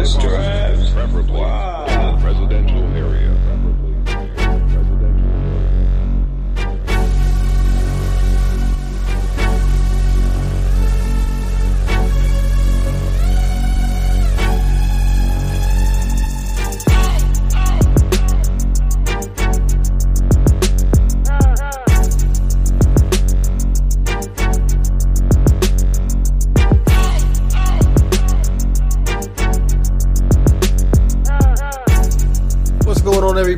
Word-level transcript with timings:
Nice 0.00 0.16
drive. 0.16 0.78
Preferably 0.94 1.40
Wow. 1.40 1.84
in 1.86 2.22
a 2.22 2.26
residential 2.26 2.84
area. 2.96 3.29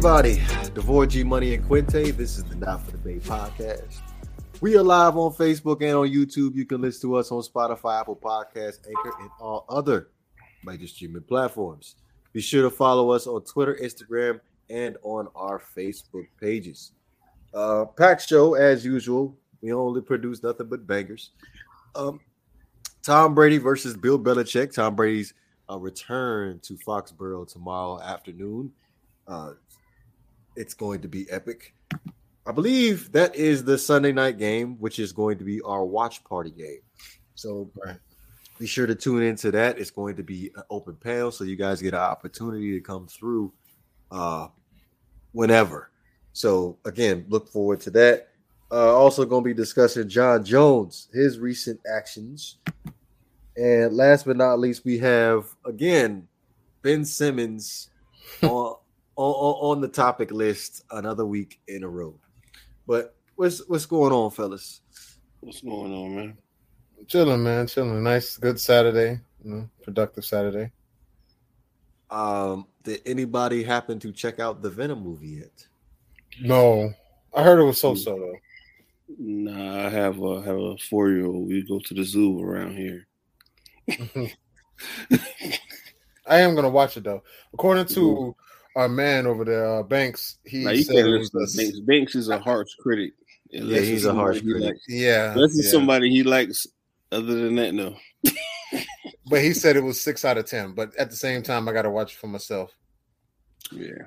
Everybody? 0.05 0.43
Devore 0.75 1.07
G 1.07 1.23
Money 1.23 1.55
and 1.55 1.65
Quinte. 1.65 2.17
This 2.17 2.37
is 2.37 2.43
the 2.43 2.57
Not 2.57 2.83
for 2.83 2.91
the 2.91 2.99
Bay 2.99 3.21
podcast. 3.21 4.01
We 4.61 4.77
are 4.77 4.83
live 4.83 5.17
on 5.17 5.31
Facebook 5.31 5.81
and 5.81 5.95
on 5.95 6.09
YouTube. 6.09 6.57
You 6.57 6.67
can 6.67 6.81
listen 6.81 7.09
to 7.09 7.15
us 7.15 7.31
on 7.31 7.41
Spotify, 7.43 8.01
Apple 8.01 8.17
Podcasts, 8.17 8.81
Anchor, 8.85 9.13
and 9.21 9.31
all 9.39 9.65
other 9.69 10.09
major 10.65 10.89
streaming 10.89 11.23
platforms. 11.23 11.95
Be 12.33 12.41
sure 12.41 12.63
to 12.63 12.71
follow 12.71 13.13
us 13.13 13.29
on 13.29 13.45
Twitter, 13.45 13.79
Instagram, 13.81 14.41
and 14.69 14.97
on 15.05 15.29
our 15.37 15.63
Facebook 15.77 16.27
pages. 16.41 16.91
Uh, 17.55 17.85
Pack 17.85 18.19
Show, 18.19 18.55
as 18.55 18.85
usual. 18.85 19.37
We 19.61 19.73
only 19.73 20.01
produce 20.01 20.43
nothing 20.43 20.67
but 20.67 20.85
bangers. 20.85 21.31
Um, 21.95 22.19
Tom 23.05 23.37
Brady 23.37 23.59
versus 23.59 23.97
Bill 23.97 24.19
Belichick. 24.19 24.75
Tom 24.75 24.97
Brady's 24.97 25.33
uh, 25.71 25.79
return 25.79 26.59
to 26.65 26.75
Foxborough 26.75 27.47
tomorrow 27.47 28.01
afternoon. 28.01 28.73
Uh, 29.29 29.53
it's 30.57 30.75
going 30.75 31.01
to 31.03 31.09
be 31.09 31.31
epic. 31.31 31.75
I 32.47 32.53
believe 32.53 33.13
that 33.13 33.37
is 33.37 33.65
the 33.65 33.79
Sunday 33.79 34.13
night 34.13 34.39
game, 34.39 34.77
which 34.81 34.99
is 34.99 35.13
going 35.13 35.39
to 35.39 35.45
be 35.45 35.61
our 35.63 35.85
watch 35.85 36.25
party 36.25 36.51
game. 36.51 36.81
So 37.35 37.71
be 38.59 38.67
sure 38.67 38.87
to 38.87 38.95
tune 38.95 39.23
into 39.23 39.51
that. 39.53 39.79
It's 39.79 39.91
going 39.91 40.17
to 40.17 40.23
be 40.23 40.51
an 40.57 40.63
open 40.71 40.97
panel, 40.97 41.31
so 41.31 41.45
you 41.45 41.57
guys 41.57 41.81
get 41.81 41.95
an 41.95 42.01
opportunity 42.01 42.73
to 42.73 42.81
come 42.81 43.07
through 43.07 43.53
uh, 44.11 44.49
whenever. 45.33 45.91
So 46.33 46.79
again, 46.85 47.27
look 47.29 47.49
forward 47.49 47.81
to 47.81 47.91
that. 47.91 48.29
Uh, 48.71 48.97
also, 48.97 49.25
going 49.25 49.45
to 49.45 49.49
be 49.49 49.55
discussing 49.55 50.09
Jon 50.09 50.45
Jones, 50.45 51.09
his 51.13 51.39
recent 51.39 51.79
actions, 51.95 52.57
and 53.57 53.95
last 53.95 54.25
but 54.25 54.37
not 54.37 54.59
least, 54.59 54.85
we 54.85 54.97
have 54.99 55.45
again 55.67 56.27
Ben 56.81 57.05
Simmons 57.05 57.91
on, 58.43 58.77
on 59.17 59.77
on 59.77 59.81
the 59.81 59.89
topic 59.89 60.31
list 60.31 60.85
another 60.91 61.27
week 61.27 61.61
in 61.69 61.85
a 61.85 61.89
row. 61.89 62.15
But 62.87 63.15
what's 63.37 63.67
what's 63.69 63.87
going 63.87 64.13
on, 64.13 64.31
fellas? 64.31 64.81
What's 65.41 65.61
going 65.61 65.93
on, 65.93 66.17
man? 66.17 66.39
Chilling, 67.09 67.43
man, 67.43 67.67
chilling. 67.67 68.03
Nice, 68.03 68.37
good 68.37 68.61
Saturday, 68.61 69.21
you 69.43 69.51
know, 69.51 69.69
productive 69.83 70.25
Saturday. 70.25 70.71
Um, 72.11 72.67
did 72.83 73.01
anybody 73.07 73.63
happen 73.63 73.99
to 74.01 74.13
check 74.13 74.39
out 74.39 74.63
the 74.63 74.71
Venom 74.71 75.03
movie 75.03 75.29
yet? 75.29 75.67
No, 76.41 76.93
I 77.35 77.43
heard 77.43 77.59
it 77.59 77.65
was 77.65 77.81
so 77.81 77.95
so 77.95 78.17
though. 78.17 78.37
Nah, 79.19 79.87
I 79.87 79.89
have 79.89 80.21
a 80.23 80.43
have 80.43 80.57
a 80.57 80.77
four 80.79 81.11
year 81.11 81.27
old. 81.27 81.49
We 81.49 81.67
go 81.67 81.79
to 81.79 81.95
the 81.95 82.05
zoo 82.05 82.43
around 82.43 82.77
here. 82.77 83.07
I 86.27 86.41
am 86.41 86.55
gonna 86.55 86.71
watch 86.71 86.97
it 86.97 87.05
though. 87.05 87.23
According 87.53 87.87
to 87.87 88.37
our 88.77 88.89
man 88.89 89.27
over 89.27 89.45
there, 89.45 89.67
uh, 89.79 89.83
Banks, 89.83 90.39
he 90.45 90.65
Now 90.65 90.71
you 90.71 90.83
said 90.83 90.97
can't 90.97 91.09
it 91.09 91.19
was 91.19 91.31
to 91.31 91.39
Banks. 91.57 91.81
Banks 91.81 92.15
is 92.15 92.29
a 92.29 92.39
harsh 92.39 92.71
critic. 92.81 93.13
Yeah, 93.51 93.81
he's 93.81 94.07
a 94.07 94.15
harsh 94.15 94.39
somebody 94.39 94.47
he 94.47 94.53
critic. 94.53 94.69
likes- 94.77 94.85
yeah, 94.89 95.33
Unless 95.33 95.57
it's 95.59 95.67
yeah. 95.67 95.71
somebody 95.73 96.11
he 96.11 96.23
likes. 96.23 96.67
Other 97.11 97.35
than 97.35 97.55
that, 97.57 97.75
no. 97.75 97.95
but 99.27 99.43
he 99.43 99.53
said 99.53 99.77
it 99.77 99.85
was 99.85 100.01
six 100.01 100.25
out 100.25 100.39
of 100.39 100.47
ten. 100.47 100.73
But 100.73 100.97
at 100.97 101.11
the 101.11 101.17
same 101.17 101.43
time, 101.43 101.69
I 101.69 101.73
gotta 101.73 101.91
watch 101.91 102.13
it 102.15 102.19
for 102.19 102.29
myself. 102.29 102.75
Yeah, 103.71 104.07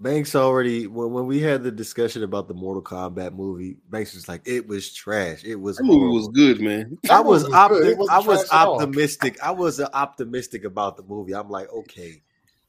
Banks 0.00 0.36
already 0.36 0.86
when, 0.86 1.10
when 1.12 1.26
we 1.26 1.40
had 1.40 1.64
the 1.64 1.72
discussion 1.72 2.22
about 2.22 2.46
the 2.46 2.54
Mortal 2.54 2.82
Kombat 2.82 3.34
movie, 3.34 3.76
Banks 3.90 4.14
was 4.14 4.28
like, 4.28 4.42
"It 4.46 4.68
was 4.68 4.92
trash. 4.94 5.42
It 5.42 5.56
was 5.56 5.78
that 5.78 5.82
movie 5.82 5.98
horrible." 5.98 6.14
was 6.18 6.28
good, 6.28 6.60
man. 6.60 6.96
I 7.10 7.18
was, 7.18 7.42
movie 7.42 7.52
was 7.54 7.70
opti- 7.70 7.96
wasn't 7.96 8.10
I 8.10 8.18
was 8.18 8.48
trash 8.48 8.60
at 8.62 8.66
all. 8.68 8.74
optimistic. 8.80 9.42
I 9.42 9.50
was 9.50 9.80
uh, 9.80 9.88
optimistic 9.92 10.62
about 10.64 10.96
the 10.96 11.02
movie. 11.02 11.34
I'm 11.34 11.50
like, 11.50 11.68
okay, 11.72 12.22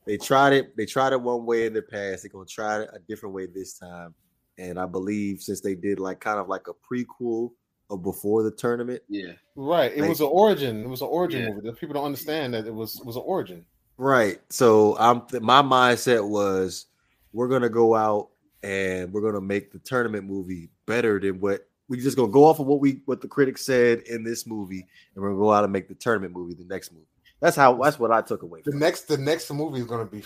they 0.09 0.17
tried 0.17 0.53
it. 0.53 0.75
They 0.75 0.87
tried 0.87 1.13
it 1.13 1.21
one 1.21 1.45
way 1.45 1.67
in 1.67 1.73
the 1.73 1.83
past. 1.83 2.23
They're 2.23 2.31
gonna 2.31 2.45
try 2.45 2.81
it 2.81 2.89
a 2.93 2.97
different 3.07 3.35
way 3.35 3.45
this 3.45 3.75
time. 3.77 4.15
And 4.57 4.79
I 4.79 4.87
believe 4.87 5.39
since 5.43 5.61
they 5.61 5.75
did 5.75 5.99
like 5.99 6.19
kind 6.19 6.39
of 6.39 6.47
like 6.47 6.67
a 6.67 6.73
prequel 6.73 7.51
of 7.91 8.01
before 8.01 8.41
the 8.41 8.49
tournament, 8.51 9.03
Yeah, 9.07 9.33
Right, 9.55 9.91
it 9.95 9.99
Like- 10.01 10.09
was 10.09 10.21
an 10.21 10.29
origin. 10.31 10.81
It 10.83 10.87
was 10.89 11.01
an 11.01 11.07
origin 11.09 11.43
Yeah. 11.43 11.53
movie. 11.53 11.71
People 11.79 11.93
don't 11.93 12.05
understand 12.05 12.55
that 12.55 12.65
it 12.65 12.73
was 12.73 12.99
was 13.05 13.15
an 13.17 13.21
origin. 13.23 13.65
right? 13.97 14.39
So 14.49 14.97
I'm 14.97 15.27
th- 15.27 15.43
my 15.43 15.61
mindset 15.61 16.27
was 16.27 16.87
we're 17.31 17.47
gonna 17.47 17.69
go 17.69 17.93
out 17.95 18.29
and 18.63 19.13
we're 19.13 19.21
gonna 19.21 19.41
make 19.41 19.71
the 19.71 19.79
tournament 19.79 20.25
movie 20.25 20.69
better 20.87 21.19
than 21.19 21.39
what 21.39 21.67
we 21.87 21.99
just 21.99 22.17
gonna 22.17 22.31
go 22.31 22.45
off 22.45 22.59
of 22.59 22.65
what 22.65 22.79
we 22.79 23.01
what 23.05 23.21
the 23.21 23.27
critics 23.27 23.63
said 23.63 23.99
in 24.07 24.23
this 24.23 24.47
movie, 24.47 24.87
and 25.13 25.21
we're 25.23 25.29
gonna 25.29 25.39
go 25.39 25.51
out 25.51 25.63
and 25.63 25.71
make 25.73 25.87
the 25.87 25.95
tournament 25.95 26.33
movie 26.33 26.53
the 26.55 26.65
next 26.65 26.91
movie. 26.91 27.05
That's 27.39 27.55
how 27.55 27.75
that's 27.81 27.99
what 27.99 28.11
I 28.11 28.21
took 28.21 28.43
away. 28.43 28.61
The 28.63 28.71
it. 28.71 28.77
next, 28.77 29.07
the 29.07 29.17
next 29.17 29.51
movie 29.51 29.79
is 29.79 29.85
gonna 29.85 30.05
be 30.05 30.23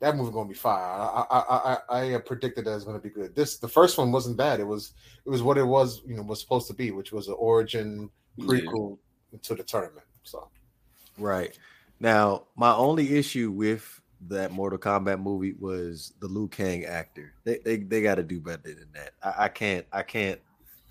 that 0.00 0.16
movie 0.16 0.32
gonna 0.32 0.48
be 0.48 0.54
fire. 0.54 0.84
I 0.84 1.24
I 1.30 1.38
I, 1.38 1.56
I, 1.56 1.78
I 1.88 2.14
uh, 2.14 2.18
predicted 2.20 2.64
that 2.66 2.74
it's 2.74 2.84
gonna 2.84 2.98
be 2.98 3.10
good. 3.10 3.34
This 3.34 3.58
the 3.58 3.68
first 3.68 3.98
one 3.98 4.12
wasn't 4.12 4.36
bad. 4.36 4.60
It 4.60 4.66
was 4.66 4.92
it 5.24 5.30
was 5.30 5.42
what 5.42 5.58
it 5.58 5.64
was 5.64 6.02
you 6.06 6.16
know 6.16 6.22
was 6.22 6.40
supposed 6.40 6.68
to 6.68 6.74
be, 6.74 6.90
which 6.90 7.12
was 7.12 7.28
an 7.28 7.36
origin 7.38 8.10
prequel 8.38 8.98
to 9.42 9.54
the 9.54 9.62
tournament. 9.62 10.06
So 10.22 10.48
Right. 11.18 11.58
Now, 12.00 12.44
my 12.56 12.72
only 12.72 13.16
issue 13.16 13.50
with 13.50 14.00
that 14.28 14.52
Mortal 14.52 14.78
Kombat 14.78 15.20
movie 15.20 15.54
was 15.58 16.12
the 16.20 16.28
Liu 16.28 16.48
Kang 16.48 16.84
actor. 16.84 17.32
They 17.44 17.58
they, 17.64 17.76
they 17.78 18.02
got 18.02 18.16
to 18.16 18.22
do 18.22 18.40
better 18.40 18.62
than 18.62 18.88
that. 18.94 19.12
I, 19.22 19.44
I 19.44 19.48
can't 19.48 19.86
I 19.92 20.02
can't. 20.02 20.40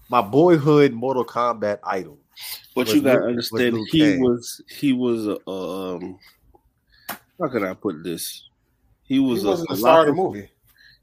My 0.09 0.21
boyhood 0.21 0.93
Mortal 0.93 1.25
Kombat 1.25 1.79
idol. 1.83 2.19
But 2.75 2.87
Was 2.87 2.95
you 2.95 3.01
gotta 3.01 3.19
Luke- 3.19 3.35
was 3.37 3.51
understand, 3.51 3.87
he 3.91 3.99
Cage. 3.99 4.19
was 4.19 4.61
he 4.69 4.93
was 4.93 5.27
a 5.27 5.49
um. 5.49 6.19
How 7.39 7.47
can 7.49 7.63
I 7.63 7.73
put 7.73 8.03
this? 8.03 8.47
He 9.03 9.15
he 9.15 9.19
was 9.19 9.43
a 9.43 9.47
wasn't 9.47 9.69
the 9.69 9.77
star 9.77 10.01
of 10.01 10.07
the 10.07 10.13
movie. 10.13 10.49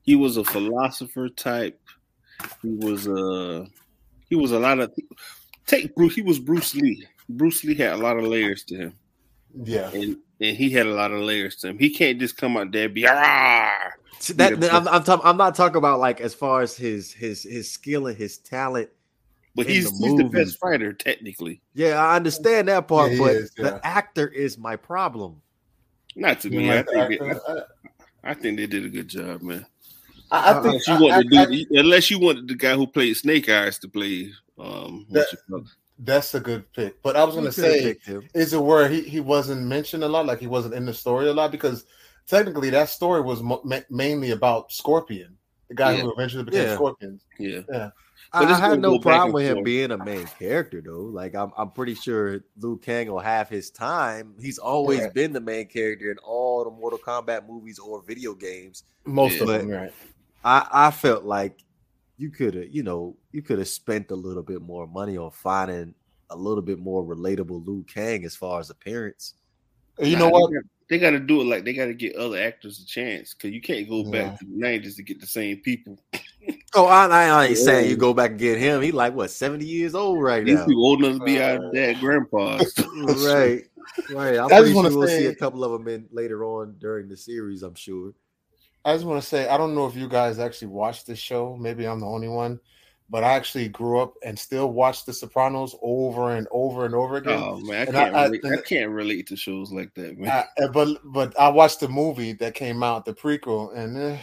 he 0.03 0.17
was 0.17 0.37
a 0.37 0.44
philosopher 0.44 1.28
type. 1.28 1.81
He 2.62 2.69
was 2.71 3.06
a 3.06 3.67
he 4.28 4.34
was 4.37 4.53
a 4.53 4.59
lot 4.59 4.81
of 4.81 4.93
take 5.67 5.94
Bruce. 5.94 6.15
He 6.15 6.23
was 6.23 6.39
Bruce 6.39 6.75
Lee. 6.75 7.06
Bruce 7.28 7.62
Lee 7.65 7.75
had 7.75 7.93
a 7.94 7.97
lot 7.97 8.19
of 8.19 8.25
layers 8.25 8.65
to 8.65 8.77
him, 8.77 8.94
Yeah, 9.62 9.91
and 9.93 10.19
and 10.41 10.56
he 10.56 10.69
had 10.71 10.87
a 10.87 10.93
lot 10.94 11.11
of 11.12 11.21
layers 11.21 11.56
to 11.56 11.69
him. 11.69 11.78
He 11.78 11.89
can't 11.91 12.19
just 12.19 12.37
come 12.37 12.56
out 12.56 12.71
there 12.73 12.87
and 12.87 12.94
be 12.94 13.06
ah. 13.09 13.73
See, 14.19 14.34
That, 14.34 14.50
Yeah, 14.53 14.56
that- 14.59 14.75
I'm 14.75 14.89
I'm, 14.89 15.03
talk, 15.05 15.21
I'm 15.25 15.37
not 15.37 15.55
talking 15.55 15.77
about 15.77 16.00
like 16.00 16.21
as 16.21 16.34
far 16.34 16.61
as 16.62 16.77
his 16.77 17.12
his 17.12 17.43
his 17.44 17.71
skill 17.71 18.06
and 18.09 18.17
his 18.17 18.39
talent. 18.39 18.91
But 19.56 19.66
he's 19.66 19.91
the 19.98 20.06
he's 20.09 20.16
the 20.16 20.25
best 20.25 20.59
fighter 20.59 20.92
technically. 20.92 21.60
Yeah, 21.75 22.03
I 22.04 22.16
understand 22.16 22.69
that 22.69 22.88
part, 22.88 23.12
Yeah, 23.12 23.19
but 23.19 23.31
is, 23.37 23.53
yeah. 23.56 23.65
the 23.65 23.87
actor 23.87 24.26
is 24.26 24.59
my 24.59 24.75
problem. 24.76 25.41
Not 26.16 26.41
to 26.41 26.48
You 26.50 26.59
me. 26.59 26.70
I 26.72 26.82
think 26.82 27.20
they. 27.20 27.31
I, 27.31 27.37
I 28.25 28.34
think 28.34 28.56
they 28.56 28.66
did 28.66 28.84
a 28.84 28.88
good 28.88 29.09
job, 29.09 29.43
man. 29.43 29.64
I, 30.31 30.50
I 30.50 30.53
think 30.54 30.66
Unless 30.66 30.88
you 30.88 30.94
I- 30.94 31.00
want 31.00 31.31
to 31.31 31.38
I- 31.38 31.44
do, 31.47 31.66
unless 31.70 32.10
you 32.10 32.19
wanted 32.19 32.48
the 32.48 32.54
guy 32.56 32.75
who 32.75 32.87
played 32.87 33.16
Snake 33.16 33.48
Eyes 33.48 33.78
to 33.81 33.88
play. 33.88 34.32
Um, 34.59 35.06
That- 35.10 35.31
you 35.32 35.38
call 35.48 35.60
it? 35.60 35.66
that's 36.00 36.34
a 36.34 36.41
good 36.41 36.72
pick. 36.72 37.00
But 37.03 37.14
I 37.16 37.22
was 37.22 37.37
gonna 37.37 37.53
say, 37.53 37.96
is 38.34 38.52
it 38.52 38.61
where 38.61 38.88
he, 38.88 39.02
he 39.02 39.20
wasn't 39.20 39.62
mentioned 39.62 40.02
a 40.02 40.08
lot, 40.08 40.26
like 40.26 40.40
he 40.40 40.49
wasn't 40.49 40.75
in 40.75 40.84
the 40.87 40.94
story 40.94 41.29
a 41.29 41.32
lot? 41.32 41.52
Because 41.52 41.84
technically, 42.26 42.70
that 42.70 42.88
story 42.88 43.20
was 43.20 43.40
mo- 43.43 43.61
ma- 43.64 43.81
mainly 43.90 44.32
about 44.32 44.73
Scorpion, 44.73 45.37
the 45.69 45.75
guy 45.75 45.93
Yeah. 45.93 46.02
who 46.02 46.12
eventually 46.12 46.43
became 46.43 46.67
Yeah. 46.67 46.75
Scorpion. 46.75 47.20
yeah. 47.38 47.90
I, 48.34 48.40
But 48.40 48.48
I 48.48 48.50
it's 48.52 48.60
had 48.60 48.81
no 48.81 48.98
problem 48.98 49.32
with 49.32 49.46
him 49.46 49.54
forth. 49.54 49.64
being 49.64 49.90
a 49.92 49.98
main 49.98 50.26
character 50.26 50.82
though. 50.84 51.02
Like 51.02 51.34
I'm, 51.36 51.52
I'm 51.56 51.70
pretty 51.70 51.94
sure 51.94 52.40
Liu 52.58 52.78
Kang 52.78 53.08
will 53.10 53.20
have 53.20 53.48
his 53.48 53.70
time. 53.70 54.34
He's 54.40 54.58
always 54.58 55.00
Right. 55.02 55.14
been 55.14 55.32
the 55.32 55.40
main 55.40 55.66
character 55.69 56.10
in 56.10 56.19
all 56.19 56.64
the 56.64 56.70
Mortal 56.70 56.98
Kombat 56.98 57.46
movies 57.46 57.78
or 57.78 58.02
video 58.02 58.34
games. 58.34 58.84
Most 59.06 59.40
of 59.40 59.48
Yeah. 59.48 59.58
them, 59.58 59.69
right? 59.69 59.92
I, 60.42 60.69
I 60.72 60.90
felt 60.90 61.25
like 61.25 61.60
you 62.16 62.31
could 62.31 62.54
have, 62.54 62.69
you 62.69 62.82
know, 62.82 63.16
you 63.32 63.40
could 63.42 63.58
have 63.58 63.69
spent 63.69 64.10
a 64.10 64.16
little 64.16 64.42
bit 64.42 64.60
more 64.60 64.86
money 64.86 65.16
on 65.16 65.31
finding 65.31 65.94
a 66.31 66.36
little 66.36 66.62
bit 66.62 66.78
more 66.78 67.04
relatable 67.04 67.64
Liu 67.66 67.84
Kang 67.86 68.25
as 68.25 68.34
far 68.34 68.58
as 68.58 68.69
appearance. 68.70 69.34
You 70.00 70.16
know 70.16 70.28
what? 70.28 70.50
They 70.88 70.98
got 70.98 71.10
to 71.10 71.20
do 71.20 71.40
it 71.40 71.44
like 71.44 71.64
they 71.64 71.72
got 71.72 71.86
to 71.86 71.94
get 71.94 72.16
other 72.16 72.38
actors 72.40 72.81
a 72.81 72.86
chance 72.86 73.32
because 73.34 73.50
you 73.52 73.60
can't 73.60 73.88
go 73.88 74.04
Yeah. 74.04 74.10
back 74.10 74.38
to 74.38 74.44
the 74.44 74.52
nineties 74.54 74.96
to 74.96 75.02
get 75.02 75.20
the 75.20 75.26
same 75.26 75.58
people. 75.58 75.98
Oh, 76.76 76.86
I, 76.86 77.06
I 77.06 77.46
ain't 77.46 77.58
saying 77.58 77.88
you 77.88 77.94
go 77.94 78.12
back 78.12 78.32
and 78.32 78.40
get 78.40 78.58
him. 78.58 78.82
He 78.82 78.90
like 78.90 79.14
what 79.14 79.31
seventy 79.31 79.64
years 79.64 79.94
old 79.94 80.20
right 80.22 80.44
These 80.44 80.56
now, 80.56 80.66
people 80.66 80.86
old 80.86 81.04
enough 81.04 81.20
to 81.20 81.25
be 81.25 81.40
our 81.40 81.60
dad 81.72 82.00
grandpas. 82.00 82.75
right? 82.96 83.62
Right. 84.10 84.36
I'm 84.38 84.46
I 84.46 84.48
just 84.48 84.60
pretty 84.60 84.75
wanna 84.75 84.90
sure 84.90 84.98
we'll 84.98 85.08
see 85.08 85.26
a 85.26 85.34
couple 85.36 85.62
of 85.62 85.70
them 85.70 85.86
in 85.86 86.08
later 86.10 86.44
on 86.44 86.75
during 86.81 87.08
the 87.08 87.16
series. 87.16 87.62
I'm 87.62 87.76
sure. 87.76 88.12
I 88.84 88.92
just 88.92 89.06
want 89.06 89.22
to 89.22 89.26
say 89.26 89.48
I 89.48 89.56
don't 89.56 89.75
know 89.76 89.86
if 89.86 89.94
you 89.94 90.08
guys 90.08 90.40
actually 90.40 90.69
watched 90.69 91.06
this 91.06 91.19
show. 91.19 91.56
Maybe 91.56 91.86
I'm 91.86 92.00
the 92.00 92.06
only 92.06 92.28
one, 92.28 92.58
but 93.11 93.23
I 93.23 93.35
actually 93.35 93.69
grew 93.69 94.01
up 94.01 94.15
and 94.25 94.39
still 94.39 94.73
watch 94.73 95.05
The 95.05 95.12
Sopranos 95.12 95.77
over 95.83 96.37
and 96.37 96.47
over 96.51 96.87
and 96.87 96.95
over 96.95 97.17
again. 97.17 97.41
Oh 97.43 97.61
man, 97.61 97.89
I 97.89 97.93
can't 97.93 98.15
I- 98.15 98.25
relate, 98.25 98.45
I, 98.45 98.56
can't 98.62 98.91
relate 98.91 99.27
to 99.29 99.37
shows 99.37 99.71
like 99.73 99.95
that, 99.95 100.19
man. 100.19 100.45
But 100.73 100.99
but 101.05 101.39
I 101.39 101.49
watched 101.49 101.81
the 101.81 101.89
movie 101.89 102.33
that 102.35 102.55
came 102.55 102.83
out, 102.83 103.05
the 103.05 103.15
prequel, 103.15 103.77
and 103.77 103.97
eh, 103.97 104.19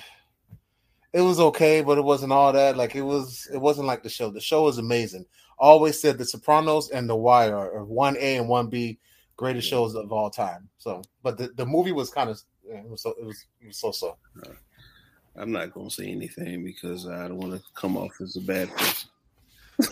it 1.13 1.21
was 1.21 1.39
okay, 1.39 1.81
but 1.81 1.97
it 1.97 2.03
wasn't 2.03 2.33
all 2.33 2.53
that. 2.53 2.77
Like 2.77 2.95
it 2.95 3.01
was, 3.01 3.47
it 3.53 3.57
wasn't 3.57 3.87
like 3.87 4.03
the 4.03 4.09
show. 4.09 4.29
The 4.29 4.41
show 4.41 4.67
is 4.67 4.77
amazing. 4.77 5.25
Always 5.57 6.01
said 6.01 6.17
The 6.17 6.25
Sopranos 6.25 6.89
and 6.89 7.07
The 7.07 7.15
Wire 7.15 7.55
are 7.55 7.85
one 7.85 8.17
A 8.17 8.37
and 8.37 8.49
one 8.49 8.67
B 8.67 8.97
greatest 9.41 9.67
shows 9.67 9.95
of 9.95 10.11
all 10.11 10.29
time. 10.29 10.69
So, 10.77 11.01
but 11.23 11.35
the, 11.35 11.49
the 11.55 11.65
movie 11.65 11.91
was 11.91 12.11
kind 12.11 12.29
of 12.29 12.39
it 12.63 12.87
was 12.87 13.01
so 13.01 13.15
it 13.19 13.25
was 13.25 13.45
it 13.59 13.67
was 13.67 13.77
so 13.77 13.91
so. 13.91 14.17
I'm 15.35 15.51
not 15.51 15.73
gonna 15.73 15.89
say 15.89 16.07
anything 16.11 16.63
because 16.63 17.07
I 17.07 17.27
don't 17.27 17.37
want 17.37 17.53
to 17.53 17.61
come 17.73 17.97
off 17.97 18.11
as 18.21 18.35
a 18.35 18.41
bad 18.41 18.69
person. 18.75 19.09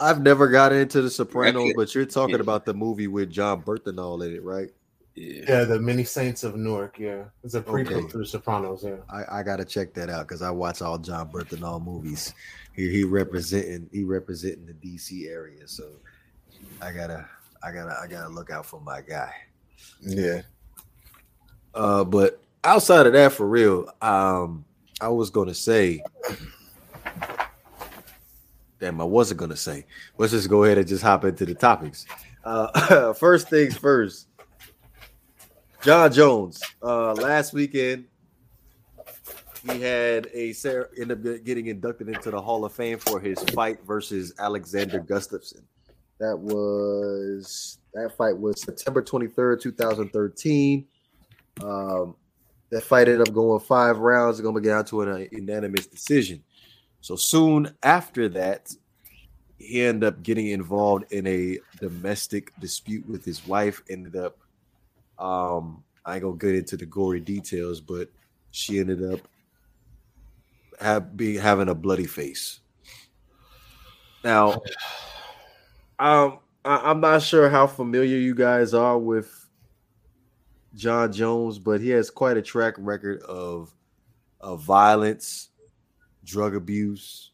I've 0.00 0.22
never 0.22 0.46
got 0.48 0.72
into 0.72 1.02
The 1.02 1.10
Sopranos, 1.10 1.72
but 1.74 1.94
you're 1.94 2.06
talking 2.06 2.36
Yeah. 2.36 2.42
about 2.42 2.64
the 2.64 2.74
movie 2.74 3.08
with 3.08 3.30
Jon 3.30 3.62
Bernthal 3.62 4.24
in 4.24 4.34
it, 4.34 4.44
right? 4.44 4.70
Yeah, 5.16 5.44
Yeah, 5.48 5.64
the 5.64 5.80
Many 5.80 6.04
Saints 6.04 6.44
of 6.44 6.54
Newark. 6.54 6.98
Yeah, 7.00 7.24
it's 7.42 7.54
a 7.54 7.62
prequel 7.62 7.96
Okay. 7.96 8.06
to 8.08 8.18
The 8.18 8.26
Sopranos. 8.26 8.84
Yeah. 8.84 8.98
I, 9.10 9.40
I 9.40 9.42
gotta 9.42 9.64
check 9.64 9.94
that 9.94 10.08
out 10.10 10.28
because 10.28 10.42
I 10.42 10.50
watch 10.50 10.82
all 10.82 10.98
Jon 10.98 11.28
Bernthal 11.30 11.82
movies. 11.82 12.32
He 12.76 12.88
he 12.90 13.04
representing 13.04 13.88
he 13.92 14.04
representing 14.04 14.66
the 14.66 14.74
DC 14.74 15.26
area, 15.28 15.66
so 15.66 15.84
I 16.80 16.92
gotta 16.92 17.28
I 17.62 17.72
gotta 17.72 17.98
I 18.00 18.06
gotta 18.06 18.28
look 18.28 18.50
out 18.50 18.66
for 18.66 18.80
my 18.80 19.00
guy. 19.00 19.32
Yeah. 20.00 20.42
Uh, 21.74 22.04
but 22.04 22.40
outside 22.64 23.06
of 23.06 23.12
that, 23.12 23.32
for 23.32 23.46
real, 23.46 23.90
um, 24.02 24.64
I 25.00 25.08
was 25.08 25.30
gonna 25.30 25.54
say, 25.54 26.02
damn, 28.80 29.00
I 29.00 29.04
wasn't 29.04 29.40
gonna 29.40 29.56
say. 29.56 29.86
Let's 30.16 30.32
just 30.32 30.48
go 30.48 30.64
ahead 30.64 30.78
and 30.78 30.86
just 30.86 31.02
hop 31.02 31.24
into 31.24 31.46
the 31.46 31.54
topics. 31.54 32.06
Uh, 32.44 33.12
first 33.14 33.48
things 33.48 33.76
first. 33.76 34.28
Jon 35.82 36.12
Jones. 36.12 36.62
Uh, 36.82 37.12
last 37.14 37.52
weekend, 37.52 38.06
he 39.62 39.80
had 39.80 40.26
a 40.34 40.54
ended 41.00 41.26
up 41.26 41.44
getting 41.44 41.66
inducted 41.66 42.08
into 42.08 42.30
the 42.30 42.40
Hall 42.40 42.64
of 42.64 42.72
Fame 42.72 42.98
for 42.98 43.20
his 43.20 43.38
fight 43.54 43.78
versus 43.86 44.34
Alexander 44.38 45.00
Gustafsson. 45.00 45.62
That 46.18 46.36
was 46.36 47.78
that 47.94 48.16
fight 48.16 48.36
was 48.36 48.60
September 48.60 49.02
twenty 49.02 49.28
third, 49.28 49.60
two 49.60 49.72
thousand 49.72 50.12
thirteen. 50.12 50.86
Um, 51.62 52.16
that 52.70 52.82
fight 52.82 53.08
ended 53.08 53.26
up 53.28 53.34
going 53.34 53.60
five 53.60 53.98
rounds. 53.98 54.38
It's 54.38 54.42
going 54.42 54.54
to 54.54 54.60
get 54.60 54.70
down 54.70 54.84
to 54.86 55.02
an 55.02 55.28
unanimous 55.32 55.86
decision. 55.86 56.42
So 57.00 57.16
soon 57.16 57.74
after 57.82 58.28
that, 58.30 58.70
he 59.58 59.82
ended 59.82 60.04
up 60.04 60.22
getting 60.22 60.48
involved 60.48 61.12
in 61.12 61.26
a 61.26 61.58
domestic 61.80 62.52
dispute 62.60 63.08
with 63.08 63.24
his 63.24 63.46
wife. 63.46 63.82
Ended 63.90 64.16
up, 64.16 64.38
um, 65.18 65.82
I 66.04 66.14
ain't 66.14 66.22
gonna 66.22 66.36
get 66.36 66.54
into 66.54 66.76
the 66.76 66.86
gory 66.86 67.20
details, 67.20 67.80
but 67.80 68.08
she 68.50 68.78
ended 68.78 69.02
up 69.12 69.20
have, 70.80 71.16
being 71.16 71.40
having 71.40 71.68
a 71.68 71.74
bloody 71.74 72.06
face. 72.06 72.60
Now, 74.22 74.52
um, 75.98 76.38
I, 76.64 76.90
I'm 76.90 77.00
not 77.00 77.22
sure 77.22 77.48
how 77.48 77.66
familiar 77.66 78.16
you 78.16 78.34
guys 78.34 78.74
are 78.74 78.98
with 78.98 79.37
Jon 80.74 81.12
Jones, 81.12 81.58
but 81.58 81.80
he 81.80 81.90
has 81.90 82.10
quite 82.10 82.36
a 82.36 82.42
track 82.42 82.74
record 82.78 83.22
of 83.22 83.74
of 84.40 84.62
violence, 84.62 85.48
drug 86.24 86.54
abuse, 86.54 87.32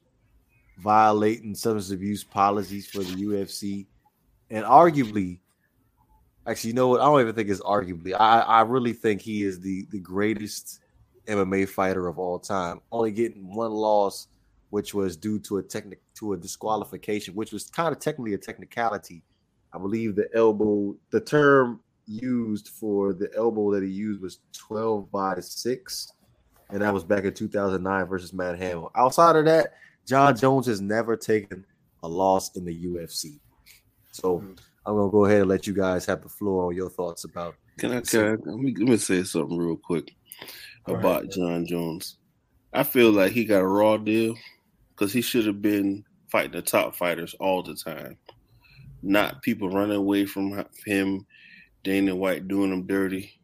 violating 0.79 1.55
substance 1.55 1.91
abuse 1.91 2.25
policies 2.25 2.87
for 2.87 3.03
the 3.03 3.15
UFC, 3.25 3.87
and 4.51 4.65
arguably, 4.65 5.41
actually, 6.47 6.69
you 6.69 6.75
know 6.75 6.89
what? 6.89 7.01
I 7.01 7.05
don't 7.05 7.21
even 7.21 7.35
think 7.35 7.51
it's 7.51 7.61
arguably. 7.61 8.15
I 8.19 8.41
I 8.41 8.61
really 8.63 8.93
think 8.93 9.21
he 9.21 9.43
is 9.43 9.61
the 9.61 9.87
the 9.91 10.01
greatest 10.01 10.81
MMA 11.27 11.69
fighter 11.69 12.07
of 12.07 12.19
all 12.19 12.39
time. 12.39 12.81
Only 12.93 13.11
getting 13.11 13.55
one 13.55 13.73
loss, 13.73 14.29
which 14.71 14.95
was 14.95 15.17
due 15.17 15.39
to 15.41 15.59
a 15.59 15.63
technic 15.63 16.01
to 16.17 16.35
a 16.35 16.37
disqualification, 16.37 17.35
which 17.35 17.53
was 17.53 17.69
kind 17.69 17.93
of 17.93 18.01
technically 18.01 18.35
a 18.35 18.39
technicality. 18.39 19.23
I 19.73 19.79
believe 19.79 20.15
the 20.15 20.29
elbow, 20.35 20.95
the 21.11 21.21
term 21.21 21.81
used 22.07 22.69
for 22.69 23.13
the 23.13 23.31
elbow 23.37 23.73
that 23.73 23.83
he 23.83 23.89
used 23.89 24.21
was 24.21 24.41
12 24.53 25.11
by 25.11 25.41
6 25.41 26.13
and 26.71 26.83
that 26.83 26.93
was 26.93 27.05
back 27.05 27.25
in 27.25 27.33
2009 27.33 28.07
versus 28.07 28.33
Matt 28.33 28.59
Hamill. 28.59 28.91
Outside 28.97 29.37
of 29.37 29.45
that, 29.45 29.75
Jon 30.07 30.37
Jones 30.37 30.67
has 30.67 30.81
never 30.81 31.17
taken 31.17 31.65
a 32.03 32.09
loss 32.09 32.57
in 32.57 32.65
the 32.65 32.85
UFC. 32.87 33.39
So 34.13 34.39
mm-hmm. 34.39 34.53
I'm 34.87 34.97
gonna 34.97 35.11
go 35.11 35.25
ahead 35.25 35.43
and 35.43 35.49
let 35.49 35.67
you 35.67 35.73
guys 35.73 36.05
have 36.07 36.23
the 36.23 36.29
floor 36.29 36.67
on 36.67 36.77
your 36.77 36.91
thoughts 36.91 37.25
about. 37.25 37.55
Can 37.79 37.93
I, 37.93 38.01
can 38.01 38.21
I 38.21 38.31
let, 38.31 38.59
me, 38.59 38.75
let 38.79 38.89
me 38.89 38.97
say 38.97 39.23
something 39.23 39.57
real 39.57 39.77
quick 39.77 40.15
about 40.87 41.23
ahead. 41.23 41.33
Jon 41.33 41.67
Jones. 41.67 42.17
I 42.73 42.83
feel 42.83 43.13
like 43.13 43.33
he 43.33 43.45
got 43.45 43.63
a 43.63 43.67
raw 43.67 43.97
deal 43.97 44.35
because 44.91 45.13
he 45.13 45.21
should 45.21 45.47
have 45.47 45.63
been 45.63 46.05
fighting 46.29 46.53
the 46.53 46.63
top 46.63 46.97
fighters 46.97 47.35
all 47.39 47.63
the 47.63 47.75
time, 47.77 48.17
not 49.03 49.43
people 49.43 49.71
running 49.71 49.97
away 49.97 50.27
from 50.27 50.65
him, 50.85 51.25
Dana 51.85 52.17
White 52.17 52.49
doing 52.49 52.73
him 52.73 52.87
dirty. 52.87 53.39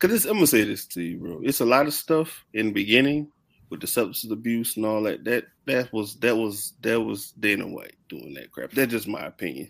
Because 0.00 0.24
I'm 0.24 0.34
gonna 0.34 0.46
say 0.46 0.64
this 0.64 0.86
to 0.86 1.02
you, 1.02 1.18
bro. 1.18 1.40
It's 1.42 1.60
a 1.60 1.66
lot 1.66 1.86
of 1.86 1.92
stuff 1.92 2.44
in 2.54 2.66
the 2.66 2.72
beginning 2.72 3.30
with 3.68 3.80
the 3.80 3.86
substance 3.86 4.32
abuse 4.32 4.76
and 4.76 4.86
all 4.86 5.02
that. 5.02 5.24
That 5.24 5.44
that 5.66 5.92
was 5.92 6.16
that 6.20 6.36
was 6.36 6.74
that 6.80 7.00
was 7.00 7.32
Dana 7.32 7.66
White 7.66 7.96
doing 8.08 8.32
that 8.34 8.50
crap. 8.52 8.70
That's 8.70 8.92
just 8.92 9.08
my 9.08 9.26
opinion. 9.26 9.68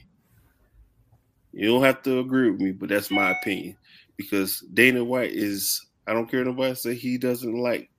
You 1.52 1.69
don't 1.69 1.82
have 1.82 2.02
to 2.02 2.20
agree 2.20 2.50
with 2.50 2.61
me, 2.61 2.73
but 2.73 2.90
that's 2.90 3.11
my 3.11 3.31
opinion. 3.31 3.76
Because 4.17 4.61
Dana 4.75 5.02
White 5.02 5.32
is 5.32 5.85
I 6.06 6.12
don't 6.12 6.31
care 6.31 6.44
nobody 6.44 6.75
say 6.75 6.94
he 6.94 7.19
doesn't 7.19 7.56
like 7.56 7.90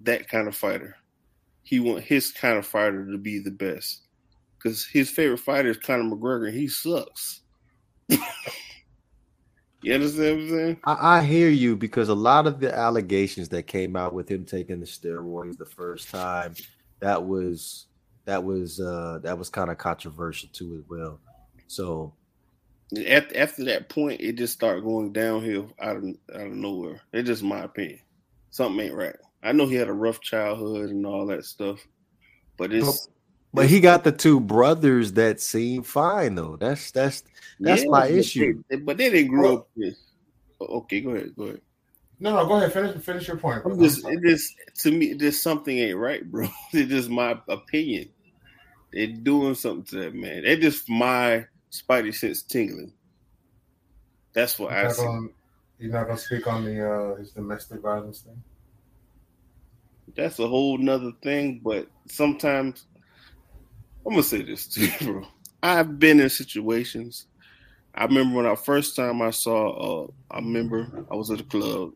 that 0.00 0.28
kind 0.28 0.48
of 0.48 0.56
fighter. 0.56 0.96
He 1.62 1.78
want 1.78 2.04
his 2.04 2.32
kind 2.32 2.56
of 2.56 2.66
fighter 2.66 3.06
to 3.06 3.18
be 3.18 3.38
the 3.38 3.50
best. 3.50 4.02
Because 4.56 4.86
his 4.86 5.10
favorite 5.10 5.38
fighter 5.40 5.70
is 5.70 5.76
Conor 5.76 6.04
McGregor 6.04 6.48
and 6.48 6.56
he 6.56 6.68
sucks. 6.68 7.42
you 9.82 9.94
understand 9.94 10.36
what 10.36 10.42
I'm 10.42 10.48
saying? 10.50 10.80
I, 10.84 11.18
I 11.18 11.22
hear 11.22 11.48
you 11.48 11.76
because 11.76 12.08
a 12.08 12.14
lot 12.14 12.46
of 12.46 12.60
the 12.60 12.74
allegations 12.74 13.48
that 13.50 13.66
came 13.66 13.96
out 13.96 14.14
with 14.14 14.30
him 14.30 14.44
taking 14.44 14.80
the 14.80 14.86
steroids 14.86 15.56
the 15.56 15.66
first 15.66 16.10
time, 16.10 16.54
that 17.00 17.24
was 17.24 17.86
that 18.26 18.44
was 18.44 18.80
uh 18.80 19.18
that 19.22 19.38
was 19.38 19.48
kind 19.48 19.70
of 19.70 19.78
controversial 19.78 20.48
too 20.52 20.76
as 20.76 20.88
well. 20.88 21.20
So 21.66 22.14
After, 23.06 23.38
after 23.38 23.64
that 23.66 23.88
point, 23.88 24.20
it 24.20 24.32
just 24.36 24.54
started 24.54 24.84
going 24.84 25.12
downhill 25.12 25.70
out 25.80 25.96
of 25.96 26.04
out 26.34 26.46
of 26.46 26.52
nowhere. 26.52 27.00
It's 27.12 27.26
just 27.28 27.42
my 27.42 27.60
opinion. 27.60 28.00
Something 28.50 28.86
ain't 28.86 28.94
right. 28.94 29.16
I 29.42 29.52
know 29.52 29.66
he 29.66 29.76
had 29.76 29.88
a 29.88 29.92
rough 29.92 30.20
childhood 30.20 30.90
and 30.90 31.06
all 31.06 31.26
that 31.26 31.44
stuff, 31.44 31.86
but 32.58 32.72
it's 32.72 33.08
but 33.52 33.66
he 33.66 33.80
got 33.80 34.04
the 34.04 34.12
two 34.12 34.40
brothers 34.40 35.12
that 35.12 35.40
seem 35.40 35.82
fine 35.82 36.34
though. 36.34 36.56
That's 36.56 36.90
that's 36.90 37.24
that's 37.58 37.84
my 37.86 38.02
but 38.02 38.10
issue. 38.10 38.62
They, 38.68 38.76
but 38.76 38.96
they 38.96 39.10
didn't 39.10 39.30
grow 39.30 39.54
up 39.58 39.68
with. 39.76 39.96
Okay, 40.60 41.00
go 41.00 41.10
ahead, 41.10 41.34
go 41.36 41.44
ahead. 41.44 41.60
No, 42.20 42.36
no, 42.36 42.46
go 42.46 42.56
ahead. 42.56 42.72
Finish 42.72 43.02
finish 43.02 43.28
your 43.28 43.38
point. 43.38 43.62
I'm 43.64 43.78
just, 43.78 44.06
it 44.06 44.20
just 44.22 44.54
to 44.82 44.90
me, 44.92 45.14
just 45.14 45.42
something 45.42 45.76
ain't 45.78 45.96
right, 45.96 46.28
bro. 46.30 46.48
It's 46.72 46.90
just 46.90 47.08
my 47.10 47.38
opinion. 47.48 48.10
They're 48.92 49.06
doing 49.06 49.54
something 49.54 49.84
to 49.84 50.04
that 50.04 50.14
man. 50.14 50.42
They're 50.42 50.56
just 50.56 50.88
my 50.88 51.46
spidey 51.72 52.14
sense 52.14 52.42
tingling. 52.42 52.92
That's 54.34 54.58
what 54.58 54.72
I 54.72 54.80
You're 54.82 54.88
not 54.88 54.96
see. 54.96 55.02
gonna- 55.04 55.28
you're 55.78 55.92
not 55.92 56.06
gonna 56.08 56.18
speak 56.18 56.46
on 56.46 56.64
the 56.64 56.86
uh 56.86 57.16
his 57.16 57.30
domestic 57.30 57.80
violence 57.80 58.20
thing. 58.20 58.42
That's 60.14 60.38
a 60.38 60.46
whole 60.46 60.76
nother 60.76 61.12
thing. 61.22 61.62
But 61.64 61.88
sometimes 62.06 62.84
I'm 64.06 64.12
gonna 64.12 64.22
say 64.22 64.42
this 64.42 64.66
to 64.68 64.80
you, 64.80 64.92
bro. 65.00 65.26
I've 65.62 65.98
been 65.98 66.20
in 66.20 66.30
situations. 66.30 67.26
I 67.94 68.04
remember 68.04 68.36
when 68.36 68.46
I 68.46 68.54
first 68.54 68.96
time 68.96 69.20
I 69.20 69.30
saw. 69.30 70.04
Uh, 70.04 70.10
I 70.30 70.38
remember 70.38 71.06
I 71.10 71.14
was 71.14 71.30
at 71.30 71.40
a 71.40 71.44
club, 71.44 71.92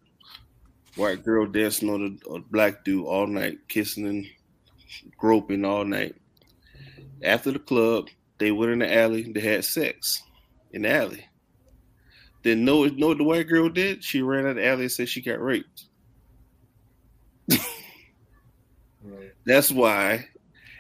white 0.97 1.25
girl 1.25 1.47
dancing 1.47 1.89
on 1.89 2.19
a, 2.27 2.35
a 2.35 2.41
black 2.41 2.85
dude 2.85 3.07
all 3.07 3.27
night, 3.27 3.59
kissing 3.69 4.07
and 4.07 4.27
groping 5.17 5.65
all 5.65 5.85
night. 5.85 6.17
After 7.23 7.53
the 7.53 7.59
club, 7.59 8.09
they 8.39 8.51
went 8.53 8.73
in 8.73 8.79
the 8.81 8.95
alley. 8.95 9.23
They 9.33 9.41
had 9.41 9.65
sex 9.65 10.23
in 10.73 10.83
the 10.83 10.93
alley. 10.93 11.25
Then 12.43 12.65
know 12.65 12.85
know 12.85 13.09
what 13.09 13.19
the 13.19 13.25
white 13.25 13.49
girl 13.49 13.71
did? 13.71 14.05
She 14.05 14.21
ran 14.21 14.45
out 14.45 14.51
of 14.51 14.57
the 14.57 14.67
alley 14.67 14.83
and 14.83 14.93
said 14.93 15.09
she 15.09 15.23
got 15.23 15.41
raped. 15.41 15.87
That's 19.47 19.71
why. 19.71 20.29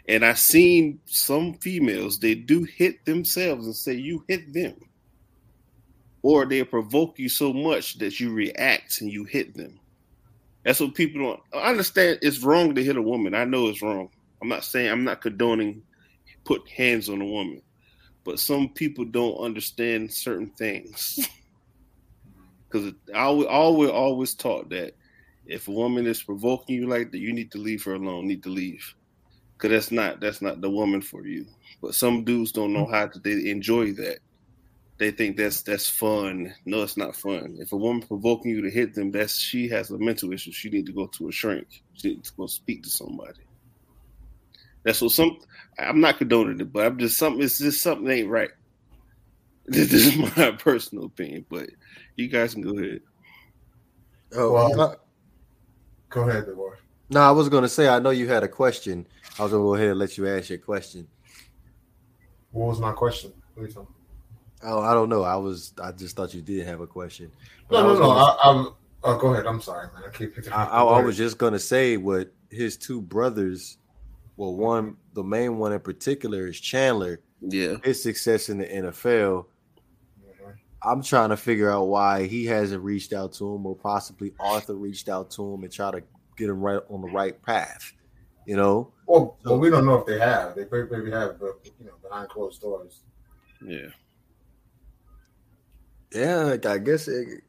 And 0.08 0.24
I 0.24 0.34
seen 0.34 1.00
some 1.06 1.54
females, 1.54 2.18
they 2.18 2.34
do 2.34 2.64
hit 2.64 3.04
themselves 3.06 3.66
and 3.66 3.74
say, 3.76 3.94
You 3.94 4.24
hit 4.28 4.52
them. 4.52 4.74
or 6.22 6.46
they 6.46 6.64
provoke 6.64 7.18
you 7.18 7.28
so 7.28 7.52
much 7.52 7.98
that 7.98 8.20
you 8.20 8.32
react 8.32 9.00
and 9.00 9.10
you 9.10 9.24
hit 9.24 9.54
them. 9.54 9.78
That's 10.64 10.80
what 10.80 10.94
people 10.94 11.22
don't 11.22 11.40
I 11.54 11.70
understand. 11.70 12.18
It's 12.22 12.40
wrong 12.42 12.74
to 12.74 12.84
hit 12.84 12.96
a 12.96 13.02
woman. 13.02 13.34
I 13.34 13.44
know 13.44 13.68
it's 13.68 13.82
wrong. 13.82 14.08
I'm 14.42 14.48
not 14.48 14.64
saying 14.64 14.90
I'm 14.90 15.04
not 15.04 15.20
condoning 15.20 15.82
put 16.44 16.68
hands 16.68 17.08
on 17.08 17.20
a 17.20 17.26
woman, 17.26 17.62
but 18.24 18.38
some 18.38 18.68
people 18.70 19.04
don't 19.04 19.36
understand 19.38 20.12
certain 20.12 20.50
things. 20.50 21.28
Because 22.68 22.92
I 23.14 23.20
always, 23.20 23.46
always 23.46 23.90
always 23.90 24.34
taught 24.34 24.70
that 24.70 24.96
if 25.46 25.68
a 25.68 25.70
woman 25.70 26.08
is 26.08 26.24
provoking 26.24 26.74
you 26.74 26.88
like 26.88 27.12
that, 27.12 27.18
you 27.18 27.32
need 27.32 27.52
to 27.52 27.58
leave 27.58 27.84
her 27.84 27.94
alone. 27.94 28.26
Need 28.26 28.42
to 28.42 28.48
leave, 28.48 28.94
because 29.56 29.70
that's 29.70 29.90
not 29.90 30.20
that's 30.20 30.42
not 30.42 30.60
the 30.60 30.70
woman 30.70 31.00
for 31.00 31.26
you. 31.26 31.46
But 31.82 31.94
some 31.94 32.24
dudes 32.24 32.52
don't 32.52 32.72
know 32.72 32.86
how 32.86 33.06
to 33.08 33.18
they 33.18 33.50
enjoy 33.50 33.92
that. 33.94 34.18
They 34.98 35.10
think 35.10 35.36
that's 35.36 35.62
that's 35.62 35.88
fun. 35.88 36.54
No, 36.66 36.82
it's 36.82 36.96
not 36.96 37.16
fun. 37.16 37.56
If 37.58 37.72
a 37.72 37.76
woman 37.76 38.06
provoking 38.06 38.52
you 38.52 38.62
to 38.62 38.70
hit 38.70 38.94
them, 38.94 39.10
that's 39.10 39.36
she 39.38 39.68
has 39.68 39.90
a 39.90 39.98
mental 39.98 40.32
issue. 40.32 40.52
She 40.52 40.70
need 40.70 40.86
to 40.86 40.92
go 40.92 41.06
to 41.08 41.28
a 41.28 41.32
shrink. 41.32 41.66
She 41.94 42.10
needs 42.14 42.30
to 42.30 42.36
go 42.36 42.46
speak 42.46 42.84
to 42.84 42.90
somebody. 42.90 43.40
That's 44.84 45.00
what 45.00 45.10
some. 45.12 45.38
I'm 45.78 46.00
not 46.00 46.18
condoning 46.18 46.60
it, 46.60 46.72
but 46.72 46.86
I'm 46.86 46.98
just 46.98 47.16
something. 47.18 47.42
It's 47.42 47.58
just 47.58 47.82
something 47.82 48.08
ain't 48.08 48.28
right. 48.28 48.50
This 49.66 49.92
is 49.94 50.16
my 50.36 50.50
personal 50.50 51.06
opinion, 51.06 51.46
but 51.48 51.70
you 52.16 52.28
guys 52.28 52.52
can 52.52 52.62
go 52.62 52.78
ahead. 52.78 53.00
Oh, 54.36 54.52
Well- 54.52 54.76
no, 54.76 54.94
Go 56.10 56.28
ahead, 56.28 56.44
Devor. 56.44 56.74
no, 57.08 57.20
I 57.20 57.30
was 57.30 57.48
gonna 57.48 57.68
say 57.68 57.88
I 57.88 57.98
know 57.98 58.10
you 58.10 58.28
had 58.28 58.42
a 58.42 58.48
question. 58.48 59.06
I 59.38 59.42
was 59.42 59.52
gonna 59.52 59.64
go 59.64 59.74
ahead 59.74 59.88
and 59.88 59.98
let 59.98 60.16
you 60.16 60.28
ask 60.28 60.50
your 60.50 60.58
question. 60.58 61.06
What 62.52 62.68
was 62.68 62.80
my 62.80 62.92
question? 62.92 63.32
What 63.54 63.64
are 63.64 63.66
you 63.66 63.72
talking 63.72 63.94
Oh, 64.66 64.80
I 64.80 64.94
don't 64.94 65.08
know. 65.08 65.22
I 65.22 65.36
was 65.36 65.74
I 65.82 65.92
just 65.92 66.16
thought 66.16 66.32
you 66.32 66.40
did 66.40 66.66
have 66.66 66.80
a 66.80 66.86
question. 66.86 67.30
No, 67.70 67.76
But 67.76 67.78
I 67.78 67.82
no, 67.82 67.98
no. 67.98 68.10
I, 68.10 68.38
I'm. 68.44 68.68
Oh, 69.06 69.12
uh, 69.12 69.18
go 69.18 69.34
ahead. 69.34 69.46
I'm 69.46 69.60
sorry, 69.60 69.88
man. 69.94 70.04
I 70.06 70.16
keep 70.16 70.34
picking. 70.34 70.52
I, 70.52 70.64
I, 70.64 70.82
I 70.82 71.02
was 71.02 71.16
just 71.16 71.36
gonna 71.36 71.58
say 71.58 71.98
what 71.98 72.32
his 72.50 72.76
two 72.76 73.02
brothers. 73.02 73.76
Well, 74.36 74.54
one, 74.54 74.96
the 75.12 75.22
main 75.22 75.58
one 75.58 75.72
in 75.72 75.80
particular 75.80 76.46
is 76.46 76.58
Chandler. 76.58 77.20
Yeah, 77.40 77.76
His 77.84 78.02
success 78.02 78.48
in 78.48 78.58
the 78.58 78.64
NFL. 78.64 79.44
Mm-hmm. 80.24 80.50
I'm 80.82 81.02
trying 81.02 81.28
to 81.28 81.36
figure 81.36 81.70
out 81.70 81.84
why 81.84 82.26
he 82.26 82.46
hasn't 82.46 82.82
reached 82.82 83.12
out 83.12 83.34
to 83.34 83.54
him, 83.54 83.66
or 83.66 83.76
possibly 83.76 84.32
Arthur 84.40 84.74
reached 84.74 85.10
out 85.10 85.30
to 85.32 85.52
him 85.52 85.62
and 85.62 85.70
try 85.70 85.90
to 85.90 86.02
get 86.38 86.48
him 86.48 86.62
right 86.62 86.80
on 86.88 87.02
the 87.02 87.08
right 87.08 87.40
path. 87.42 87.92
You 88.46 88.56
know, 88.56 88.93
Well, 89.06 89.36
well, 89.44 89.58
we 89.58 89.70
don't 89.70 89.84
know 89.86 89.94
if 89.96 90.06
they 90.06 90.18
have. 90.18 90.54
They 90.54 90.66
maybe 90.70 90.88
maybe 90.90 91.10
have, 91.10 91.38
but 91.38 91.60
you 91.78 91.86
know, 91.86 91.92
behind 92.02 92.28
closed 92.30 92.60
doors. 92.62 93.00
yeah. 93.64 93.88
yeah, 96.12 96.56
I 96.66 96.78
guess 96.78 97.08
it, 97.08 97.42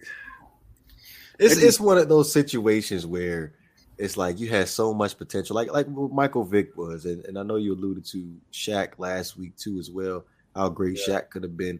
it's 1.40 1.56
Maybe- 1.56 1.68
it's 1.68 1.80
one 1.80 1.98
of 1.98 2.10
those 2.10 2.32
situations 2.32 3.06
where 3.06 3.54
it's 3.98 4.18
like 4.18 4.40
you 4.40 4.50
had 4.50 4.68
so 4.68 4.94
much 4.94 5.18
potential, 5.18 5.56
like 5.56 5.72
like 5.72 5.88
Michael 5.90 6.44
Vick 6.44 6.76
was, 6.76 7.06
and, 7.06 7.24
and 7.26 7.38
I 7.38 7.44
know 7.44 7.56
you 7.56 7.74
alluded 7.74 8.06
to 8.08 8.36
Shaq 8.52 8.94
last 8.98 9.38
week 9.38 9.56
too 9.56 9.78
as 9.80 9.90
well, 9.90 10.26
how 10.56 10.70
great 10.70 11.00
Yeah. 11.08 11.20
Shaq 11.22 11.30
could 11.30 11.44
have 11.44 11.56
been, 11.56 11.80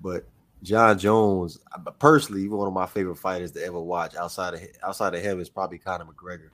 but 0.00 0.24
Jon 0.62 0.98
Jones, 0.98 1.58
I- 1.72 1.90
personally, 1.98 2.48
one 2.48 2.66
of 2.66 2.74
my 2.74 2.86
favorite 2.86 3.16
fighters 3.18 3.52
to 3.52 3.64
ever 3.64 3.80
watch 3.80 4.16
outside 4.16 4.54
of 4.54 4.60
outside 4.82 5.14
of 5.14 5.22
him 5.22 5.40
is 5.40 5.48
probably 5.48 5.78
Conor 5.78 6.06
McGregor. 6.06 6.50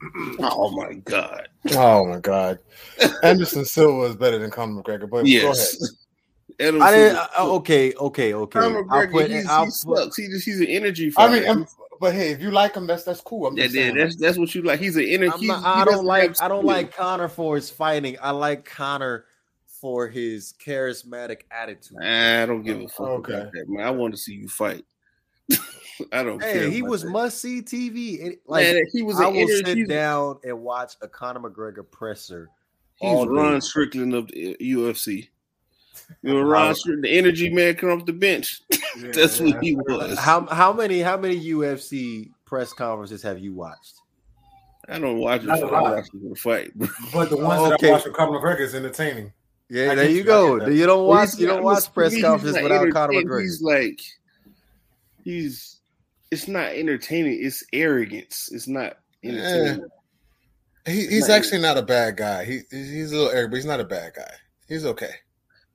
Oh 0.40 0.70
my 0.76 0.94
god. 0.94 1.48
Oh 1.72 2.04
my 2.06 2.18
God, 2.20 2.58
Anderson 3.22 3.64
Silva 3.64 4.04
is 4.06 4.16
better 4.16 4.38
than 4.38 4.50
Conor 4.50 4.82
McGregor. 4.82 5.08
But 5.08 5.26
Yes. 5.26 5.76
Adam 6.60 6.80
I 6.82 6.90
didn't. 6.90 7.16
Silver- 7.16 7.30
I- 7.38 7.42
okay, 7.56 7.92
okay, 7.94 8.34
okay. 8.34 8.60
Conor 8.60 8.78
I'll 8.78 8.84
McGregor, 8.84 9.12
put- 9.12 9.30
he's, 9.30 9.46
I'll 9.46 9.64
he 9.64 9.70
put- 9.84 9.98
sucks. 9.98 10.16
He 10.16 10.28
just 10.28 10.44
he's 10.44 10.60
an 10.60 10.66
energy 10.68 11.12
I 11.16 11.32
mean, 11.32 11.48
I'm, 11.48 11.66
but 12.00 12.14
hey, 12.14 12.30
if 12.30 12.40
you 12.40 12.50
like 12.50 12.74
him, 12.74 12.86
that's 12.86 13.04
that's 13.04 13.20
cool. 13.20 13.46
I'm 13.46 13.56
yeah, 13.56 13.64
just 13.64 13.74
yeah, 13.74 13.82
saying. 13.84 13.96
that's 13.96 14.16
that's 14.16 14.38
what 14.38 14.54
you 14.54 14.62
like. 14.62 14.80
He's 14.80 14.96
an 14.96 15.04
energy. 15.04 15.50
I'm 15.50 15.62
not- 15.62 15.76
he 15.76 15.80
I 15.82 15.84
don't 15.86 16.04
like 16.04 16.22
have 16.28 16.40
I 16.42 16.48
don't 16.48 16.58
skill. 16.60 16.66
like 16.66 16.94
Conor 16.96 17.28
for 17.28 17.56
his 17.56 17.70
fighting. 17.70 18.16
I 18.22 18.30
like 18.32 18.64
Conor 18.64 19.24
for 19.66 20.08
his 20.08 20.54
charismatic 20.64 21.40
attitude. 21.50 21.98
I 22.02 22.46
don't 22.46 22.62
give 22.62 22.78
a 22.78 22.82
um, 22.82 22.88
fuck 22.88 23.06
Okay. 23.08 23.32
about 23.34 23.52
that, 23.52 23.64
man. 23.68 23.86
I 23.86 23.90
want 23.90 24.14
to 24.14 24.18
see 24.20 24.34
you 24.34 24.48
fight. 24.48 24.84
I 26.12 26.22
don't 26.22 26.38
care. 26.40 26.52
Hey, 26.64 26.70
he 26.70 26.82
was 26.82 27.02
that. 27.02 27.10
must 27.10 27.40
see 27.40 27.62
TV. 27.62 28.20
It- 28.20 28.42
Like 28.46 28.64
man, 28.64 28.82
he 28.92 29.02
was 29.02 29.20
I 29.20 29.26
will 29.28 29.36
energy. 29.36 29.64
sit 29.64 29.88
down 29.88 30.38
and 30.44 30.62
watch 30.62 30.94
a 31.02 31.08
Conor 31.08 31.40
McGregor 31.40 31.88
presser. 31.90 32.48
he's 32.96 33.10
all 33.10 33.24
day. 33.26 33.30
Ron 33.32 33.60
Strickland 33.60 34.14
of 34.14 34.28
the 34.28 34.54
uh, 34.54 34.56
UFC. 34.62 35.28
You 36.22 36.34
know, 36.34 36.42
Ron 36.42 36.74
Strickland, 36.74 37.04
the 37.04 37.16
energy 37.18 37.50
man, 37.50 37.74
come 37.74 37.90
off 37.90 38.04
the 38.06 38.12
bench. 38.12 38.60
That's 38.98 39.40
what 39.40 39.62
he 39.62 39.74
was. 39.76 40.18
How 40.18 40.46
how 40.46 40.72
many 40.72 41.00
how 41.00 41.16
many 41.16 41.38
UFC 41.50 42.30
press 42.44 42.72
conferences 42.72 43.22
have 43.22 43.38
you 43.38 43.54
watched? 43.54 43.94
I 44.88 44.98
don't 45.00 45.18
watch 45.18 45.42
it 45.42 45.46
Not 45.46 45.58
for 45.60 45.64
a 45.66 45.68
the 45.68 45.72
lot. 45.74 45.96
watch 45.96 46.06
the 46.12 46.34
fight. 46.36 46.70
But 47.12 47.28
the 47.30 47.36
ones 47.38 47.72
Okay. 47.72 47.86
that 47.86 47.88
I 47.88 47.92
watch 47.96 48.04
with 48.04 48.14
Conor 48.14 48.38
McGregor 48.38 48.60
is 48.60 48.74
entertaining. 48.74 49.32
Yeah, 49.68 49.90
I 49.90 49.94
there 49.96 50.08
you 50.08 50.18
you, 50.18 50.22
go. 50.24 50.64
You 50.68 50.86
don't 50.86 51.06
watch 51.08 51.30
he's 51.30 51.40
you 51.40 51.48
don't 51.48 51.64
watch 51.64 51.92
press 51.92 52.12
conferences 52.20 52.54
not 52.54 52.62
without 52.62 52.92
Conor. 52.92 53.14
McGregor. 53.14 53.40
He's 53.42 53.60
like, 53.60 54.00
he's. 55.24 55.75
It's 56.30 56.48
not 56.48 56.72
entertaining. 56.72 57.38
It's 57.42 57.64
arrogance. 57.72 58.50
It's 58.52 58.66
not 58.68 58.98
entertaining. 59.22 59.86
He, 60.86 61.06
he's 61.06 61.28
Like- 61.28 61.38
actually 61.42 61.60
not 61.60 61.78
a 61.78 61.82
bad 61.82 62.16
guy. 62.16 62.44
He 62.44 62.60
he's 62.70 63.12
a 63.12 63.16
little 63.16 63.30
arrogant, 63.30 63.50
but 63.52 63.56
he's 63.56 63.66
not 63.66 63.80
a 63.80 63.84
bad 63.84 64.14
guy. 64.14 64.32
He's 64.68 64.84
okay. 64.86 65.10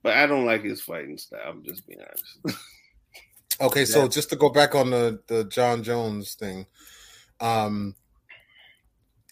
But 0.02 0.16
I 0.16 0.26
don't 0.26 0.44
like 0.46 0.62
his 0.64 0.80
fighting 0.82 1.16
style. 1.18 1.40
I'm 1.46 1.62
just 1.64 1.86
being 1.86 2.00
honest. 2.00 2.60
Okay, 3.60 3.84
so 3.84 4.02
Yeah. 4.02 4.08
just 4.08 4.30
to 4.30 4.36
go 4.36 4.48
back 4.48 4.74
on 4.74 4.90
the 4.90 5.20
the 5.28 5.44
Jon 5.44 5.84
Jones 5.84 6.34
thing, 6.34 6.66
um, 7.38 7.94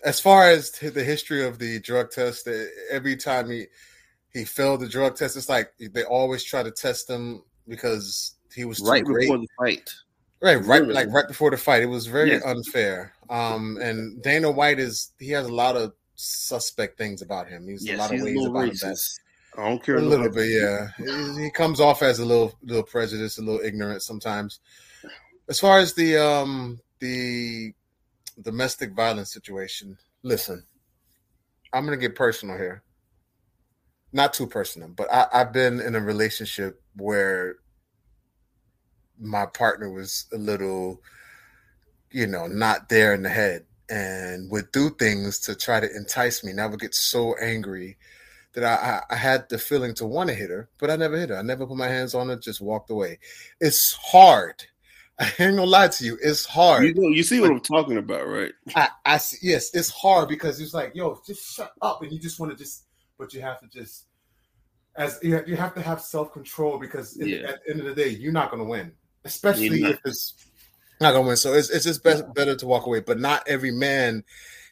as 0.04 0.20
far 0.20 0.48
as 0.50 0.70
the 0.70 1.02
history 1.02 1.44
of 1.44 1.58
the 1.58 1.80
drug 1.80 2.10
test, 2.10 2.46
every 2.90 3.16
time 3.16 3.50
he 3.50 3.66
he 4.32 4.44
failed 4.44 4.80
the 4.80 4.88
drug 4.88 5.16
test, 5.16 5.36
it's 5.36 5.48
like 5.48 5.72
they 5.80 6.04
always 6.04 6.44
try 6.44 6.62
to 6.62 6.70
test 6.70 7.08
him 7.10 7.42
because 7.66 8.36
he 8.54 8.64
was 8.64 8.78
right 8.80 9.04
great. 9.04 9.22
before 9.22 9.38
the 9.38 9.48
fight. 9.58 9.90
Right, 10.42 10.56
right, 10.64 10.80
Really? 10.82 10.94
like 10.94 11.08
right 11.08 11.28
before 11.28 11.50
the 11.50 11.56
fight. 11.56 11.82
It 11.82 11.86
was 11.86 12.06
very 12.06 12.30
Yes. 12.30 12.42
unfair. 12.44 13.12
Um, 13.28 13.76
and 13.80 14.22
Dana 14.22 14.50
White 14.50 14.78
is 14.78 15.12
he 15.18 15.30
has 15.30 15.46
a 15.46 15.52
lot 15.52 15.76
of 15.76 15.92
suspect 16.14 16.98
things 16.98 17.22
about 17.22 17.48
him. 17.48 17.66
He's 17.68 17.86
Yes, 17.86 17.96
a 17.96 17.98
lot 17.98 18.10
he's 18.10 18.20
of 18.20 18.26
ways 18.26 18.46
about 18.46 18.68
him 18.68 18.74
that. 18.80 18.98
I 19.56 19.68
don't 19.68 19.82
care 19.82 19.96
a 19.96 20.00
little 20.02 20.30
bit, 20.30 20.48
yeah. 20.50 20.88
He- 20.98 21.44
He 21.44 21.50
comes 21.50 21.80
off 21.80 22.02
as 22.02 22.18
a 22.20 22.24
little 22.24 22.56
little 22.62 22.82
prejudiced, 22.84 23.38
a 23.38 23.42
little 23.42 23.60
ignorant 23.64 24.02
sometimes. 24.02 24.60
As 25.48 25.58
far 25.58 25.78
as 25.78 25.94
the 25.94 26.16
um 26.16 26.80
the 27.00 27.72
domestic 28.40 28.92
violence 28.92 29.32
situation, 29.32 29.98
listen, 30.22 30.64
I'm 31.72 31.84
gonna 31.84 31.96
get 31.96 32.14
personal 32.14 32.56
here. 32.56 32.82
Not 34.12 34.32
too 34.34 34.46
personal, 34.46 34.88
but 34.88 35.12
I, 35.12 35.26
I've 35.32 35.52
been 35.52 35.80
in 35.80 35.94
a 35.94 36.00
relationship 36.00 36.82
where 36.96 37.56
my 39.20 39.46
partner 39.46 39.90
was 39.90 40.26
a 40.32 40.38
little, 40.38 41.00
you 42.10 42.26
know, 42.26 42.46
not 42.46 42.88
there 42.88 43.14
in 43.14 43.22
the 43.22 43.28
head 43.28 43.64
and 43.88 44.50
would 44.50 44.70
do 44.72 44.90
things 44.90 45.38
to 45.40 45.54
try 45.54 45.80
to 45.80 45.96
entice 45.96 46.42
me. 46.44 46.52
And 46.52 46.60
I 46.60 46.66
would 46.66 46.80
get 46.80 46.94
so 46.94 47.34
angry 47.40 47.96
that 48.54 48.64
I, 48.64 48.74
I, 49.10 49.14
I 49.14 49.16
had 49.16 49.48
the 49.48 49.58
feeling 49.58 49.94
to 49.94 50.06
want 50.06 50.28
to 50.28 50.34
hit 50.34 50.50
her, 50.50 50.68
but 50.78 50.90
I 50.90 50.96
never 50.96 51.16
hit 51.16 51.30
her. 51.30 51.36
I 51.36 51.42
never 51.42 51.66
put 51.66 51.76
my 51.76 51.88
hands 51.88 52.14
on 52.14 52.28
her, 52.28 52.36
just 52.36 52.60
walked 52.60 52.90
away. 52.90 53.18
It's 53.60 53.92
hard. 53.92 54.64
I 55.18 55.26
ain't 55.38 55.56
gonna 55.56 55.64
lie 55.64 55.88
to 55.88 56.04
you. 56.04 56.18
It's 56.22 56.46
hard. 56.46 56.84
You, 56.84 56.94
know, 56.94 57.08
you 57.08 57.22
see 57.22 57.40
what 57.40 57.50
I'm 57.50 57.60
talking 57.60 57.98
about, 57.98 58.26
right? 58.26 58.52
I, 58.74 58.88
I 59.04 59.18
see, 59.18 59.36
yes, 59.42 59.70
it's 59.74 59.90
hard 59.90 60.28
because 60.28 60.60
it's 60.60 60.72
like, 60.72 60.94
yo, 60.94 61.20
just 61.26 61.54
shut 61.54 61.72
up, 61.82 62.02
and 62.02 62.10
you 62.10 62.18
just 62.18 62.40
want 62.40 62.52
to 62.52 62.58
just, 62.58 62.84
but 63.18 63.34
you 63.34 63.42
have 63.42 63.60
to 63.60 63.66
just, 63.68 64.06
as 64.96 65.18
you 65.22 65.34
have, 65.34 65.46
you 65.46 65.56
have 65.56 65.74
to 65.74 65.82
have 65.82 66.00
self 66.00 66.32
control 66.32 66.78
because 66.78 67.18
Yeah. 67.18 67.48
at 67.48 67.60
the 67.64 67.70
end 67.70 67.80
of 67.80 67.86
the 67.86 67.94
day, 67.94 68.08
you're 68.08 68.32
not 68.32 68.50
gonna 68.50 68.64
win, 68.64 68.92
especially 69.24 69.82
if 69.84 70.00
it's 70.04 70.34
not 71.00 71.12
gonna 71.12 71.26
win. 71.26 71.36
So 71.36 71.54
it's 71.54 71.70
it's 71.70 71.84
just 71.84 72.02
best, 72.02 72.24
better 72.34 72.56
to 72.56 72.66
walk 72.66 72.86
away, 72.86 73.00
but 73.00 73.18
not 73.18 73.46
every 73.46 73.70
man 73.70 74.24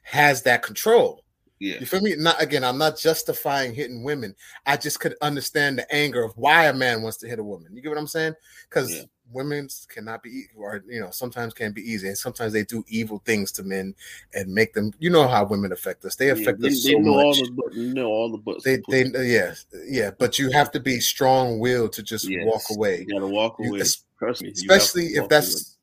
has 0.02 0.43
that 0.43 0.62
control. 0.62 1.25
Yeah. 1.59 1.78
You 1.81 1.87
feel 1.87 2.00
me? 2.00 2.14
Not 2.17 2.40
again. 2.40 2.62
I'm 2.62 2.78
not 2.78 2.99
justifying 2.99 3.75
hitting 3.75 4.05
women. 4.05 4.35
I 4.64 4.76
just 4.76 5.00
could 5.00 5.17
understand 5.21 5.78
the 5.78 5.93
anger 5.93 6.23
of 6.23 6.33
why 6.37 6.67
a 6.67 6.73
man 6.73 7.02
wants 7.02 7.19
to 7.19 7.28
hit 7.28 7.40
a 7.40 7.45
woman. 7.45 7.75
You 7.75 7.83
get 7.83 7.88
what 7.88 7.99
I'm 7.99 8.07
saying? 8.07 8.35
Because 8.69 8.95
Yeah. 8.95 9.02
Women 9.33 9.69
cannot 9.89 10.23
be, 10.23 10.45
or 10.57 10.83
you 10.89 11.01
know, 11.01 11.11
sometimes 11.11 11.55
can 11.55 11.73
be 11.73 11.83
easy, 11.83 12.09
and 12.09 12.17
sometimes 12.19 12.53
they 12.53 12.65
do 12.65 12.85
evil 12.89 13.23
things 13.25 13.53
to 13.53 13.63
men 13.63 13.95
and 14.35 14.53
make 14.53 14.73
them. 14.75 14.93
You 14.99 15.11
know 15.11 15.27
how 15.29 15.45
women 15.45 15.73
affect 15.73 16.05
us. 16.05 16.17
They 16.17 16.27
Yeah, 16.27 16.33
affect 16.33 16.61
they, 16.61 16.69
us 16.69 16.85
they 16.85 16.93
so 16.93 16.99
know 16.99 17.15
all 17.19 17.35
the 17.35 17.51
but- 17.51 17.75
know 17.77 18.07
all 18.09 18.31
the 18.31 18.39
butts. 18.39 18.65
They, 18.65 18.83
they, 18.89 19.05
yeah, 19.27 19.55
yeah. 19.87 20.11
But 20.19 20.39
you 20.39 20.51
have 20.51 20.71
to 20.73 20.81
be 20.81 21.01
strong 21.01 21.59
willed 21.59 21.93
to 21.95 22.03
just 22.03 22.29
Yes. 22.29 22.45
walk 22.45 22.63
away, 22.71 23.05
You 23.07 23.15
gotta 23.15 23.27
walk 23.27 23.59
away. 23.59 23.81
es- 23.81 24.05
Trust 24.19 24.43
me. 24.43 24.49
you 24.49 24.55
have 24.71 24.81
especially 24.81 25.07
if 25.15 25.29
that's. 25.29 25.75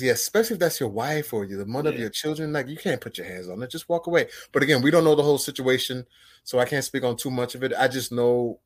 Yeah, 0.00 0.10
especially 0.10 0.54
if 0.54 0.60
that's 0.60 0.80
your 0.80 0.88
wife 0.88 1.32
or 1.32 1.44
you, 1.44 1.56
the 1.56 1.64
mother 1.64 1.90
of 1.90 1.98
your 2.00 2.10
children, 2.10 2.52
like 2.52 2.66
you 2.66 2.76
can't 2.76 3.00
put 3.00 3.16
your 3.16 3.28
hands 3.28 3.48
on 3.48 3.62
it. 3.62 3.70
Just 3.70 3.88
walk 3.88 4.08
away. 4.08 4.26
But 4.50 4.64
again, 4.64 4.82
we 4.82 4.90
don't 4.90 5.04
know 5.04 5.14
the 5.14 5.22
whole 5.22 5.38
situation, 5.38 6.04
so 6.42 6.58
I 6.58 6.64
can't 6.64 6.84
speak 6.84 7.04
on 7.04 7.16
too 7.16 7.30
much 7.30 7.54
of 7.54 7.62
it. 7.62 7.72
I 7.78 7.86
just 7.86 8.10
know 8.10 8.58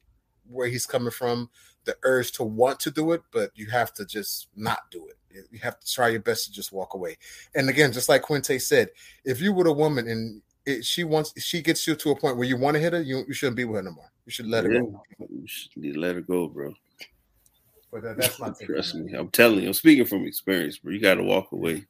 where 0.53 0.69
he's 0.69 0.87
coming 0.87 1.11
from, 1.11 1.49
the 1.85 1.97
urge 2.05 2.33
to 2.33 2.45
want 2.45 2.79
to 2.81 2.91
do 2.91 3.13
it, 3.13 3.23
but 3.33 3.51
you 3.55 3.67
have 3.71 3.93
to 3.95 4.05
just 4.05 4.49
not 4.55 4.91
do 4.91 5.09
it. 5.09 5.47
You 5.51 5.59
have 5.61 5.81
to 5.81 5.93
try 5.93 6.09
your 6.09 6.21
best 6.21 6.45
to 6.47 6.53
just 6.53 6.73
walk 6.73 6.95
away. 6.95 7.17
And 7.55 7.69
again, 7.69 7.93
just 7.93 8.09
like 8.09 8.23
Quinte 8.23 8.61
said, 8.61 8.91
if 9.25 9.41
you 9.41 9.53
were 9.53 9.67
a 9.67 9.73
woman 9.73 10.07
and 10.09 10.43
it, 10.67 10.85
she 10.85 11.05
wants, 11.05 11.33
she 11.43 11.63
gets 11.63 11.87
you 11.87 11.95
to 11.97 12.11
a 12.11 12.17
point 12.17 12.37
where 12.37 12.47
you 12.47 12.57
want 12.57 12.75
to 12.75 12.81
hit 12.81 12.93
her, 12.93 13.01
you, 13.01 13.25
you 13.27 13.35
shouldn't 13.35 13.57
be 13.57 13.65
with 13.65 13.77
her 13.77 13.83
no 13.83 13.93
more. 13.93 14.11
You 14.27 14.31
should 14.31 14.47
let 14.47 14.65
her 14.65 14.73
Yeah. 14.73 14.81
go. 14.81 15.03
You 15.19 15.47
should 15.47 15.97
let 15.97 16.15
her 16.15 16.21
go, 16.21 16.47
bro. 16.49 16.75
But 17.91 18.03
that, 18.03 18.17
that's 18.19 18.39
my 18.39 18.53
Trust 18.65 18.95
me. 18.95 19.13
I'm 19.15 19.29
telling 19.31 19.61
you, 19.61 19.69
I'm 19.69 19.75
speaking 19.75 20.05
from 20.05 20.25
experience, 20.25 20.79
bro. 20.79 20.93
You 20.93 21.01
got 21.01 21.15
to 21.15 21.23
walk 21.25 21.53
away. 21.53 21.85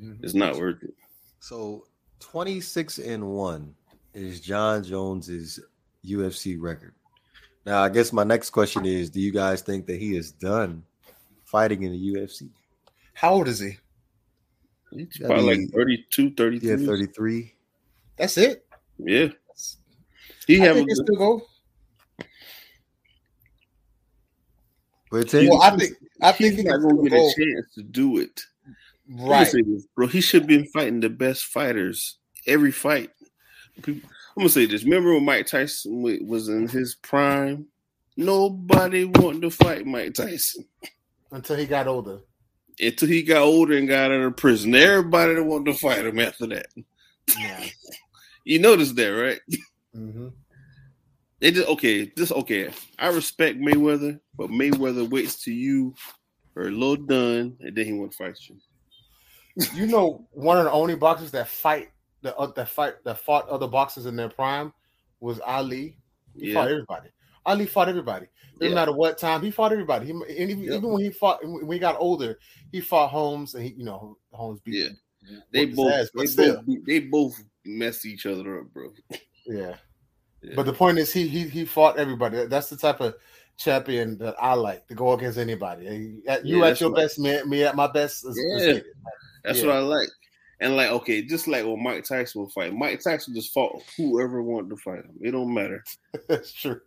Mhm. 0.00 0.22
It's 0.24 0.34
not 0.34 0.56
worth 0.56 0.82
it. 0.82 0.94
So 1.40 1.86
26 2.20 2.98
and 2.98 3.28
1 3.28 3.74
is 4.14 4.40
Jon 4.40 4.82
Jones's 4.84 5.60
UFC 6.04 6.56
record. 6.58 6.94
Now, 7.66 7.82
I 7.82 7.88
guess 7.88 8.12
my 8.12 8.24
next 8.24 8.50
question 8.50 8.86
is 8.86 9.10
do 9.10 9.20
you 9.20 9.32
guys 9.32 9.60
think 9.62 9.86
that 9.86 9.98
he 10.00 10.16
is 10.16 10.32
done 10.32 10.82
fighting 11.44 11.82
in 11.82 11.92
the 11.92 12.14
UFC? 12.14 12.48
How 13.14 13.34
old 13.34 13.48
is 13.48 13.60
he? 13.60 13.76
He's 14.92 15.16
Gotta 15.18 15.34
probably 15.34 15.56
be- 15.56 15.62
like 15.64 15.72
32, 15.74 16.30
33. 16.34 16.68
Yeah, 16.68 16.76
33. 16.86 17.54
That's 18.16 18.38
it. 18.38 18.66
Yeah. 18.98 19.28
He 20.46 20.60
I 20.60 20.64
have 20.64 20.76
a 20.76 20.78
think 20.80 20.90
he 20.90 20.94
good, 20.96 21.04
still 21.06 21.16
go. 21.16 21.42
But 25.10 25.28
tell 25.28 25.42
you 25.42 25.50
Well, 25.50 25.62
I 25.62 25.76
think 25.76 25.96
I 26.22 26.32
think 26.32 26.54
he's 26.54 26.64
not 26.64 26.80
gonna 26.80 27.02
get 27.02 27.10
go. 27.12 27.28
a 27.28 27.34
chance 27.34 27.74
to 27.74 27.82
do 27.82 28.18
it. 28.18 28.40
Right. 29.08 29.50
this, 29.52 29.86
bro. 29.96 30.06
He 30.06 30.20
should 30.20 30.42
have 30.42 30.48
been 30.48 30.66
fighting 30.66 31.00
the 31.00 31.10
best 31.10 31.44
fighters 31.46 32.18
every 32.46 32.70
fight. 32.72 33.10
People- 33.82 34.08
I'm 34.36 34.42
gonna 34.42 34.48
say 34.48 34.66
this. 34.66 34.84
Remember 34.84 35.12
when 35.14 35.24
Mike 35.24 35.46
Tyson 35.46 36.02
was 36.26 36.48
in 36.48 36.68
his 36.68 36.94
prime? 36.94 37.66
Nobody 38.16 39.04
wanted 39.04 39.42
to 39.42 39.50
fight 39.50 39.86
Mike 39.86 40.14
Tyson 40.14 40.64
Until 41.32 41.56
he 41.56 41.66
got 41.66 41.86
older. 41.86 42.20
until 42.80 43.08
he 43.08 43.22
got 43.22 43.42
older 43.42 43.76
and 43.76 43.88
got 43.88 44.10
out 44.10 44.20
of 44.20 44.36
prison. 44.36 44.74
Everybody 44.74 45.40
wanted 45.40 45.72
to 45.72 45.78
fight 45.78 46.06
him 46.06 46.18
after 46.18 46.46
that. 46.48 46.66
Yeah. 47.38 47.64
You 48.44 48.58
noticed 48.58 48.96
that, 48.96 49.08
right? 49.08 49.38
hmm 49.94 50.28
They 51.40 51.50
just 51.50 51.68
okay. 51.68 52.10
This 52.16 52.32
okay. 52.32 52.70
I 52.98 53.08
respect 53.08 53.58
Mayweather, 53.60 54.18
but 54.34 54.48
Mayweather 54.50 55.08
waits 55.08 55.44
till 55.44 55.52
you 55.54 55.94
are 56.56 56.62
a 56.68 56.70
little 56.70 56.96
done, 56.96 57.58
and 57.60 57.76
then 57.76 57.84
he 57.84 57.92
want 57.92 58.12
to 58.12 58.16
fight 58.16 58.38
you. 58.48 58.56
You 59.74 59.86
know, 59.86 60.26
one 60.32 60.56
of 60.56 60.64
the 60.64 60.72
only 60.72 60.96
boxers 60.96 61.32
that 61.32 61.48
fight 61.48 61.90
the 62.22 62.36
uh, 62.36 62.52
that 62.56 62.68
fight 62.68 62.94
that 63.04 63.18
fought 63.18 63.48
other 63.48 63.66
boxers 63.68 64.06
in 64.06 64.16
their 64.16 64.28
prime 64.28 64.72
was 65.20 65.40
Ali. 65.40 65.96
He 66.38 66.48
Yeah. 66.48 66.54
fought 66.54 66.68
everybody. 66.68 67.08
Ali 67.46 67.66
fought 67.66 67.88
everybody. 67.88 68.26
No 68.60 68.68
Yeah. 68.68 68.74
matter 68.74 68.92
what 68.92 69.18
time, 69.18 69.42
he 69.42 69.50
fought 69.50 69.72
everybody. 69.72 70.06
He 70.06 70.12
and 70.12 70.50
even, 70.50 70.64
even 70.64 70.90
when 70.90 71.02
he 71.02 71.10
fought 71.10 71.40
when 71.42 71.70
he 71.72 71.78
got 71.78 71.96
older, 71.98 72.38
he 72.70 72.80
fought 72.80 73.08
Holmes 73.10 73.54
and 73.54 73.64
he, 73.64 73.70
you 73.72 73.84
know, 73.84 74.18
Holmes 74.32 74.60
beat 74.60 74.74
Yeah. 74.74 74.88
him. 74.88 75.42
They 75.52 75.66
both, 75.66 75.92
ass, 75.92 76.10
they 76.14 76.26
still. 76.26 76.62
both, 76.62 76.86
they 76.86 77.00
both 77.00 77.42
mess 77.64 78.04
each 78.06 78.26
other 78.26 78.60
up, 78.60 78.72
bro. 78.72 78.92
Yeah. 79.46 79.76
Yeah. 80.42 80.54
But 80.56 80.66
the 80.66 80.72
point 80.72 80.98
is, 80.98 81.12
he 81.12 81.28
he 81.28 81.48
he 81.48 81.64
fought 81.64 81.98
everybody. 81.98 82.46
That's 82.46 82.70
the 82.70 82.76
type 82.76 83.00
of 83.00 83.14
champion 83.58 84.16
that 84.18 84.34
I 84.40 84.54
like 84.54 84.86
to 84.88 84.94
go 84.94 85.12
against 85.12 85.38
anybody. 85.38 85.84
You 85.84 86.22
at, 86.26 86.46
Yeah, 86.46 86.64
at 86.64 86.80
your 86.80 86.92
best, 86.94 87.18
me, 87.18 87.42
me 87.44 87.62
at 87.64 87.76
my 87.76 87.86
best. 87.86 88.24
Let's 88.24 88.38
Yeah. 88.38 88.74
it. 88.74 88.86
That's 89.44 89.62
what 89.62 89.70
I 89.70 89.80
like. 89.80 90.08
And 90.60 90.76
like, 90.76 90.90
okay, 90.90 91.22
just 91.22 91.48
like 91.48 91.64
when 91.64 91.82
Mike 91.82 92.04
Tyson 92.04 92.42
would 92.42 92.52
fight, 92.52 92.74
Mike 92.74 93.00
Tyson 93.02 93.34
just 93.34 93.52
fought 93.52 93.82
whoever 93.96 94.42
wanted 94.42 94.70
to 94.70 94.76
fight 94.76 95.04
him. 95.04 95.16
It 95.20 95.30
don't 95.30 95.54
matter. 95.54 95.82
That's 96.28 96.52
true. 96.52 96.80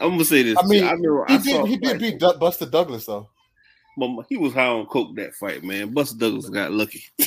I'm 0.00 0.10
gonna 0.12 0.24
say 0.24 0.42
this. 0.42 0.58
I 0.58 0.66
mean, 0.66 0.84
I 0.84 0.92
remember 0.92 1.24
He 1.28 1.34
I 1.34 1.38
did 1.38 1.66
he 1.66 1.76
did 1.76 1.98
beat 2.00 2.18
Du- 2.18 2.38
Buster 2.38 2.66
Douglas 2.66 3.06
though. 3.06 3.28
but 3.96 4.26
he 4.28 4.36
was 4.36 4.54
high 4.54 4.66
on 4.66 4.86
coke 4.86 5.14
that 5.16 5.34
fight, 5.34 5.62
man. 5.62 5.92
Buster 5.92 6.18
Douglas 6.18 6.48
got 6.48 6.72
lucky. 6.72 7.04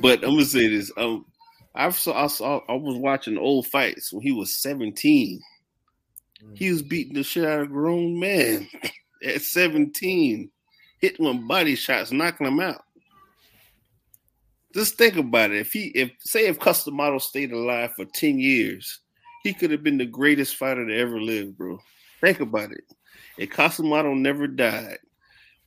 but 0.00 0.22
I'm 0.22 0.30
gonna 0.30 0.44
say 0.44 0.68
this. 0.68 0.92
Um, 0.96 1.26
I 1.74 1.90
saw, 1.90 2.24
I 2.24 2.26
saw, 2.28 2.60
I 2.68 2.74
was 2.74 2.96
watching 2.96 3.36
old 3.36 3.66
fights 3.66 4.12
when 4.12 4.22
he 4.22 4.32
was 4.32 4.56
17. 4.56 5.40
He 6.54 6.70
was 6.70 6.82
beating 6.82 7.14
the 7.14 7.22
shit 7.22 7.44
out 7.44 7.60
of 7.60 7.66
a 7.66 7.68
grown 7.70 8.18
man 8.18 8.68
at 9.24 9.42
17, 9.42 10.50
hitting 11.00 11.26
him 11.26 11.48
body 11.48 11.74
shots, 11.74 12.12
knocking 12.12 12.46
him 12.46 12.60
out. 12.60 12.84
Just 14.74 14.96
think 14.98 15.16
about 15.16 15.50
it. 15.50 15.60
If 15.60 15.72
he, 15.72 15.86
if 15.94 16.10
say, 16.20 16.46
if 16.46 16.58
Cus 16.58 16.84
D'Amato 16.84 17.18
stayed 17.18 17.52
alive 17.52 17.92
for 17.94 18.04
10 18.04 18.38
years, 18.38 19.00
he 19.42 19.54
could 19.54 19.70
have 19.70 19.82
been 19.82 19.98
the 19.98 20.06
greatest 20.06 20.56
fighter 20.56 20.86
to 20.86 20.94
ever 20.96 21.20
live, 21.20 21.56
bro. 21.56 21.78
Think 22.20 22.40
about 22.40 22.72
it. 22.72 22.84
If 23.38 23.50
Cus 23.50 23.78
D'Amato 23.78 24.14
never 24.14 24.46
died, 24.46 24.98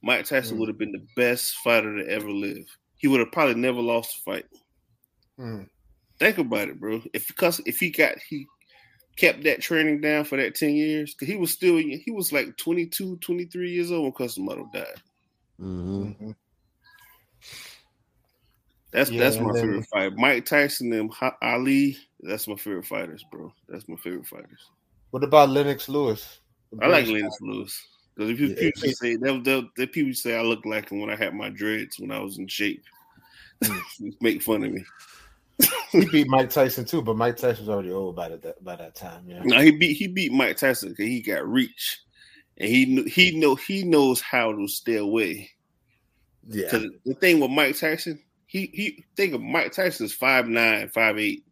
Mike 0.04 0.26
Tyson 0.26 0.58
Mm. 0.58 0.60
would 0.60 0.70
have 0.70 0.78
been 0.78 0.92
the 0.92 1.08
best 1.16 1.56
fighter 1.64 1.98
to 1.98 2.08
ever 2.10 2.30
live. 2.30 2.66
He 2.98 3.08
would 3.08 3.20
have 3.20 3.32
probably 3.32 3.56
never 3.56 3.82
lost 3.82 4.18
a 4.20 4.22
fight. 4.22 4.46
Mm. 5.40 5.68
Think 6.20 6.38
about 6.38 6.70
it, 6.70 6.80
bro. 6.80 7.02
If 7.14 7.36
Cus- 7.36 7.62
if 7.66 7.80
he 7.80 7.90
got 7.90 8.18
he 8.30 8.46
kept 9.16 9.44
that 9.44 9.62
training 9.62 10.02
down 10.02 10.24
for 10.26 10.38
that 10.38 10.56
10 10.56 10.76
years, 10.76 11.14
because 11.14 11.28
he 11.28 11.36
was 11.36 11.52
still 11.52 11.78
he 11.78 12.12
was 12.12 12.32
like 12.32 12.56
22, 12.58 13.18
23 13.18 13.72
years 13.72 13.92
old 13.92 14.04
when 14.04 14.12
Cus 14.12 14.36
D'Amato 14.36 14.70
died. 14.72 15.02
Mhm. 15.60 16.16
Mhm. 16.20 16.36
That's 18.92 19.10
Yeah, 19.10 19.22
that's 19.22 19.38
my 19.40 19.52
then- 19.54 19.62
favorite 19.64 19.86
fight. 19.88 20.16
Mike 20.18 20.46
Tyson 20.46 20.92
and 20.94 21.12
Ali, 21.42 21.98
that's 22.20 22.48
my 22.48 22.56
favorite 22.56 22.86
fighters, 22.86 23.24
bro. 23.32 23.54
That's 23.70 23.88
my 23.88 23.96
favorite 23.98 24.28
fighters. 24.28 24.70
What 25.12 25.24
about 25.24 25.50
Lennox 25.50 25.88
Lewis? 25.90 26.40
I 26.82 26.88
like 26.88 27.08
Lennox 27.08 27.36
Lewis. 27.42 27.88
Because 28.16 28.30
if 28.32 28.40
you 28.40 28.48
Yeah. 28.48 28.56
people 28.56 28.92
say 28.92 29.16
that, 29.16 29.70
that 29.78 29.92
people 29.94 30.14
say 30.14 30.36
I 30.38 30.42
look 30.42 30.66
like 30.66 30.90
him 30.90 31.00
when 31.00 31.10
I 31.10 31.16
had 31.16 31.34
my 31.34 31.50
dreads 31.50 32.00
when 32.00 32.12
I 32.12 32.20
was 32.20 32.38
in 32.38 32.48
shape. 32.48 32.84
Make 34.22 34.42
fun 34.42 34.64
of 34.64 34.72
me. 34.74 34.84
He 35.92 36.06
beat 36.06 36.28
Mike 36.28 36.50
Tyson 36.50 36.86
too, 36.86 37.02
but 37.02 37.16
Mike 37.18 37.38
Tyson 37.38 37.66
was 37.66 37.70
already 37.70 37.92
old 37.92 38.16
by 38.16 38.30
that 38.30 38.64
by 38.64 38.76
that 38.78 38.96
time. 38.96 39.24
Yeah. 39.28 39.44
No, 39.44 39.60
he 39.62 39.72
beat 39.72 39.94
he 39.96 40.08
beat 40.08 40.32
Mike 40.34 40.58
Tyson 40.58 40.90
because 40.90 41.06
he 41.06 41.22
got 41.22 41.48
reach, 41.48 42.00
and 42.58 42.68
he 42.70 42.86
knew 42.86 43.04
he 43.04 43.38
know 43.40 43.56
he 43.56 43.84
knows 43.84 44.22
how 44.22 44.54
to 44.54 44.68
stay 44.68 44.96
away. 44.96 45.52
Yeah. 46.48 46.70
The 47.06 47.14
thing 47.20 47.40
with 47.40 47.52
Mike 47.52 47.78
Tyson, 47.78 48.20
he 48.52 48.70
he 48.74 49.06
think 49.16 49.34
of 49.34 49.42
Mike 49.42 49.72
Tyson's 49.72 50.12
five 50.12 50.46
nine, 50.46 50.90
five 50.90 51.18
eight, 51.18 51.46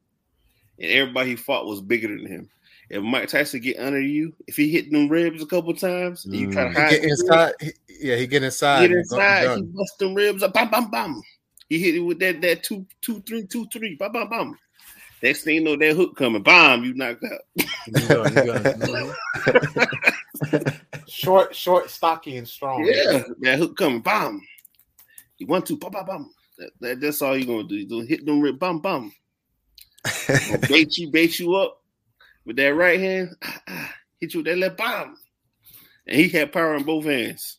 and 0.77 0.91
everybody 0.91 1.29
he 1.29 1.35
fought 1.38 1.65
was 1.65 1.79
bigger 1.79 2.09
than 2.09 2.25
him. 2.25 2.49
If 2.89 3.01
Mike 3.01 3.29
Tyson 3.29 3.62
get 3.62 3.79
under 3.79 4.01
you, 4.01 4.35
if 4.47 4.57
he 4.57 4.69
hit 4.69 4.91
them 4.91 5.07
ribs 5.07 5.41
a 5.41 5.45
couple 5.45 5.73
times, 5.73 6.25
and 6.25 6.35
you 6.35 6.51
try 6.51 6.65
to 6.65 6.69
Mm. 6.71 6.73
He 6.73 6.81
hide 6.81 6.89
get 6.89 7.03
inside. 7.05 7.53
He, 7.62 7.71
yeah, 8.01 8.15
he 8.17 8.27
get 8.27 8.43
inside. 8.43 8.88
get 8.88 8.97
inside, 8.97 9.55
he 9.55 9.62
bust 9.62 9.97
them 9.97 10.13
ribs 10.13 10.43
up, 10.43 10.53
bam, 10.53 10.69
bam, 10.69 10.91
bam. 10.91 11.21
He 11.69 11.79
hit 11.79 11.95
it 11.95 11.99
with 12.01 12.19
that 12.19 12.41
that 12.41 12.63
two, 12.63 12.85
two, 12.99 13.21
three, 13.21 13.47
two, 13.47 13.65
three, 13.71 13.95
bam, 13.95 14.12
bam, 14.12 14.27
bam. 14.27 14.59
Next 15.23 15.43
thing 15.43 15.55
you 15.55 15.62
know, 15.62 15.77
that 15.77 15.95
hook 15.95 16.17
coming, 16.17 16.43
bam, 16.43 16.83
you 16.83 16.93
knocked 16.95 17.23
out. 17.23 17.41
You 17.88 18.07
done, 18.07 18.33
you 18.35 18.43
done. 20.51 20.75
short, 21.07 21.55
short, 21.55 21.89
stocky, 21.89 22.35
and 22.35 22.47
strong. 22.47 22.83
Yeah, 22.83 23.23
that 23.39 23.57
hook 23.57 23.77
coming, 23.77 24.01
bam. 24.01 24.41
He 25.38 25.45
one 25.45 25.62
two, 25.62 25.77
bam, 25.77 25.91
bam, 25.91 26.05
bam. 26.05 26.29
That, 26.59 26.69
that- 26.81 27.01
that's 27.01 27.21
all 27.23 27.35
you're 27.35 27.47
gonna 27.47 27.67
do. 27.67 27.75
You 27.77 27.87
gonna 27.89 28.05
hit 28.05 28.25
them 28.25 28.41
bam, 28.57 28.79
bam. 28.79 29.11
Gonna 30.27 30.59
bait 30.69 30.97
you, 30.97 31.09
bait 31.11 31.39
you 31.39 31.53
up 31.55 31.81
with 32.45 32.55
that 32.55 32.69
right 32.73 32.99
hand. 32.99 33.35
ah, 33.43 33.61
ah, 33.67 33.93
hit 34.21 34.33
you 34.33 34.39
with 34.39 34.45
that 34.45 34.57
left, 34.57 34.77
bomb. 34.77 35.17
And 36.07 36.15
he 36.17 36.29
had 36.29 36.53
power 36.53 36.75
in 36.75 36.83
both 36.83 37.03
hands. 37.05 37.57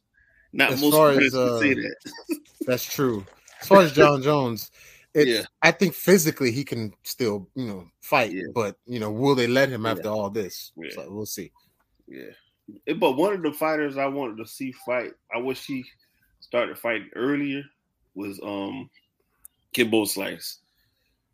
Not 0.52 0.72
As 0.72 0.80
most 0.80 0.94
far 0.94 1.10
as, 1.10 1.30
can 1.32 1.38
uh, 1.38 1.58
say 1.60 1.74
that. 1.74 1.94
That's 2.66 2.84
true. 2.92 3.26
As 3.60 3.68
far 3.68 3.82
as 3.82 3.92
Jon 3.92 4.22
Jones, 4.22 4.70
it, 5.12 5.28
Yeah. 5.28 5.42
I 5.60 5.70
think 5.70 5.92
physically 5.94 6.50
he 6.50 6.64
can 6.64 6.94
still, 7.02 7.46
you 7.54 7.66
know, 7.66 7.84
fight. 8.00 8.32
Yeah. 8.32 8.44
But 8.54 8.76
you 8.86 9.00
know, 9.00 9.10
will 9.10 9.34
they 9.34 9.46
let 9.46 9.68
him 9.68 9.84
after 9.84 10.04
Yeah. 10.04 10.10
all 10.10 10.30
this? 10.30 10.72
So 10.90 11.10
we'll 11.10 11.26
see. 11.26 11.52
Yeah. 12.08 12.94
But 12.96 13.12
one 13.12 13.34
of 13.34 13.42
the 13.42 13.52
fighters 13.52 13.98
I 13.98 14.06
wanted 14.06 14.38
to 14.38 14.46
see 14.46 14.72
fight, 14.72 15.12
I 15.34 15.38
wish 15.38 15.66
he 15.66 15.84
started 16.40 16.78
fighting 16.78 17.10
earlier, 17.14 17.62
was 18.14 18.40
um 18.42 18.90
Kimbo 19.72 20.04
Slice. 20.04 20.58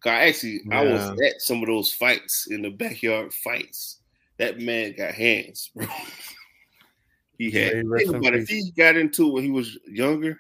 'Cause 0.03 0.11
I 0.11 0.27
actually 0.29 0.61
I 0.71 0.83
was 0.83 1.03
at 1.27 1.41
some 1.41 1.63
of 1.63 1.69
those 1.69 1.93
fights 1.93 2.47
in 2.51 2.63
the 2.63 2.71
backyard 2.71 3.33
fights. 3.33 4.01
That 4.39 4.61
man 4.61 4.95
got 4.97 5.15
hands, 5.15 5.71
bro. 5.75 5.87
he 7.39 7.51
Yeah, 7.51 7.65
had 7.65 7.85
think 7.97 8.15
about 8.15 8.35
if 8.35 8.49
he 8.49 8.71
got 8.77 8.97
into 8.97 9.29
it 9.29 9.33
when 9.33 9.45
he 9.45 9.51
was 9.51 9.79
younger, 9.87 10.39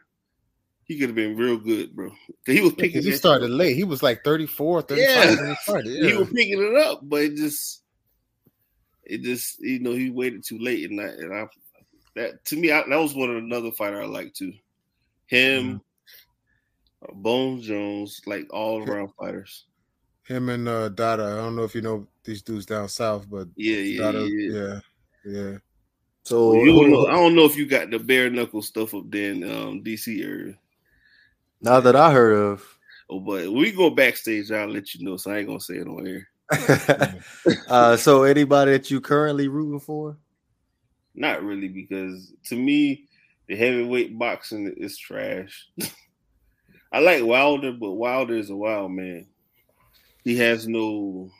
he 0.85 0.99
could 0.99 1.09
have 1.09 1.17
been 1.17 1.37
real 1.37 1.57
good, 1.57 1.97
bro. 1.97 2.11
he 2.47 2.61
was 2.61 2.75
picking 2.75 3.03
he 3.03 3.13
started 3.13 3.51
late. 3.51 3.77
He 3.77 3.85
was 3.85 4.03
like 4.03 4.23
34, 4.25 4.83
35 4.83 4.99
Yeah. 4.99 5.37
when 5.41 5.49
he 5.49 5.55
started. 5.63 6.03
he 6.05 6.13
was 6.15 6.29
picking 6.29 6.63
it 6.63 6.77
up, 6.77 7.01
but 7.03 7.23
it 7.23 7.37
just, 7.37 7.83
it 9.05 9.23
just, 9.23 9.59
you 9.61 9.79
know, 9.81 9.93
he 9.93 10.11
waited 10.11 10.45
too 10.45 10.59
late, 10.59 10.91
and 10.91 11.01
I, 11.01 11.05
and 11.05 11.35
I 11.35 11.47
that 12.15 12.45
to 12.47 12.57
me, 12.57 12.71
I, 12.73 12.83
that 12.89 12.97
was 13.01 13.15
one 13.15 13.31
of 13.31 13.37
another 13.37 13.71
fighter 13.73 14.03
I 14.03 14.07
like 14.07 14.33
too. 14.35 14.53
Him, 15.27 15.77
uh, 15.77 15.79
Bones 17.15 17.67
Jones, 17.67 18.21
like 18.27 18.47
all 18.53 18.83
around 18.83 19.11
fighters. 19.19 19.65
Him 20.27 20.49
and 20.49 20.69
uh 20.69 20.89
Dada. 20.89 21.25
I 21.25 21.37
don't 21.37 21.57
know 21.57 21.65
if 21.65 21.75
you 21.75 21.83
know 21.83 22.07
these 22.25 22.43
dudes 22.43 22.67
down 22.67 22.89
south, 22.89 23.29
but 23.31 23.49
Yeah, 23.57 23.77
yeah, 23.77 24.03
Dada, 24.03 24.29
yeah. 24.29 24.59
yeah, 24.61 24.81
yeah. 25.25 25.59
So 26.25 26.51
Well, 26.51 26.67
you 26.67 26.73
don't 26.73 26.91
know, 26.91 27.07
I 27.07 27.13
don't 27.13 27.37
know 27.37 27.45
if 27.45 27.57
you 27.57 27.67
got 27.67 27.91
the 27.91 27.99
bare 27.99 28.31
knuckle 28.31 28.63
stuff 28.63 28.95
up 28.95 29.05
there 29.11 29.31
in 29.31 29.45
um, 29.45 29.85
DC 29.85 30.25
area. 30.25 30.59
Not 31.61 31.85
that 31.85 31.97
I 31.97 32.13
heard 32.13 32.37
of, 32.37 32.77
Oh, 33.09 33.21
but 33.21 33.51
we 33.53 33.71
go 33.71 33.91
backstage, 33.91 34.51
I'll 34.51 34.69
let 34.69 34.95
you 34.95 35.05
know. 35.05 35.17
So 35.17 35.31
I 35.31 35.39
ain't 35.39 35.47
gonna 35.47 35.61
say 35.61 35.77
it 35.77 35.87
on 35.87 36.07
air. 36.07 36.29
uh, 37.69 37.97
so 37.97 38.25
anybody 38.25 38.73
that 38.73 38.91
you 38.91 39.01
currently 39.01 39.49
rooting 39.49 39.81
for? 39.81 40.17
Not 41.15 41.43
really, 41.43 41.69
because 41.69 42.33
to 42.47 42.57
me, 42.57 43.05
the 43.47 43.57
heavyweight 43.57 44.19
boxing 44.19 44.75
is 44.77 44.99
trash. 44.99 45.69
I 46.93 47.01
like 47.01 47.25
Wilder, 47.25 47.73
but 47.73 47.93
Wilder 47.93 48.37
is 48.37 48.51
a 48.51 48.57
wild 48.57 48.93
man. 48.93 49.27
He 50.25 50.37
has 50.39 50.67
no. 50.67 51.31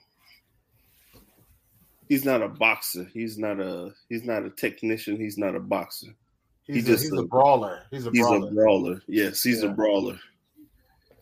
He's 2.09 2.25
not 2.25 2.43
a 2.43 2.49
boxer. 2.49 3.05
He's 3.13 3.39
not 3.39 3.59
a. 3.61 3.91
He's 4.09 4.25
not 4.25 4.45
a 4.45 4.51
technician. 4.51 5.17
He's 5.17 5.39
not 5.39 5.55
a 5.57 5.61
boxer. 5.61 6.09
He's, 6.67 6.77
He 6.77 6.83
a, 6.83 6.95
just 6.95 7.05
he's 7.05 7.13
a- 7.13 7.23
a 7.23 7.27
brawler. 7.27 7.83
He's 7.91 8.07
a 8.07 8.11
brawler. 8.11 8.39
He's 8.39 8.45
brawler. 8.45 8.49
a 8.49 8.55
brawler. 8.55 9.03
Yes, 9.09 9.43
he's 9.43 9.63
a 9.63 9.69
brawler. 9.69 10.19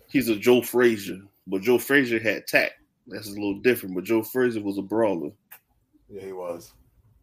He's 0.09 0.29
a 0.29 0.37
Joe 0.37 0.63
Frazier, 0.63 1.21
but 1.47 1.63
Joe 1.63 1.79
Frazier 1.79 2.21
had 2.21 2.47
tact. 2.47 2.75
That's 3.07 3.29
a 3.29 3.33
little 3.33 3.61
different. 3.61 3.95
But 3.95 4.05
Joe 4.05 4.23
Frazier 4.23 4.63
was 4.63 4.79
a 4.79 4.83
brawler. 4.83 5.31
yeah, 6.09 6.25
he 6.25 6.33
was. 6.33 6.73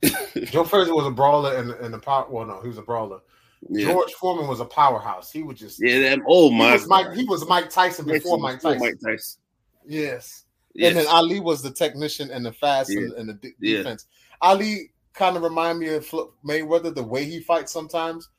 Joe 0.46 0.64
Frazier 0.64 0.94
was 0.96 1.06
a 1.06 1.12
brawler 1.12 1.56
and 1.56 1.72
and 1.72 1.94
the 1.94 2.00
power. 2.00 2.26
Well, 2.30 2.46
no, 2.46 2.62
he 2.62 2.68
was 2.68 2.78
a 2.80 2.84
brawler. 2.84 3.20
Yeah, 3.69 3.91
George 3.91 4.12
Foreman 4.13 4.47
was 4.47 4.60
a 4.60 4.65
powerhouse. 4.65 5.32
He 5.32 5.43
would 5.43 5.56
just. 5.58 5.80
yeah. 5.82 6.00
That, 6.00 6.19
oh 6.28 6.50
He 6.50 6.58
my! 6.58 6.74
was 6.74 6.88
Mike. 6.88 7.13
He 7.13 7.24
was 7.26 7.47
Mike 7.47 7.69
Tyson 7.69 8.06
before 8.06 8.38
Mike 8.39 8.60
Tyson. 8.62 8.80
Mike 8.80 8.95
Tyson. 9.04 9.39
Yes. 9.86 10.45
Yes. 10.74 10.89
And 10.89 10.97
then 10.97 11.08
Ali 11.08 11.39
was 11.39 11.62
the 11.62 11.71
technician 11.71 12.32
and 12.32 12.45
the 12.45 12.54
fast 12.54 12.89
and, 12.89 13.12
and 13.13 13.30
the 13.30 13.34
de- 13.34 13.54
Yeah. 13.60 13.78
defense. 13.80 14.06
Ali 14.41 14.91
kind 15.13 15.36
of 15.36 15.43
remind 15.43 15.80
me 15.80 15.89
of 15.89 16.10
Mayweather 16.45 16.95
the 16.95 17.04
way 17.04 17.26
he 17.26 17.39
fights 17.41 17.71
sometimes, 17.71 18.30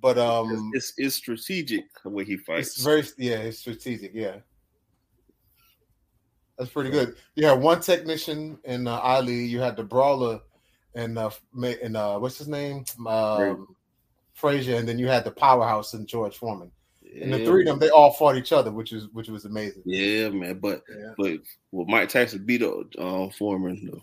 but 0.00 0.16
um, 0.16 0.70
it's, 0.74 0.92
it's 0.96 1.16
strategic 1.16 1.84
the 2.02 2.08
way 2.08 2.24
he 2.24 2.36
fights. 2.36 2.68
it's 2.76 2.84
very 2.84 3.02
yeah, 3.18 3.38
it's 3.38 3.58
strategic. 3.58 4.12
Yeah, 4.14 4.36
that's 6.56 6.70
pretty 6.70 6.90
good. 6.90 7.16
You 7.34 7.46
had 7.46 7.60
one 7.60 7.80
technician 7.80 8.58
in 8.64 8.86
uh, 8.86 8.98
Ali. 8.98 9.44
You 9.44 9.60
had 9.60 9.76
the 9.76 9.84
brawler 9.84 10.40
and 10.94 11.18
uh, 11.18 11.30
and 11.82 11.96
uh, 11.96 12.18
what's 12.18 12.38
his 12.38 12.48
name, 12.48 12.84
um, 13.06 13.74
Frazier, 14.40 14.76
and 14.76 14.88
then 14.88 14.98
you 14.98 15.06
had 15.06 15.24
the 15.24 15.30
powerhouse 15.30 15.94
in 15.94 16.06
George 16.06 16.36
Foreman. 16.36 16.70
And 17.22 17.32
the 17.32 17.44
three 17.44 17.62
of 17.62 17.66
them, 17.66 17.78
they 17.78 17.90
all 17.90 18.12
fought 18.12 18.36
each 18.36 18.52
other, 18.52 18.70
which 18.70 18.92
was 18.92 19.08
which 19.08 19.28
was 19.28 19.44
amazing. 19.44 19.82
Yeah, 19.84 20.30
man. 20.30 20.58
But 20.58 20.82
Yeah. 20.88 21.12
but 21.18 21.40
well, 21.72 21.86
Mike 21.86 22.08
Tyson 22.08 22.44
beat 22.44 22.62
up 22.62 22.86
uh, 22.98 23.28
Foreman 23.30 23.90
though. 23.90 24.02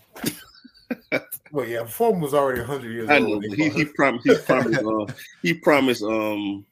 Well, 1.51 1.65
yeah, 1.65 1.85
Foreman 1.85 2.21
was 2.21 2.33
already 2.33 2.61
hundred 2.61 2.91
years 2.91 3.09
I 3.09 3.19
old. 3.19 3.43
know, 3.43 3.55
he, 3.55 3.69
he 3.69 3.85
promised 3.85 4.27
he 4.27 4.35
promised 4.45 4.83
uh, 4.83 5.05
he 5.41 5.53
promised 5.53 6.03
um 6.03 6.65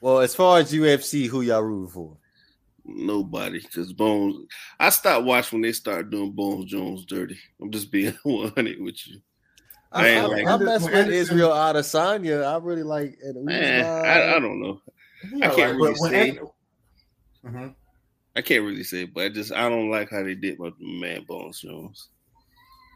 Well, 0.00 0.20
as 0.20 0.34
far 0.34 0.58
as 0.60 0.72
UFC, 0.72 1.26
who 1.26 1.42
y'all 1.42 1.60
rooting 1.62 1.92
for? 1.92 2.16
Nobody, 2.94 3.60
because 3.60 3.92
Bones. 3.92 4.46
I 4.78 4.90
stopped 4.90 5.24
watching 5.26 5.58
when 5.58 5.62
they 5.62 5.72
started 5.72 6.10
doing 6.10 6.32
Bones 6.32 6.70
Jones 6.70 7.04
dirty. 7.04 7.38
I'm 7.60 7.70
just 7.70 7.90
being 7.90 8.12
100 8.22 8.80
with 8.80 9.06
you. 9.06 9.20
I 9.92 10.04
I, 10.04 10.08
ain't 10.08 10.24
I, 10.24 10.26
like- 10.26 10.46
I 10.46 10.56
mess 10.58 10.82
When 10.82 10.92
with 10.92 11.00
Anderson- 11.00 11.12
Israel 11.14 11.50
Adesanya. 11.50 12.46
I 12.46 12.56
really 12.64 12.82
like 12.84 13.16
it. 13.22 13.36
Man, 13.36 13.84
I, 14.06 14.36
I 14.36 14.38
don't 14.38 14.60
know. 14.60 14.80
I 15.42 15.48
can't 15.54 15.76
really 15.76 15.94
say. 15.96 16.38
hmm 17.44 17.68
I 18.36 18.42
can't 18.42 18.64
really 18.64 18.84
say, 18.84 19.04
but 19.06 19.24
I 19.24 19.28
just 19.28 19.52
I 19.52 19.68
don't 19.68 19.90
like 19.90 20.08
how 20.10 20.22
they 20.22 20.36
did 20.36 20.58
my 20.60 20.70
man 20.78 21.24
Bones 21.24 21.60
Jones. 21.60 22.08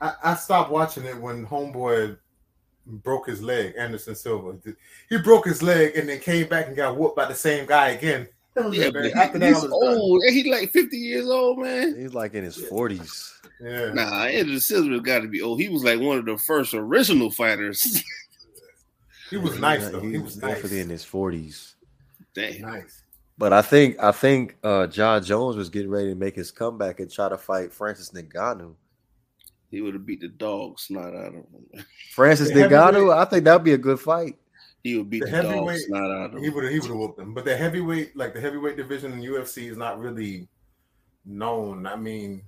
I, 0.00 0.12
I 0.22 0.34
stopped 0.36 0.70
watching 0.70 1.04
it 1.04 1.16
when 1.20 1.44
Homeboy 1.44 2.16
broke 2.86 3.26
his 3.28 3.42
leg. 3.42 3.74
Anderson 3.76 4.14
Silva, 4.14 4.56
he 5.08 5.18
broke 5.18 5.46
his 5.46 5.62
leg 5.62 5.96
and 5.96 6.08
then 6.08 6.20
came 6.20 6.48
back 6.48 6.68
and 6.68 6.76
got 6.76 6.96
whooped 6.96 7.16
by 7.16 7.26
the 7.26 7.34
same 7.34 7.66
guy 7.66 7.88
again. 7.90 8.28
That 8.54 8.66
was 8.66 8.76
Yeah, 8.78 8.84
it, 8.86 8.92
but 8.94 9.02
man. 9.02 9.10
he- 9.10 9.14
After 9.14 9.38
that, 9.38 9.44
I 9.46 9.48
he's 9.48 9.62
was 9.62 9.64
done. 9.64 9.72
old. 9.98 10.22
He 10.28 10.50
like 10.50 10.70
50 10.70 10.96
years 10.96 11.26
old, 11.28 11.58
man. 11.58 11.96
He's 11.98 12.14
like 12.14 12.34
in 12.34 12.44
his 12.44 12.56
forties. 12.56 13.32
Yeah, 13.60 13.92
Nah, 13.92 14.24
Andrew 14.24 14.58
Silver 14.58 15.00
got 15.00 15.20
to 15.20 15.28
be 15.28 15.40
old. 15.42 15.60
He 15.60 15.68
was 15.68 15.82
like 15.84 16.00
one 16.00 16.18
of 16.18 16.24
the 16.26 16.38
first 16.38 16.74
original 16.74 17.30
fighters. 17.30 18.02
he 19.30 19.36
was 19.36 19.58
nice 19.58 19.88
though. 19.88 20.00
He 20.00 20.18
was 20.18 20.36
nice. 20.36 20.54
definitely 20.54 20.80
in 20.80 20.88
his 20.90 21.04
forties. 21.04 21.74
Damn. 22.34 22.60
Nice. 22.62 23.02
But 23.38 23.52
I 23.52 23.62
think 23.62 24.00
I 24.02 24.12
think 24.12 24.56
uh, 24.62 24.86
Jon 24.86 25.22
Jones 25.24 25.56
was 25.56 25.68
getting 25.70 25.90
ready 25.90 26.08
to 26.08 26.14
make 26.14 26.36
his 26.36 26.50
comeback 26.50 27.00
and 27.00 27.10
try 27.10 27.28
to 27.28 27.36
fight 27.38 27.72
Francis 27.72 28.10
Ngannou. 28.10 28.74
He 29.70 29.80
would 29.80 29.94
have 29.94 30.06
beat 30.06 30.20
the 30.20 30.28
dog 30.28 30.78
snot 30.78 31.14
out 31.16 31.26
of 31.28 31.34
him. 31.34 31.44
Francis 32.12 32.48
The 32.48 32.60
heavyweight- 32.60 32.94
Ngannou, 32.94 33.16
I 33.16 33.24
think 33.24 33.44
that'd 33.44 33.64
be 33.64 33.72
a 33.72 33.78
good 33.78 33.98
fight. 33.98 34.36
He 34.84 34.96
would 34.98 35.08
beat 35.10 35.20
The 35.24 35.30
the, 35.30 35.42
dog 35.42 35.44
heavyweight- 35.50 35.80
snot 35.80 36.10
out 36.10 36.34
of 36.34 36.42
He 36.42 36.50
would 36.50 36.70
he 36.70 36.78
would 36.78 36.88
have 36.90 36.96
whooped 36.98 37.18
him. 37.18 37.32
But 37.34 37.44
the 37.46 37.56
heavyweight, 37.56 38.16
like 38.16 38.34
the 38.34 38.40
heavyweight 38.40 38.76
division 38.76 39.12
in 39.14 39.20
UFC, 39.20 39.68
is 39.70 39.76
not 39.78 39.98
really 39.98 40.46
known. 41.24 41.86
I 41.86 41.96
mean, 41.96 42.42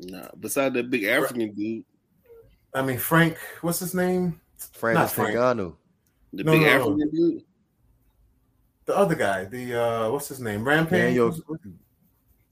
Nah, 0.00 0.28
beside 0.40 0.72
that 0.74 0.90
big 0.90 1.04
African 1.04 1.52
dude, 1.54 1.84
I 2.74 2.82
mean 2.82 2.98
Frank, 2.98 3.36
what's 3.60 3.78
his 3.78 3.94
name? 3.94 4.40
Francis 4.72 5.12
Frank. 5.12 5.36
Ngannou. 5.36 5.76
the 6.32 6.42
No, 6.44 6.52
big 6.52 6.62
no, 6.62 6.66
no. 6.66 6.72
African 6.72 7.10
dude. 7.10 7.44
The 8.86 8.96
other 8.96 9.14
guy, 9.14 9.44
the 9.44 9.74
uh 9.80 10.10
what's 10.10 10.28
his 10.28 10.40
name? 10.40 10.64
Rampage. 10.66 10.98
Daniel- 11.14 11.38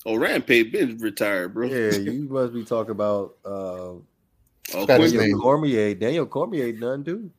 Oh, 0.07 0.17
Rampage 0.17 0.73
been 0.73 0.97
retired, 0.99 1.53
bro. 1.55 1.67
Yeah, 1.67 1.91
you 1.97 2.27
must 2.29 2.55
be 2.55 2.65
talking 2.65 2.93
about 2.93 3.37
uh, 3.45 3.49
Oh, 3.51 4.87
Got 4.87 5.01
his 5.01 5.13
Quincy- 5.13 5.17
Daniel 5.19 5.37
name. 5.39 5.43
Cormier. 5.43 5.95
Daniel 5.95 6.27
Cormier 6.27 6.73
done 6.73 7.05
too. 7.05 7.31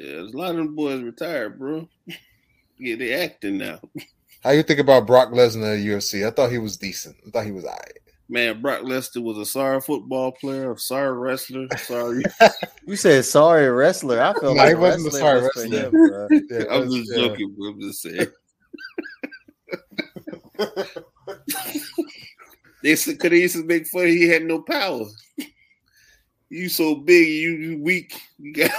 Yeah, 0.00 0.12
there's 0.12 0.32
a 0.32 0.36
lot 0.38 0.50
of 0.52 0.56
them 0.56 0.74
boys 0.74 1.02
retired, 1.02 1.58
bro. 1.58 1.86
yeah, 2.78 2.96
they 2.96 3.12
acting 3.12 3.58
now. 3.58 3.80
How 4.42 4.50
you 4.50 4.62
think 4.62 4.80
about 4.80 5.06
Brock 5.06 5.28
Lesnar 5.30 5.78
at 5.78 5.84
UFC? 5.84 6.26
I 6.26 6.30
thought 6.30 6.50
he 6.50 6.56
was 6.56 6.78
decent. 6.78 7.16
I 7.26 7.30
thought 7.30 7.44
he 7.44 7.52
was 7.52 7.64
alright. 7.66 7.98
Man, 8.30 8.62
Brock 8.62 8.80
Lesnar 8.80 9.22
was 9.22 9.36
a 9.36 9.44
sorry 9.44 9.78
football 9.82 10.32
player, 10.32 10.72
a 10.72 10.78
sorry 10.78 11.12
wrestler, 11.18 11.66
sorry. 11.78 12.22
You 12.86 12.96
said 12.96 13.24
sorry 13.26 13.68
wrestler. 13.68 14.20
I 14.22 14.32
felt 14.32 14.42
No, 14.56 14.62
like 14.62 14.68
he 14.70 14.74
wasn't 14.74 15.08
a 15.08 15.10
sorry 15.18 15.42
was 15.42 15.50
wrestler. 15.54 15.78
him, 15.78 15.90
bro. 15.90 16.28
Yeah, 16.30 16.64
I'm 16.70 16.88
that's- 16.88 16.92
just 16.94 17.12
yeah. 17.14 17.26
joking, 17.28 17.54
bro. 17.58 17.68
I'm 17.68 17.80
just 17.80 18.02
saying. 18.02 18.26
They 22.82 22.96
said 22.96 23.18
could 23.20 23.32
he 23.32 23.42
used 23.42 23.56
to 23.56 23.64
make 23.64 23.86
fun 23.86 24.06
he 24.06 24.26
had 24.28 24.44
no 24.44 24.62
power. 24.62 25.04
You 26.48 26.68
so 26.70 26.94
big, 26.96 27.28
you, 27.28 27.50
you 27.50 27.82
weak. 27.82 28.18
You 28.38 28.54
got 28.54 28.70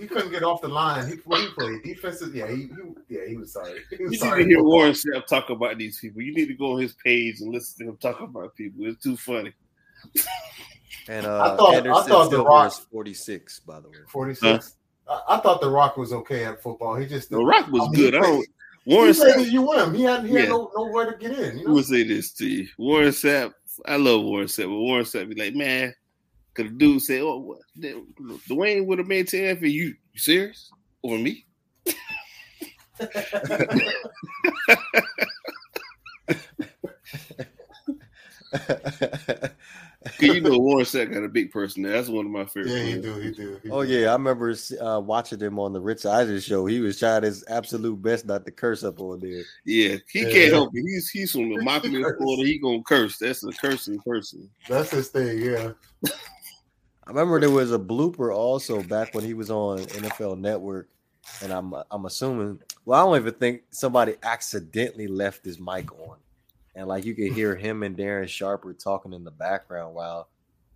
He 0.00 0.06
couldn't 0.06 0.30
get 0.32 0.42
off 0.42 0.60
the 0.62 0.68
line. 0.68 1.08
He, 1.08 1.14
what 1.24 1.40
he 1.40 1.48
played 1.48 1.82
defensive. 1.82 2.34
Yeah, 2.34 2.48
he, 2.48 2.62
he 2.62 2.68
yeah 3.16 3.26
he 3.28 3.36
was 3.36 3.52
sorry. 3.52 3.80
He 3.90 3.96
you 3.98 4.04
was 4.04 4.12
need 4.12 4.30
to 4.30 4.44
hear 4.44 4.62
Warren 4.62 4.92
Sapp 4.92 5.26
talk 5.26 5.50
about 5.50 5.78
these 5.78 5.98
people. 5.98 6.22
You 6.22 6.34
need 6.34 6.46
to 6.46 6.54
go 6.54 6.72
on 6.74 6.80
his 6.80 6.94
page 7.04 7.40
and 7.40 7.52
listen 7.52 7.86
to 7.86 7.92
him 7.92 7.96
talk 7.98 8.20
about 8.20 8.54
people. 8.56 8.86
It's 8.86 9.02
too 9.02 9.16
funny. 9.16 9.52
And 11.08 11.26
I 11.26 11.30
uh, 11.30 11.56
thought- 11.56 11.86
I 11.86 12.02
thought 12.08 12.30
The 12.30 12.42
Rock- 12.44 12.72
is 12.72 12.78
46, 12.92 13.60
by 13.60 13.80
the 13.80 13.88
way. 13.88 13.96
Forty 14.08 14.34
six. 14.34 14.76
I, 15.08 15.20
I 15.30 15.38
thought 15.40 15.60
The 15.60 15.70
Rock 15.70 15.96
was 15.96 16.12
okay 16.12 16.44
at 16.44 16.62
football. 16.62 16.94
He 16.96 17.06
just 17.06 17.30
The 17.30 17.42
Rock 17.42 17.68
was 17.70 17.82
I 17.82 17.84
mean, 17.86 17.92
good. 17.94 18.14
he 18.14 18.18
I 18.18 18.22
don't. 18.22 18.46
Warren 18.86 19.12
he 19.14 19.20
played 19.20 19.34
Sapp. 19.52 19.76
at 19.78 19.86
UM. 19.88 19.94
He 19.94 20.02
had 20.02 20.24
he 20.24 20.34
had 20.34 20.44
Yeah. 20.44 20.48
no 20.50 20.70
nowhere 20.76 21.12
to 21.12 21.18
get 21.18 21.38
in. 21.38 21.58
You 21.58 21.64
I 21.64 21.68
know? 21.68 21.74
would 21.74 21.84
say 21.84 22.02
this 22.04 22.32
to 22.34 22.46
you. 22.46 22.68
Warren 22.78 23.08
Sapp. 23.08 23.52
I 23.86 23.96
love 23.96 24.22
Warren 24.22 24.46
Sapp, 24.46 24.64
but 24.66 24.78
Warren 24.78 25.04
Sapp 25.04 25.28
be 25.28 25.34
like, 25.40 25.54
man, 25.54 25.94
could 26.62 26.72
a 26.72 26.76
dude 26.76 27.02
say, 27.02 27.20
oh, 27.20 27.38
what? 27.38 27.58
Dwayne 28.48 28.86
would 28.86 28.98
have 28.98 29.08
made 29.08 29.28
10 29.28 29.58
for 29.58 29.66
you. 29.66 29.94
You 30.12 30.18
serious? 30.20 30.70
Over 31.02 31.18
me? 31.18 31.44
You 40.18 40.40
know 40.40 40.58
Warren 40.58 40.86
Sapp 40.86 41.12
got 41.12 41.24
a 41.24 41.28
big 41.28 41.50
personality. 41.50 41.94
That's 41.98 42.08
one 42.08 42.24
of 42.24 42.32
my 42.32 42.46
favorite. 42.46 42.70
yeah, 42.72 42.84
he 42.84 43.00
do. 43.00 43.14
He 43.18 43.30
do. 43.32 43.60
he 43.62 43.70
oh 43.70 43.84
do. 43.84 43.92
yeah, 43.92 44.08
I 44.08 44.12
remember 44.14 44.54
uh, 44.80 44.98
watching 45.00 45.38
him 45.38 45.58
on 45.58 45.74
the 45.74 45.80
Rich 45.80 46.06
Eisen 46.06 46.40
show. 46.40 46.64
He 46.64 46.80
was 46.80 46.98
trying 46.98 47.22
his 47.22 47.44
absolute 47.48 48.00
best 48.00 48.24
not 48.26 48.46
to 48.46 48.50
curse 48.50 48.82
up 48.82 48.98
on 49.00 49.20
there. 49.20 49.42
Yeah, 49.66 49.96
he 50.10 50.22
Yeah. 50.22 50.30
can't 50.30 50.52
help 50.52 50.70
it. 50.74 50.82
He's 50.82 51.10
he's 51.10 51.32
from 51.32 51.50
the 51.50 51.56
Immaculate 51.60 52.16
Florida. 52.16 52.44
He 52.44 52.58
gonna 52.58 52.82
curse. 52.82 53.18
That's 53.18 53.44
a 53.44 53.52
cursing 53.52 53.98
person. 54.00 54.48
That's 54.68 54.90
his 54.90 55.08
thing. 55.08 55.38
Yeah. 55.42 55.72
I 57.10 57.12
remember 57.12 57.40
there 57.40 57.50
was 57.50 57.72
a 57.72 57.78
blooper 57.78 58.32
also 58.32 58.84
back 58.84 59.16
when 59.16 59.24
he 59.24 59.34
was 59.34 59.50
on 59.50 59.78
NFL 59.80 60.38
Network, 60.38 60.88
and 61.42 61.52
I'm 61.52 61.74
I'm 61.90 62.04
assuming. 62.04 62.60
Well, 62.84 63.00
I 63.00 63.04
don't 63.04 63.20
even 63.20 63.34
think 63.38 63.62
somebody 63.70 64.14
accidentally 64.22 65.08
left 65.08 65.44
his 65.44 65.58
mic 65.58 65.90
on, 65.92 66.18
and 66.76 66.86
like 66.86 67.04
you 67.04 67.16
could 67.16 67.32
hear 67.32 67.56
him 67.56 67.82
and 67.82 67.96
Darren 67.96 68.28
Sharper 68.28 68.72
talking 68.74 69.12
in 69.12 69.24
the 69.24 69.32
background 69.32 69.96
while 69.96 70.28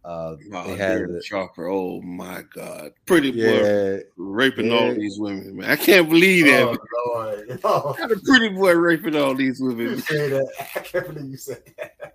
Uh, 0.05 0.35
Wow, 0.51 0.65
they 0.67 0.75
had 0.77 0.99
Darren 1.03 1.13
the, 1.15 1.23
Sharper. 1.23 1.69
Oh 1.69 2.03
my 2.03 2.43
God, 2.53 2.91
pretty 3.07 3.31
boy 3.31 3.39
yeah, 3.63 3.99
raping 4.17 4.67
Yeah. 4.73 4.77
all 4.77 4.93
these 4.95 5.17
women. 5.21 5.57
Man, 5.59 5.71
I 5.71 5.77
can't 5.77 6.09
believe 6.11 6.47
that. 6.47 6.63
Oh, 6.65 6.77
Lord. 7.15 7.61
Oh, 7.63 7.93
How 7.99 8.09
the 8.09 8.21
pretty 8.25 8.49
boy 8.49 8.75
raping 8.75 9.15
all 9.15 9.37
these 9.37 9.61
you 9.61 9.67
women. 9.67 9.99
say 9.99 10.29
that. 10.31 10.49
I 10.75 10.81
can't 10.81 11.07
believe 11.15 11.31
you 11.31 11.37
said 11.37 11.63
that. 11.79 12.15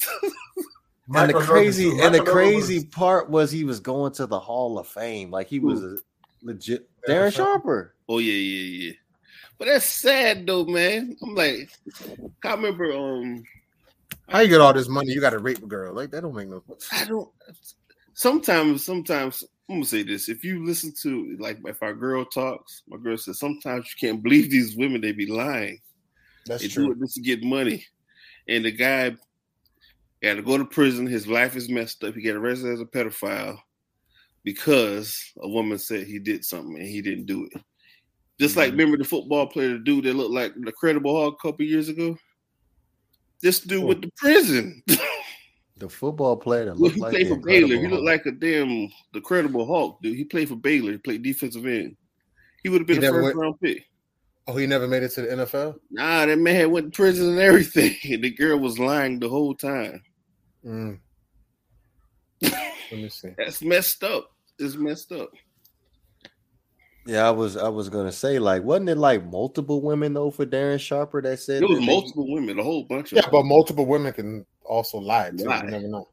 and 1.14 1.30
the 1.30 1.34
crazy 1.34 1.84
Jordan- 1.84 2.04
and 2.04 2.14
the 2.14 2.22
crazy 2.24 2.76
was- 2.76 2.84
part 2.86 3.30
was 3.30 3.50
he 3.50 3.64
was 3.64 3.80
going 3.80 4.12
to 4.14 4.26
the 4.26 4.38
Hall 4.40 4.78
of 4.78 4.86
Fame. 4.88 5.30
Like 5.30 5.46
he 5.48 5.58
was 5.58 5.82
a 5.82 5.96
legit 6.42 6.88
Darren 7.08 7.28
Darren 7.28 7.32
Sharper. 7.34 7.94
Oh 8.08 8.18
yeah, 8.18 8.32
yeah, 8.32 8.86
yeah. 8.86 8.92
But 9.58 9.68
that's 9.68 9.86
sad 9.86 10.46
though, 10.46 10.64
man. 10.64 11.16
I'm 11.22 11.34
like, 11.34 11.70
I 12.44 12.50
remember. 12.52 12.92
Um, 12.92 13.42
How 14.28 14.40
you 14.40 14.48
get 14.48 14.60
all 14.60 14.72
this 14.74 14.88
money? 14.88 15.12
You 15.12 15.20
got 15.20 15.30
to 15.30 15.38
rape 15.38 15.62
a 15.62 15.66
girl. 15.66 15.94
Like 15.94 16.10
that 16.10 16.22
don't 16.22 16.34
make 16.34 16.48
no 16.48 16.62
sense. 16.68 16.88
I 16.92 17.04
don't. 17.06 17.28
Sometimes, 18.14 18.84
sometimes 18.84 19.44
I'm 19.68 19.76
gonna 19.76 19.84
say 19.86 20.02
this. 20.02 20.28
If 20.28 20.44
you 20.44 20.64
listen 20.64 20.92
to 21.02 21.36
like 21.38 21.58
if 21.66 21.82
our 21.82 21.94
girl 21.94 22.24
talks, 22.24 22.82
my 22.88 22.96
girl 22.98 23.16
says 23.16 23.38
sometimes 23.38 23.86
you 23.94 24.08
can't 24.08 24.22
believe 24.22 24.50
these 24.50 24.76
women. 24.76 25.00
They 25.00 25.12
be 25.12 25.26
lying. 25.26 25.80
That's 26.46 26.62
They 26.62 26.68
do 26.68 26.74
true. 26.74 26.92
it 26.92 26.98
just 27.00 27.14
to 27.16 27.20
get 27.22 27.42
money. 27.42 27.84
And 28.48 28.64
the 28.64 28.70
guy 28.70 29.16
got 30.22 30.34
to 30.34 30.42
go 30.42 30.58
to 30.58 30.64
prison. 30.64 31.06
His 31.06 31.26
life 31.26 31.56
is 31.56 31.68
messed 31.68 32.02
up. 32.04 32.14
He 32.14 32.22
got 32.22 32.36
arrested 32.36 32.72
as 32.72 32.80
a 32.80 32.84
pedophile 32.86 33.58
because 34.44 35.32
a 35.42 35.48
woman 35.48 35.78
said 35.78 36.06
he 36.06 36.18
did 36.18 36.44
something 36.44 36.76
and 36.78 36.88
he 36.88 37.02
didn't 37.02 37.26
do 37.26 37.44
it. 37.52 37.60
Just 38.38 38.56
like 38.56 38.68
Mhm. 38.70 38.72
remember 38.72 38.96
the 38.98 39.04
football 39.04 39.46
player, 39.46 39.70
the 39.72 39.78
dude 39.78 40.04
that 40.04 40.14
looked 40.14 40.32
like 40.34 40.52
the 40.56 40.72
Credible 40.72 41.18
Hulk 41.18 41.34
a 41.42 41.48
couple 41.48 41.64
years 41.64 41.88
ago. 41.88 42.16
This 43.42 43.60
dude 43.60 43.80
Who? 43.82 43.86
with 43.88 44.02
the 44.02 44.12
prison. 44.16 44.82
The 45.78 45.90
football 45.90 46.38
player 46.38 46.64
that 46.64 46.78
Well, 46.78 46.90
he 46.94 46.98
like 46.98 47.10
played 47.12 47.28
for 47.28 47.36
Baylor. 47.36 47.76
He 47.76 47.86
looked 47.86 48.02
like 48.04 48.24
a 48.24 48.30
damn 48.30 48.88
the 49.12 49.20
Credible 49.20 49.66
Hulk, 49.66 50.00
dude. 50.00 50.16
He 50.16 50.24
played 50.24 50.48
for 50.48 50.56
Baylor. 50.56 50.92
He 50.92 50.96
played 50.96 51.22
defensive 51.22 51.66
end. 51.66 51.98
He 52.62 52.70
would 52.70 52.80
have 52.80 52.86
been 52.86 53.02
He 53.02 53.06
a 53.06 53.10
first 53.10 53.22
went- 53.24 53.36
round 53.36 53.60
pick. 53.60 53.84
Oh, 54.48 54.56
he 54.56 54.66
never 54.66 54.86
made 54.86 55.02
it 55.02 55.08
to 55.12 55.22
the 55.22 55.28
NFL. 55.28 55.76
Nah, 55.90 56.26
that 56.26 56.38
man 56.38 56.70
went 56.70 56.92
to 56.92 56.96
prison 56.96 57.30
and 57.30 57.38
everything. 57.40 57.96
The 58.20 58.30
girl 58.30 58.58
was 58.58 58.78
lying 58.78 59.18
the 59.18 59.28
whole 59.28 59.54
time. 59.54 60.02
Mm. 60.64 60.98
Let 62.42 62.52
me 62.92 63.08
see. 63.08 63.30
That's 63.38 63.62
messed 63.62 64.04
up. 64.04 64.30
It's 64.58 64.76
messed 64.76 65.12
up. 65.12 65.30
Yeah, 67.06 67.26
I 67.26 67.30
was 67.30 67.56
I 67.56 67.68
was 67.68 67.88
gonna 67.88 68.10
say 68.12 68.38
like 68.40 68.64
wasn't 68.64 68.88
it 68.88 68.96
like 68.96 69.24
multiple 69.24 69.80
women 69.80 70.12
though 70.14 70.30
for 70.30 70.44
Darren 70.44 70.80
Sharper 70.80 71.22
that 71.22 71.38
said 71.38 71.62
It 71.62 71.68
was 71.68 71.78
that 71.78 71.86
they- 71.86 71.92
multiple 71.92 72.32
women, 72.32 72.58
a 72.58 72.62
whole 72.64 72.84
bunch 72.84 73.12
of 73.12 73.16
Yeah, 73.16 73.22
them. 73.22 73.30
but 73.32 73.44
multiple 73.44 73.86
women 73.86 74.12
can 74.12 74.44
also 74.64 74.98
lie 74.98 75.30
too. 75.30 75.44
Lie. 75.44 75.64
You 75.64 75.70
never 75.70 75.88
know. 75.88 76.08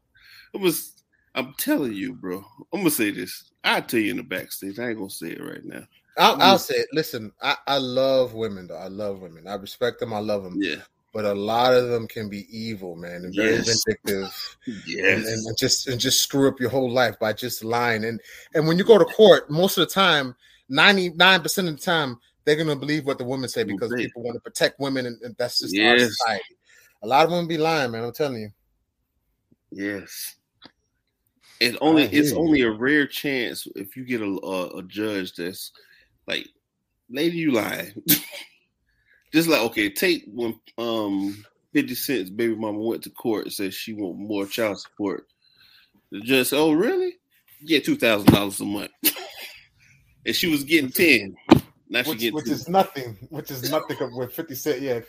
It 0.52 0.60
was. 0.60 0.92
I'm 1.36 1.52
telling 1.58 1.94
you, 1.94 2.12
bro. 2.14 2.44
I'm 2.72 2.80
gonna 2.80 2.90
say 2.90 3.10
this. 3.10 3.50
I'll 3.64 3.82
tell 3.82 3.98
you 3.98 4.12
in 4.12 4.18
the 4.18 4.22
backstage. 4.22 4.78
I 4.78 4.90
ain't 4.90 4.98
gonna 4.98 5.10
say 5.10 5.30
it 5.30 5.42
right 5.42 5.64
now. 5.64 5.82
I'll. 6.16 6.40
I'll 6.40 6.58
say 6.58 6.76
it. 6.76 6.88
Listen, 6.92 7.32
I, 7.42 7.56
I 7.66 7.78
love 7.78 8.34
women 8.34 8.66
though. 8.68 8.76
I 8.76 8.88
love 8.88 9.20
women. 9.20 9.46
I 9.48 9.54
respect 9.54 10.00
them. 10.00 10.12
I 10.12 10.18
love 10.18 10.44
them. 10.44 10.56
Yeah. 10.60 10.76
But 11.12 11.24
a 11.24 11.32
lot 11.34 11.72
of 11.74 11.88
them 11.90 12.08
can 12.08 12.28
be 12.28 12.46
evil, 12.50 12.96
man, 12.96 13.24
and 13.24 13.34
very 13.34 13.56
Yes. 13.56 13.84
vindictive, 13.86 14.56
Yes. 14.86 15.26
and, 15.28 15.46
and 15.46 15.56
just 15.58 15.86
and 15.88 16.00
just 16.00 16.20
screw 16.20 16.48
up 16.48 16.58
your 16.60 16.70
whole 16.70 16.90
life 16.90 17.18
by 17.20 17.32
just 17.32 17.62
lying. 17.64 18.04
And 18.04 18.20
and 18.54 18.66
when 18.66 18.78
you 18.78 18.84
go 18.84 18.98
to 18.98 19.04
court, 19.04 19.50
most 19.50 19.78
of 19.78 19.86
the 19.86 19.92
time, 19.94 20.34
ninety 20.68 21.10
nine 21.10 21.40
percent 21.40 21.68
of 21.68 21.76
the 21.76 21.82
time, 21.82 22.18
they're 22.44 22.56
gonna 22.56 22.76
believe 22.76 23.06
what 23.06 23.18
the 23.18 23.24
women 23.24 23.48
say 23.48 23.64
because 23.64 23.90
Right. 23.92 24.06
people 24.06 24.22
want 24.22 24.34
to 24.34 24.40
protect 24.40 24.80
women, 24.80 25.06
and, 25.06 25.20
and 25.22 25.36
that's 25.38 25.60
just 25.60 25.78
our 25.78 25.98
society. 25.98 26.44
A 27.02 27.06
lot 27.06 27.24
of 27.24 27.30
them 27.30 27.46
be 27.46 27.58
lying, 27.58 27.90
man. 27.92 28.04
I'm 28.04 28.12
telling 28.12 28.40
you. 28.40 28.50
Yes. 29.70 30.36
It's 31.60 31.76
only 31.80 32.04
it's 32.04 32.32
you. 32.32 32.38
only 32.38 32.62
a 32.62 32.70
rare 32.70 33.06
chance 33.06 33.66
if 33.76 33.96
you 33.96 34.04
get 34.04 34.20
a 34.20 34.24
a, 34.24 34.78
a 34.78 34.82
judge 34.84 35.34
that's 35.34 35.70
like, 36.26 36.48
lady, 37.10 37.38
you 37.38 37.52
lying. 37.52 38.02
Just 39.32 39.48
like 39.48 39.60
okay, 39.62 39.90
take 39.90 40.24
when 40.32 40.58
um 40.78 41.44
Fifty 41.72 41.96
Cent's 41.96 42.30
baby 42.30 42.54
mama 42.54 42.78
went 42.78 43.02
to 43.02 43.10
court 43.10 43.46
and 43.46 43.52
said 43.52 43.74
she 43.74 43.92
want 43.92 44.16
more 44.16 44.46
child 44.46 44.78
support. 44.78 45.26
The 46.12 46.20
judge 46.20 46.46
said, 46.48 46.60
"Oh, 46.60 46.72
really? 46.72 47.16
Yeah, 47.60 47.80
two 47.80 47.96
thousand 47.96 48.32
dollars 48.32 48.60
a 48.60 48.64
month." 48.64 48.92
and 50.26 50.36
she 50.36 50.46
was 50.46 50.62
getting 50.62 50.90
ten. 50.90 51.34
Now 51.88 52.02
she 52.04 52.10
which, 52.10 52.18
getting 52.20 52.34
which 52.34 52.48
is 52.48 52.68
nothing, 52.68 53.16
which 53.30 53.50
is 53.50 53.70
nothing 53.70 53.96
with 54.16 54.32
50 54.32 54.54
Cent. 54.54 54.80
Yeah. 54.82 55.00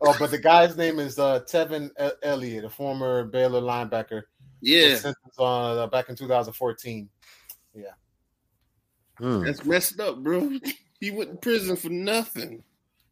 Oh, 0.00 0.14
but 0.18 0.30
the 0.30 0.38
guy's 0.38 0.76
name 0.76 0.98
is 0.98 1.18
uh, 1.18 1.40
Tevin 1.40 1.90
Elliott, 2.22 2.64
a 2.64 2.70
former 2.70 3.24
Baylor 3.24 3.60
linebacker. 3.60 4.22
yeah. 4.60 4.98
On 5.38 5.78
uh, 5.78 5.86
back 5.88 6.08
in 6.08 6.16
2014 6.16 7.08
Hmm. 9.18 9.44
That's 9.44 9.64
messed 9.64 10.00
up, 10.00 10.22
bro. 10.22 10.50
He 10.98 11.10
went 11.10 11.30
to 11.30 11.36
prison 11.36 11.76
for 11.76 11.90
nothing. 11.90 12.64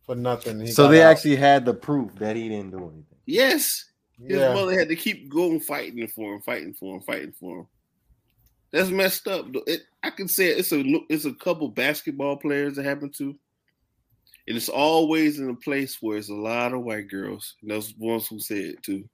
for 0.07 0.15
nothing. 0.15 0.59
He 0.59 0.69
So 0.69 0.89
they 0.89 1.03
out. 1.03 1.11
actually 1.11 1.37
had 1.37 1.67
the 1.67 1.75
proof 1.75 2.15
that 2.15 2.35
he 2.35 2.49
didn't 2.49 2.71
do 2.71 2.79
anything. 2.79 3.05
Yes. 3.27 3.91
His 4.27 4.39
yeah. 4.39 4.55
mother 4.55 4.79
had 4.79 4.89
to 4.89 4.97
keep 4.97 5.29
going 5.29 5.61
fighting 5.61 6.09
for 6.09 6.35
him, 6.35 6.41
fighting 6.41 6.73
for 6.73 6.97
him, 6.97 7.03
fighting 7.03 7.35
for 7.39 7.59
him. 7.59 7.67
That's 8.73 8.89
messed 8.89 9.29
up. 9.29 9.47
It, 9.67 9.83
I 10.03 10.11
can 10.11 10.29
say 10.29 10.47
it's 10.47 10.73
a 10.73 10.83
it's 11.09 11.27
a 11.27 11.35
couple 11.35 11.69
basketball 11.69 12.37
players 12.39 12.77
that 12.77 12.85
happen 12.85 13.11
to, 13.19 13.37
and 14.49 14.57
it's 14.57 14.69
always 14.71 15.39
in 15.39 15.51
a 15.51 15.55
place 15.55 15.99
where 16.01 16.17
it's 16.17 16.31
a 16.31 16.35
lot 16.35 16.73
of 16.73 16.83
white 16.83 17.09
girls. 17.09 17.55
And 17.61 17.71
those 17.71 17.95
ones 17.99 18.27
who 18.29 18.41
say 18.41 18.61
it 18.61 18.83
too. 18.83 19.09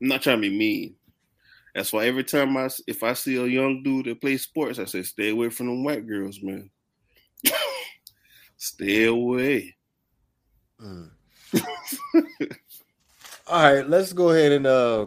I'm 0.00 0.08
not 0.08 0.22
trying 0.22 0.40
to 0.42 0.48
be 0.48 0.56
mean. 0.56 0.94
That's 1.76 1.92
why 1.92 2.06
every 2.06 2.24
time 2.24 2.56
I 2.56 2.70
if 2.86 3.02
I 3.02 3.12
see 3.12 3.36
a 3.36 3.44
young 3.44 3.82
dude 3.82 4.06
that 4.06 4.22
plays 4.22 4.42
sports, 4.44 4.78
I 4.78 4.86
say 4.86 5.02
stay 5.02 5.28
away 5.28 5.50
from 5.50 5.66
them 5.66 5.84
white 5.84 6.06
girls, 6.06 6.40
man. 6.42 6.70
stay 8.56 9.04
away. 9.04 9.76
Mm. 10.82 11.10
All 13.46 13.74
right, 13.74 13.86
let's 13.86 14.14
go 14.14 14.30
ahead 14.30 14.52
and 14.52 14.66
uh 14.66 15.06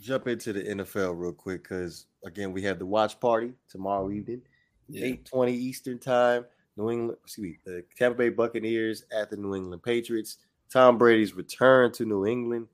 jump 0.00 0.26
into 0.26 0.52
the 0.52 0.64
NFL 0.64 1.16
real 1.16 1.32
quick 1.32 1.62
because 1.62 2.06
again 2.26 2.52
we 2.52 2.62
have 2.62 2.80
the 2.80 2.86
watch 2.86 3.20
party 3.20 3.52
tomorrow 3.70 4.10
evening, 4.10 4.42
Yeah. 4.88 5.04
eight 5.04 5.24
twenty 5.26 5.54
Eastern 5.54 6.00
time. 6.00 6.44
New 6.76 6.90
England, 6.90 7.18
excuse 7.22 7.44
me, 7.52 7.58
the 7.64 7.84
Tampa 7.96 8.18
Bay 8.18 8.30
Buccaneers 8.30 9.04
at 9.16 9.30
the 9.30 9.36
New 9.36 9.54
England 9.54 9.84
Patriots. 9.84 10.38
Tom 10.72 10.98
Brady's 10.98 11.34
return 11.34 11.92
to 11.92 12.04
New 12.04 12.26
England 12.26 12.66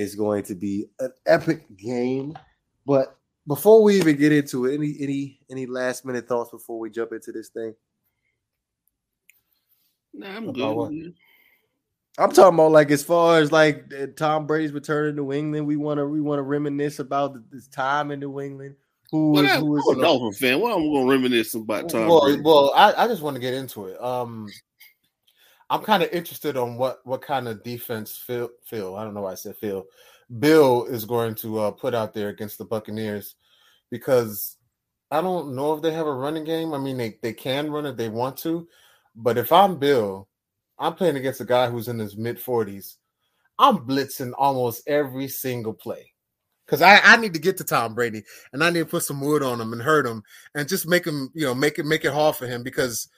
is 0.00 0.14
going 0.14 0.42
to 0.44 0.54
be 0.54 0.86
an 0.98 1.12
epic 1.26 1.64
game. 1.76 2.36
But 2.86 3.16
before 3.46 3.82
we 3.82 3.96
even 3.96 4.16
get 4.16 4.32
into 4.32 4.66
it, 4.66 4.74
any 4.74 4.96
any 5.00 5.38
any 5.50 5.66
last 5.66 6.04
minute 6.04 6.26
thoughts 6.26 6.50
before 6.50 6.78
we 6.78 6.90
jump 6.90 7.12
into 7.12 7.32
this 7.32 7.48
thing? 7.48 7.74
Nah, 10.14 10.36
I'm 10.36 10.48
About 10.48 10.76
what? 10.76 10.90
good. 10.90 11.14
I'm 12.18 12.32
talking 12.32 12.54
about 12.54 12.72
like 12.72 12.90
as 12.90 13.04
far 13.04 13.38
as 13.38 13.52
like 13.52 13.84
uh, 13.98 14.06
Tom 14.16 14.46
Brady's 14.46 14.72
return 14.72 15.14
to 15.14 15.22
New 15.22 15.32
England, 15.32 15.66
we 15.66 15.76
want 15.76 15.98
to 15.98 16.06
we 16.06 16.20
want 16.20 16.38
to 16.38 16.42
reminisce 16.42 16.98
about 16.98 17.38
this 17.50 17.68
time 17.68 18.10
in 18.10 18.20
New 18.20 18.40
England. 18.40 18.74
Who 19.12 19.32
Well, 19.32 19.42
was 19.42 19.52
I'm 19.52 19.60
who 19.60 19.90
I'm 19.92 19.98
a 19.98 20.02
Dolphin 20.02 20.32
fan. 20.32 20.60
Well, 20.60 20.76
I'm 20.76 20.92
gonna 20.92 21.06
reminisce 21.10 21.54
about 21.54 21.88
Tom 21.88 22.08
well, 22.08 22.22
Brady. 22.22 22.42
well, 22.42 22.72
I, 22.74 23.04
I 23.04 23.06
just 23.06 23.22
want 23.22 23.34
to 23.36 23.40
get 23.40 23.54
into 23.54 23.86
it. 23.86 24.02
Um, 24.02 24.48
I'm 25.70 25.82
kind 25.82 26.02
of 26.02 26.10
interested 26.10 26.56
on 26.56 26.76
what 26.76 27.00
what 27.04 27.22
kind 27.22 27.46
of 27.48 27.62
defense 27.62 28.16
Phil 28.16 28.50
Phil 28.64 28.96
I 28.96 29.04
don't 29.04 29.14
know 29.14 29.22
why 29.22 29.32
I 29.32 29.36
said 29.36 29.56
Phil 29.56 29.86
Bill 30.38 30.84
is 30.84 31.04
going 31.04 31.34
to 31.36 31.60
uh, 31.60 31.70
put 31.70 31.94
out 31.94 32.12
there 32.12 32.28
against 32.28 32.58
the 32.58 32.64
Buccaneers 32.64 33.36
because 33.90 34.56
I 35.10 35.20
don't 35.20 35.54
know 35.54 35.72
if 35.74 35.82
they 35.82 35.92
have 35.92 36.06
a 36.06 36.12
running 36.12 36.44
game. 36.44 36.72
I 36.72 36.78
mean, 36.78 36.96
they 36.96 37.18
they 37.22 37.32
can 37.32 37.70
run 37.70 37.86
if 37.86 37.96
they 37.96 38.08
want 38.08 38.36
to, 38.38 38.68
but 39.16 39.38
if 39.38 39.52
I'm 39.52 39.78
Bill, 39.78 40.28
I'm 40.78 40.94
playing 40.94 41.16
against 41.16 41.40
a 41.40 41.44
guy 41.44 41.68
who's 41.68 41.88
in 41.88 41.98
his 41.98 42.16
mid 42.16 42.38
40s. 42.38 42.96
I'm 43.58 43.78
blitzing 43.78 44.32
almost 44.38 44.88
every 44.88 45.28
single 45.28 45.74
play. 45.74 46.12
Cause 46.66 46.82
I, 46.82 47.00
I 47.02 47.16
need 47.16 47.34
to 47.34 47.40
get 47.40 47.56
to 47.56 47.64
Tom 47.64 47.96
Brady 47.96 48.22
and 48.52 48.62
I 48.62 48.70
need 48.70 48.78
to 48.78 48.86
put 48.86 49.02
some 49.02 49.20
wood 49.20 49.42
on 49.42 49.60
him 49.60 49.72
and 49.72 49.82
hurt 49.82 50.06
him 50.06 50.22
and 50.54 50.68
just 50.68 50.86
make 50.86 51.04
him, 51.04 51.28
you 51.34 51.44
know, 51.44 51.52
make 51.52 51.80
it 51.80 51.84
make 51.84 52.04
it 52.04 52.12
hard 52.12 52.36
for 52.36 52.46
him 52.46 52.62
because 52.62 53.08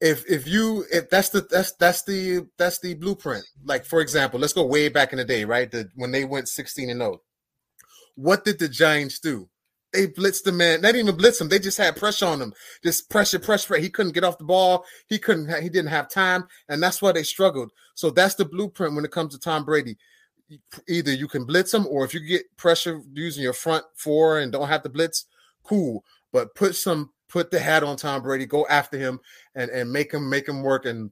if 0.00 0.24
if 0.30 0.46
you 0.46 0.84
if 0.92 1.08
that's 1.10 1.30
the 1.30 1.46
that's 1.50 1.72
that's 1.72 2.02
the 2.02 2.46
that's 2.58 2.80
the 2.80 2.94
blueprint. 2.94 3.44
Like 3.64 3.84
for 3.84 4.00
example, 4.00 4.38
let's 4.40 4.52
go 4.52 4.66
way 4.66 4.88
back 4.88 5.12
in 5.12 5.18
the 5.18 5.24
day, 5.24 5.44
right? 5.44 5.70
The 5.70 5.88
when 5.94 6.12
they 6.12 6.24
went 6.24 6.48
16 6.48 6.90
and 6.90 7.00
0. 7.00 7.20
What 8.14 8.44
did 8.44 8.58
the 8.58 8.68
Giants 8.68 9.18
do? 9.20 9.48
They 9.92 10.08
blitzed 10.08 10.42
the 10.44 10.52
man. 10.52 10.82
They 10.82 10.88
didn't 10.88 11.08
even 11.08 11.16
blitz 11.16 11.40
him. 11.40 11.48
They 11.48 11.58
just 11.58 11.78
had 11.78 11.96
pressure 11.96 12.26
on 12.26 12.42
him. 12.42 12.52
Just 12.82 13.08
pressure, 13.08 13.38
pressure. 13.38 13.76
He 13.76 13.88
couldn't 13.88 14.12
get 14.12 14.24
off 14.24 14.38
the 14.38 14.44
ball. 14.44 14.84
He 15.08 15.18
couldn't. 15.18 15.62
He 15.62 15.68
didn't 15.68 15.90
have 15.90 16.10
time, 16.10 16.44
and 16.68 16.82
that's 16.82 17.00
why 17.00 17.12
they 17.12 17.22
struggled. 17.22 17.70
So 17.94 18.10
that's 18.10 18.34
the 18.34 18.44
blueprint 18.44 18.94
when 18.94 19.04
it 19.04 19.10
comes 19.10 19.32
to 19.32 19.40
Tom 19.40 19.64
Brady. 19.64 19.96
Either 20.88 21.12
you 21.12 21.28
can 21.28 21.44
blitz 21.44 21.72
him, 21.72 21.86
or 21.88 22.04
if 22.04 22.12
you 22.12 22.20
get 22.20 22.44
pressure 22.56 23.00
using 23.12 23.42
your 23.42 23.52
front 23.52 23.84
four 23.96 24.38
and 24.38 24.52
don't 24.52 24.68
have 24.68 24.82
to 24.82 24.88
blitz, 24.88 25.24
cool. 25.64 26.04
But 26.32 26.54
put 26.54 26.76
some, 26.76 27.10
put 27.36 27.50
the 27.50 27.60
hat 27.60 27.82
on 27.82 27.98
Tom 27.98 28.22
Brady. 28.22 28.46
Go 28.46 28.66
after 28.68 28.96
him 28.96 29.20
and 29.54 29.70
and 29.70 29.92
make 29.92 30.10
him 30.14 30.30
make 30.30 30.48
him 30.48 30.62
work 30.62 30.86
and 30.86 31.10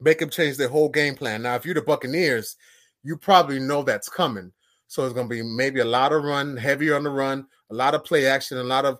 make 0.00 0.20
him 0.20 0.28
change 0.28 0.58
their 0.58 0.68
whole 0.68 0.90
game 0.90 1.14
plan. 1.14 1.40
Now, 1.40 1.54
if 1.54 1.64
you're 1.64 1.74
the 1.74 1.80
Buccaneers, 1.80 2.56
you 3.02 3.16
probably 3.16 3.58
know 3.58 3.82
that's 3.82 4.10
coming. 4.10 4.52
So 4.86 5.04
it's 5.04 5.14
going 5.14 5.30
to 5.30 5.34
be 5.34 5.40
maybe 5.42 5.80
a 5.80 5.86
lot 5.86 6.12
of 6.12 6.24
run, 6.24 6.58
heavier 6.58 6.94
on 6.94 7.04
the 7.04 7.10
run, 7.10 7.46
a 7.70 7.74
lot 7.74 7.94
of 7.94 8.04
play 8.04 8.26
action, 8.26 8.58
a 8.58 8.62
lot 8.62 8.84
of. 8.84 8.98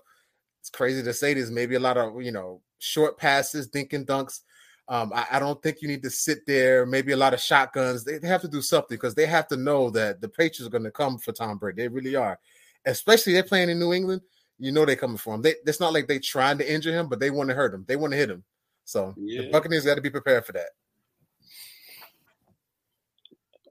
It's 0.61 0.71
crazy 0.71 1.03
to 1.03 1.13
say 1.13 1.35
this. 1.35 1.51
Maybe 1.51 1.75
a 1.75 1.79
lot 1.79 1.97
of 1.97 2.19
you 2.23 2.31
know 2.31 2.61
short 2.79 3.19
passes, 3.19 3.67
dink 3.67 3.93
and 3.93 4.07
dunks. 4.07 4.39
Um, 4.87 5.13
I, 5.13 5.27
I 5.33 5.39
don't 5.39 5.61
think 5.61 5.83
you 5.83 5.87
need 5.87 6.01
to 6.01 6.09
sit 6.09 6.39
there. 6.47 6.87
Maybe 6.87 7.11
a 7.11 7.17
lot 7.17 7.35
of 7.35 7.39
shotguns. 7.39 8.03
They, 8.03 8.17
they 8.17 8.27
have 8.27 8.41
to 8.41 8.47
do 8.47 8.63
something 8.63 8.97
because 8.97 9.13
they 9.13 9.27
have 9.27 9.47
to 9.49 9.57
know 9.57 9.91
that 9.91 10.21
the 10.21 10.27
Patriots 10.27 10.65
are 10.65 10.71
going 10.71 10.85
to 10.85 10.91
come 10.91 11.19
for 11.19 11.33
Tom 11.33 11.59
Brady. 11.59 11.83
They 11.83 11.87
really 11.87 12.15
are, 12.15 12.39
especially 12.83 13.33
they're 13.33 13.43
playing 13.43 13.69
in 13.69 13.77
New 13.77 13.93
England. 13.93 14.21
You 14.59 14.71
know 14.71 14.85
they're 14.85 14.95
coming 14.95 15.17
for 15.17 15.35
him. 15.35 15.41
They, 15.41 15.55
it's 15.65 15.79
not 15.79 15.93
like 15.93 16.07
they 16.07 16.19
trying 16.19 16.57
to 16.59 16.71
injure 16.73 16.93
him, 16.93 17.09
but 17.09 17.19
they 17.19 17.31
want 17.31 17.49
to 17.49 17.55
hurt 17.55 17.73
him. 17.73 17.85
They 17.87 17.95
want 17.95 18.11
to 18.13 18.17
hit 18.17 18.29
him. 18.29 18.43
So 18.85 19.13
the 19.17 19.23
Yeah. 19.23 19.51
Buccaneers 19.51 19.85
got 19.85 19.95
to 19.95 20.01
be 20.01 20.09
prepared 20.09 20.45
for 20.45 20.53
that. 20.53 20.69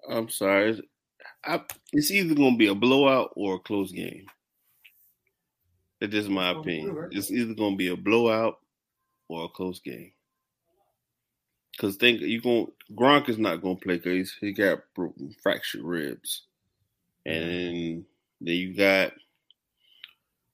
I'm 0.08 0.28
sorry. 0.28 0.82
I, 1.44 1.60
it's 1.92 2.10
either 2.10 2.34
going 2.34 2.52
to 2.52 2.58
be 2.58 2.68
a 2.68 2.74
blowout 2.74 3.32
or 3.36 3.56
a 3.56 3.58
close 3.60 3.92
game. 3.92 4.26
That's 6.00 6.28
my 6.28 6.50
Oh, 6.50 6.60
opinion. 6.60 7.08
It's 7.12 7.30
either 7.30 7.54
going 7.54 7.74
to 7.74 7.76
be 7.76 7.88
a 7.88 7.96
blowout 7.96 8.58
or 9.28 9.44
a 9.44 9.48
close 9.48 9.80
game. 9.80 10.12
Because 11.72 11.96
think 11.96 12.20
you 12.20 12.40
going 12.40 12.66
Gronk 12.92 13.28
is 13.28 13.38
not 13.38 13.62
going 13.62 13.76
to 13.78 13.82
play 13.82 13.96
because 13.96 14.34
he 14.40 14.52
got 14.52 14.80
broken, 14.94 15.34
fractured 15.42 15.82
ribs, 15.82 16.42
mm-hmm. 17.26 17.38
and 17.38 18.04
then 18.40 18.54
you 18.54 18.74
got 18.76 19.12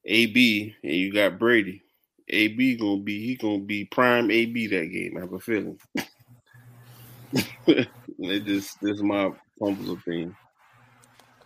AB 0.09 0.75
and 0.83 0.93
you 0.93 1.13
got 1.13 1.39
Brady. 1.39 1.83
AB 2.29 2.77
gonna 2.77 3.01
be 3.01 3.25
he 3.25 3.37
gonna 3.37 3.61
be 3.61 3.85
prime 3.85 4.31
AB 4.31 4.67
that 4.69 4.87
game. 4.87 5.17
I 5.17 5.21
have 5.21 5.33
a 5.33 5.39
feeling. 5.39 5.79
it 7.67 8.45
just 8.45 8.81
this 8.81 8.97
is 8.97 9.03
my 9.03 9.31
humble 9.61 9.93
opinion. 9.93 10.37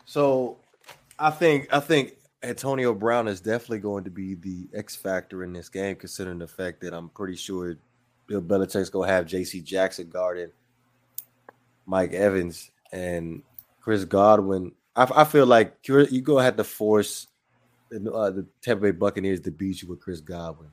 So 0.07 0.59
I 1.18 1.31
think 1.31 1.68
I 1.72 1.81
think 1.81 2.14
Antonio 2.42 2.94
Brown 2.94 3.29
is 3.29 3.40
definitely 3.40 3.79
going 3.81 4.05
to 4.05 4.11
be 4.11 4.35
the 4.35 4.68
X 4.75 4.96
factor 4.96 5.44
in 5.44 5.53
this 5.53 5.68
game, 5.68 5.96
considering 5.96 6.38
the 6.38 6.48
fact 6.48 6.81
that 6.81 6.94
I'm 6.94 7.09
pretty 7.11 7.37
sure 7.37 7.77
Bill 8.27 8.42
Belichick's 8.42 8.90
gonna 8.90 9.07
have 9.07 9.27
J.C. 9.27 9.61
Jackson 9.61 10.09
guarding 10.09 10.51
Mike 11.87 12.12
Evans 12.12 12.70
and 12.92 13.42
Chris 13.81 14.05
Godwin. 14.05 14.72
I, 14.96 15.09
I 15.14 15.25
feel 15.25 15.46
like 15.46 15.77
you 15.87 16.20
gonna 16.20 16.42
have 16.42 16.57
to 16.57 16.64
force 16.64 17.29
uh, 17.92 18.31
the 18.31 18.46
Tampa 18.62 18.83
Bay 18.83 18.90
Buccaneers 18.90 19.40
to 19.40 19.50
beat 19.50 19.83
you 19.83 19.88
with 19.88 20.00
Chris 20.00 20.20
Godwin. 20.20 20.70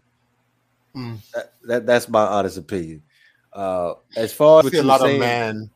Hmm. 0.93 1.15
That, 1.33 1.53
that 1.63 1.85
that's 1.85 2.09
my 2.09 2.25
honest 2.25 2.57
opinion. 2.57 3.03
Uh, 3.53 3.93
as 4.15 4.33
far 4.33 4.65
as 4.65 4.73
a 4.73 4.83
lot 4.83 5.01
saying, 5.01 5.15
of 5.15 5.19
man. 5.19 5.69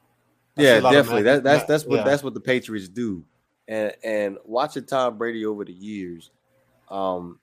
Yeah, 0.56 0.79
a 0.79 0.82
lot 0.82 0.95
of 0.95 1.03
definitely. 1.03 1.23
That, 1.23 1.43
that's 1.43 1.65
that's 1.65 1.86
what 1.86 1.97
yeah. 1.97 2.03
that's 2.03 2.23
what 2.23 2.34
the 2.34 2.39
Patriots 2.39 2.88
do. 2.88 3.23
And 3.67 3.93
and 4.03 4.38
watching 4.45 4.86
Tom 4.86 5.17
Brady 5.17 5.45
over 5.45 5.65
the 5.65 5.73
years, 5.73 6.32
um, 6.89 7.39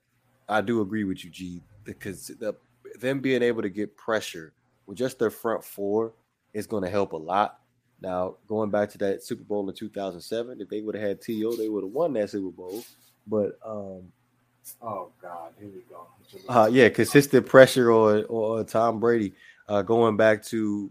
I 0.48 0.60
do 0.60 0.80
agree 0.80 1.04
with 1.04 1.24
you, 1.24 1.30
G, 1.30 1.62
because 1.84 2.28
the, 2.28 2.54
them 2.98 3.20
being 3.20 3.42
able 3.42 3.62
to 3.62 3.68
get 3.68 3.96
pressure 3.96 4.52
with 4.86 4.98
just 4.98 5.18
their 5.18 5.30
front 5.30 5.64
four 5.64 6.12
is 6.52 6.66
going 6.66 6.84
to 6.84 6.90
help 6.90 7.12
a 7.12 7.16
lot. 7.16 7.60
Now, 8.00 8.36
going 8.48 8.70
back 8.70 8.90
to 8.90 8.98
that 8.98 9.22
Super 9.22 9.44
Bowl 9.44 9.68
in 9.68 9.74
2007, 9.74 10.60
if 10.60 10.68
they 10.68 10.80
would 10.80 10.94
have 10.94 11.06
had 11.06 11.20
T.O., 11.20 11.54
they 11.54 11.68
would 11.68 11.84
have 11.84 11.92
won 11.92 12.14
that 12.14 12.30
Super 12.30 12.50
Bowl. 12.50 12.82
But 13.30 13.58
um, 13.64 14.02
Oh 14.82 15.10
God, 15.22 15.52
here 15.58 15.68
we 15.68 15.82
go. 15.88 16.06
uh, 16.48 16.68
yeah, 16.70 16.88
consistent 16.88 17.46
pressure 17.46 17.90
on, 17.92 18.24
on 18.24 18.66
Tom 18.66 19.00
Brady. 19.00 19.32
Uh, 19.68 19.82
going 19.82 20.16
back 20.16 20.44
to 20.46 20.90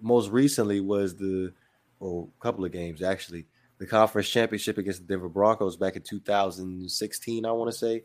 most 0.00 0.30
recently 0.30 0.80
was 0.80 1.16
the 1.16 1.52
well, 1.98 2.28
a 2.38 2.42
couple 2.42 2.64
of 2.64 2.70
games 2.72 3.02
actually. 3.02 3.46
The 3.78 3.86
conference 3.86 4.28
championship 4.28 4.76
against 4.78 5.06
the 5.06 5.06
Denver 5.14 5.28
Broncos 5.28 5.76
back 5.76 5.94
in 5.96 6.02
2016, 6.02 7.46
I 7.46 7.52
want 7.52 7.70
to 7.70 7.76
say. 7.76 8.04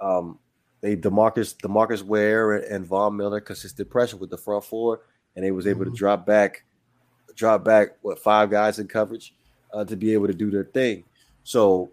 Um, 0.00 0.38
they 0.80 0.96
Demarcus 0.96 1.54
DeMarcus 1.56 2.02
Ware 2.02 2.54
and 2.54 2.84
Von 2.84 3.16
Miller 3.16 3.40
consistent 3.40 3.88
pressure 3.88 4.16
with 4.16 4.30
the 4.30 4.36
front 4.38 4.64
four, 4.64 5.02
and 5.36 5.44
they 5.44 5.52
was 5.52 5.66
able 5.68 5.84
to 5.84 5.90
Mhm. 5.92 5.96
drop 5.96 6.26
back, 6.26 6.64
drop 7.36 7.64
back 7.64 7.96
what 8.02 8.18
five 8.18 8.50
guys 8.50 8.78
in 8.80 8.88
coverage 8.88 9.32
uh, 9.72 9.84
to 9.84 9.96
be 9.96 10.12
able 10.12 10.26
to 10.26 10.34
do 10.34 10.50
their 10.50 10.64
thing. 10.64 11.04
So 11.44 11.90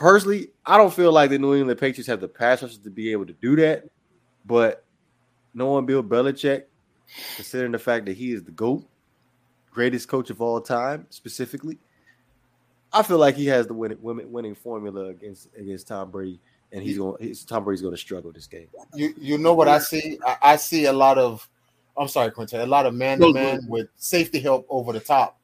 personally, 0.00 0.48
I 0.66 0.76
don't 0.78 0.92
feel 0.92 1.12
like 1.12 1.30
the 1.30 1.38
New 1.38 1.54
England 1.54 1.78
Patriots 1.78 2.08
have 2.08 2.20
the 2.20 2.28
pass 2.28 2.62
rushers 2.62 2.78
to 2.78 2.90
be 2.90 3.12
able 3.12 3.26
to 3.26 3.34
do 3.34 3.54
that. 3.56 3.84
But 4.46 4.84
knowing 5.54 5.84
Bill 5.86 6.02
Belichick, 6.02 6.64
considering 7.36 7.72
the 7.72 7.78
fact 7.78 8.06
that 8.06 8.16
he 8.16 8.32
is 8.32 8.42
the 8.42 8.50
GOAT, 8.50 8.84
greatest 9.70 10.08
coach 10.08 10.30
of 10.30 10.40
all 10.40 10.60
time, 10.60 11.06
specifically, 11.10 11.78
I 12.92 13.02
feel 13.02 13.18
like 13.18 13.36
he 13.36 13.46
has 13.46 13.66
the 13.66 13.74
winning 13.74 13.98
winning, 14.00 14.32
winning 14.32 14.54
formula 14.54 15.06
against 15.10 15.48
against 15.56 15.86
Tom 15.88 16.10
Brady, 16.10 16.40
and 16.72 16.82
he's 16.82 16.96
going. 16.98 17.16
He's, 17.20 17.44
Tom 17.44 17.62
Brady's 17.64 17.82
going 17.82 17.94
to 17.94 18.00
struggle 18.00 18.32
this 18.32 18.46
game. 18.46 18.68
You 18.94 19.14
you 19.20 19.38
know 19.38 19.54
what 19.54 19.68
I 19.68 19.78
see? 19.78 20.18
I, 20.26 20.36
I 20.42 20.56
see 20.56 20.86
a 20.86 20.92
lot 20.92 21.18
of. 21.18 21.46
I'm 21.96 22.08
sorry, 22.08 22.30
Quinton. 22.30 22.60
A 22.62 22.66
lot 22.66 22.86
of 22.86 22.94
man 22.94 23.18
to 23.20 23.26
man 23.34 23.60
with 23.68 23.88
safety 23.96 24.40
help 24.40 24.66
over 24.70 24.92
the 24.92 25.00
top. 25.00 25.38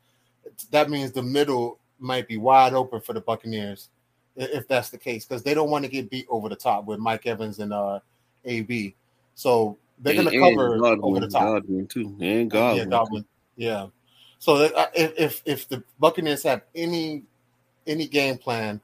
That 0.71 0.88
means 0.90 1.12
the 1.12 1.23
middle 1.23 1.79
might 1.99 2.27
be 2.27 2.37
wide 2.38 2.73
open 2.73 3.01
for 3.01 3.12
the 3.12 3.21
Buccaneers, 3.21 3.90
i- 3.96 3.96
if 4.37 4.68
that's 4.68 4.90
the 4.90 4.99
case, 4.99 5.25
because 5.25 5.42
they 5.42 5.55
don't 5.55 5.70
want 5.70 5.85
to 5.85 5.90
get 5.90 6.11
beat 6.11 6.27
over 6.29 6.49
the 6.49 6.57
top 6.57 6.85
with 6.85 6.99
Mike 6.99 7.27
Evans 7.27 7.59
and 7.59 7.72
uh 7.72 8.01
AB. 8.44 8.94
So 9.35 9.77
they're 9.99 10.14
going 10.14 10.29
to 10.29 10.38
cover 10.38 10.79
Godwin, 10.79 11.01
over 11.03 11.20
the 11.20 11.29
top. 11.29 11.42
Godwin 11.42 11.87
too, 11.87 12.16
and 12.20 12.20
Yeah, 12.20 12.46
Godwin. 12.46 12.88
Godwin. 12.88 13.25
Yeah. 13.57 13.87
So 14.38 14.70
if, 14.94 15.12
if 15.18 15.42
if 15.44 15.68
the 15.68 15.83
Buccaneers 15.99 16.42
have 16.42 16.62
any 16.75 17.22
any 17.87 18.07
game 18.07 18.38
plan, 18.38 18.81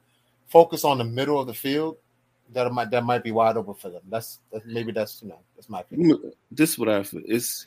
focus 0.49 0.85
on 0.85 0.99
the 0.99 1.05
middle 1.05 1.41
of 1.41 1.47
the 1.47 1.55
field. 1.55 1.97
That 2.53 2.71
might 2.73 2.91
that 2.91 3.05
might 3.05 3.25
be 3.25 3.31
wide 3.31 3.57
open 3.57 3.75
for 3.75 3.89
them. 3.89 4.03
That's, 4.11 4.41
that's 4.53 4.65
maybe 4.67 4.93
that's 4.93 5.23
you 5.23 5.29
know 5.29 5.39
that's 5.57 5.71
my 5.71 5.81
opinion. 5.81 6.33
This 6.51 6.71
is 6.71 6.79
what 6.79 6.89
I 6.89 7.03
feel. 7.03 7.23
It's 7.25 7.67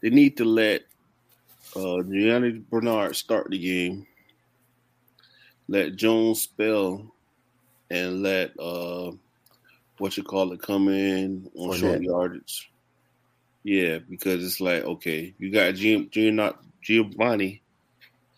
they 0.00 0.10
need 0.10 0.36
to 0.36 0.44
let 0.44 0.82
uh 1.74 2.02
Gianni 2.02 2.62
Bernard 2.70 3.16
start 3.16 3.50
the 3.50 3.58
game. 3.58 4.06
Let 5.68 5.96
Jones 5.96 6.42
spell 6.42 7.12
and 7.90 8.22
let 8.22 8.58
uh 8.58 9.12
what 9.98 10.16
you 10.16 10.22
call 10.22 10.52
it 10.52 10.62
come 10.62 10.88
in 10.88 11.50
on 11.56 11.76
short 11.78 12.02
yardage. 12.02 12.70
Yeah, 13.62 13.98
because 13.98 14.44
it's 14.44 14.60
like 14.60 14.84
okay, 14.84 15.34
you 15.38 15.50
got 15.52 15.74
G- 15.74 16.06
Gianni- 16.10 16.56
Giovanni. 16.82 17.62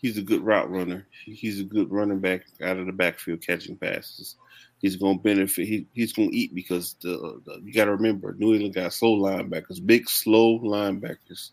He's 0.01 0.17
a 0.17 0.21
good 0.21 0.43
route 0.43 0.69
runner. 0.69 1.07
He's 1.23 1.61
a 1.61 1.63
good 1.63 1.89
running 1.89 2.19
back 2.19 2.41
out 2.61 2.77
of 2.77 2.85
the 2.87 2.91
backfield 2.91 3.41
catching 3.41 3.77
passes. 3.77 4.35
He's 4.79 4.97
going 4.97 5.17
to 5.17 5.23
benefit. 5.23 5.65
He, 5.65 5.87
he's 5.93 6.11
going 6.11 6.31
to 6.31 6.35
eat 6.35 6.53
because 6.53 6.97
the, 7.01 7.39
the 7.45 7.61
you 7.63 7.71
got 7.71 7.85
to 7.85 7.91
remember 7.91 8.35
New 8.37 8.53
England 8.53 8.75
got 8.75 8.91
slow 8.91 9.17
linebackers, 9.17 9.83
big 9.85 10.09
slow 10.09 10.59
linebackers. 10.59 11.51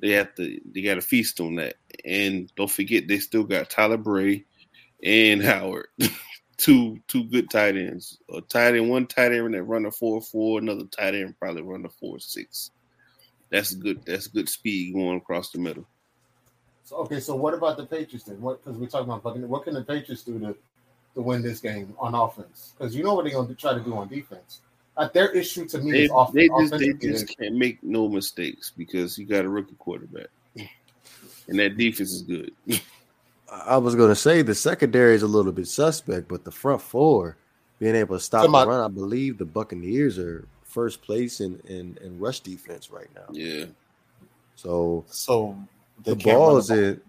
They 0.00 0.12
have 0.12 0.34
to 0.36 0.58
they 0.74 0.80
got 0.80 0.94
to 0.94 1.02
feast 1.02 1.40
on 1.40 1.56
that, 1.56 1.74
and 2.06 2.50
don't 2.56 2.70
forget 2.70 3.06
they 3.06 3.18
still 3.18 3.44
got 3.44 3.68
Tyler 3.68 3.98
Bray 3.98 4.44
and 5.02 5.42
Howard, 5.42 5.88
two 6.58 6.98
two 7.06 7.24
good 7.24 7.48
tight 7.48 7.76
ends. 7.76 8.18
A 8.34 8.40
tight 8.42 8.74
end, 8.74 8.90
one 8.90 9.06
tight 9.06 9.32
end 9.32 9.54
that 9.54 9.62
run 9.62 9.86
a 9.86 9.90
four 9.90 10.20
four, 10.20 10.58
another 10.58 10.84
tight 10.84 11.14
end 11.14 11.34
probably 11.38 11.62
run 11.62 11.86
a 11.86 11.88
four 11.88 12.18
six. 12.18 12.72
That's 13.50 13.72
good. 13.74 14.02
That's 14.04 14.26
good 14.26 14.48
speed 14.48 14.92
going 14.92 15.16
across 15.16 15.50
the 15.50 15.58
middle. 15.58 15.86
So, 16.84 16.96
okay, 16.96 17.20
so 17.20 17.36
what 17.36 17.54
about 17.54 17.76
the 17.76 17.86
Patriots 17.86 18.24
then? 18.24 18.40
What 18.40 18.62
because 18.62 18.78
we're 18.78 18.88
talking 18.88 19.08
about 19.08 19.22
Buccaneers, 19.22 19.48
what 19.48 19.64
can 19.64 19.74
the 19.74 19.84
Patriots 19.84 20.24
do 20.24 20.38
to 20.40 20.56
to 21.14 21.22
win 21.22 21.42
this 21.42 21.60
game 21.60 21.94
on 21.98 22.14
offense? 22.14 22.74
Because 22.76 22.94
you 22.94 23.02
know 23.04 23.14
what 23.14 23.24
they're 23.24 23.32
going 23.32 23.48
to 23.48 23.54
try 23.54 23.72
to 23.72 23.80
do 23.80 23.94
on 23.94 24.08
defense. 24.08 24.60
Like 24.96 25.12
their 25.12 25.30
issue 25.30 25.66
to 25.68 25.78
me 25.78 25.92
They, 25.92 26.04
is 26.04 26.10
off, 26.10 26.32
they 26.32 26.48
just 26.48 26.76
they 26.76 26.92
just 26.94 27.38
can't 27.38 27.54
make 27.54 27.82
no 27.84 28.08
mistakes 28.08 28.72
because 28.76 29.16
you 29.16 29.26
got 29.26 29.44
a 29.44 29.48
rookie 29.48 29.76
quarterback, 29.78 30.26
and 30.56 31.58
that 31.58 31.76
defense 31.76 32.12
is 32.12 32.22
good. 32.22 32.52
I 33.50 33.78
was 33.78 33.94
going 33.94 34.10
to 34.10 34.16
say 34.16 34.42
the 34.42 34.54
secondary 34.54 35.14
is 35.14 35.22
a 35.22 35.26
little 35.26 35.52
bit 35.52 35.68
suspect, 35.68 36.28
but 36.28 36.44
the 36.44 36.50
front 36.50 36.82
four 36.82 37.36
being 37.78 37.94
able 37.94 38.16
to 38.16 38.22
stop 38.22 38.42
Come 38.42 38.52
the 38.52 38.66
run, 38.66 38.80
I 38.80 38.88
believe 38.88 39.38
the 39.38 39.44
Buccaneers 39.44 40.18
are 40.18 40.46
first 40.64 41.02
place 41.02 41.40
in 41.40 41.60
in, 41.66 41.98
in 42.02 42.18
rush 42.18 42.40
defense 42.40 42.90
right 42.90 43.08
now. 43.14 43.26
Yeah, 43.30 43.66
So 44.56 45.04
so 45.08 45.56
the 46.04 46.16
can't 46.16 46.36
ball's 46.36 46.70
in. 46.70 47.00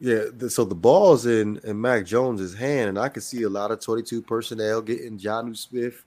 Yeah, 0.00 0.24
the, 0.36 0.50
so 0.50 0.64
the 0.64 0.74
ball's 0.74 1.26
in 1.26 1.60
in 1.64 1.80
Mac 1.80 2.04
Jones's 2.04 2.54
hand, 2.54 2.90
and 2.90 2.98
I 2.98 3.08
can 3.08 3.22
see 3.22 3.42
a 3.42 3.48
lot 3.48 3.70
of 3.70 3.80
twenty 3.80 4.02
two 4.02 4.22
personnel 4.22 4.82
getting 4.82 5.18
Jonnu 5.18 5.56
Smith, 5.56 6.04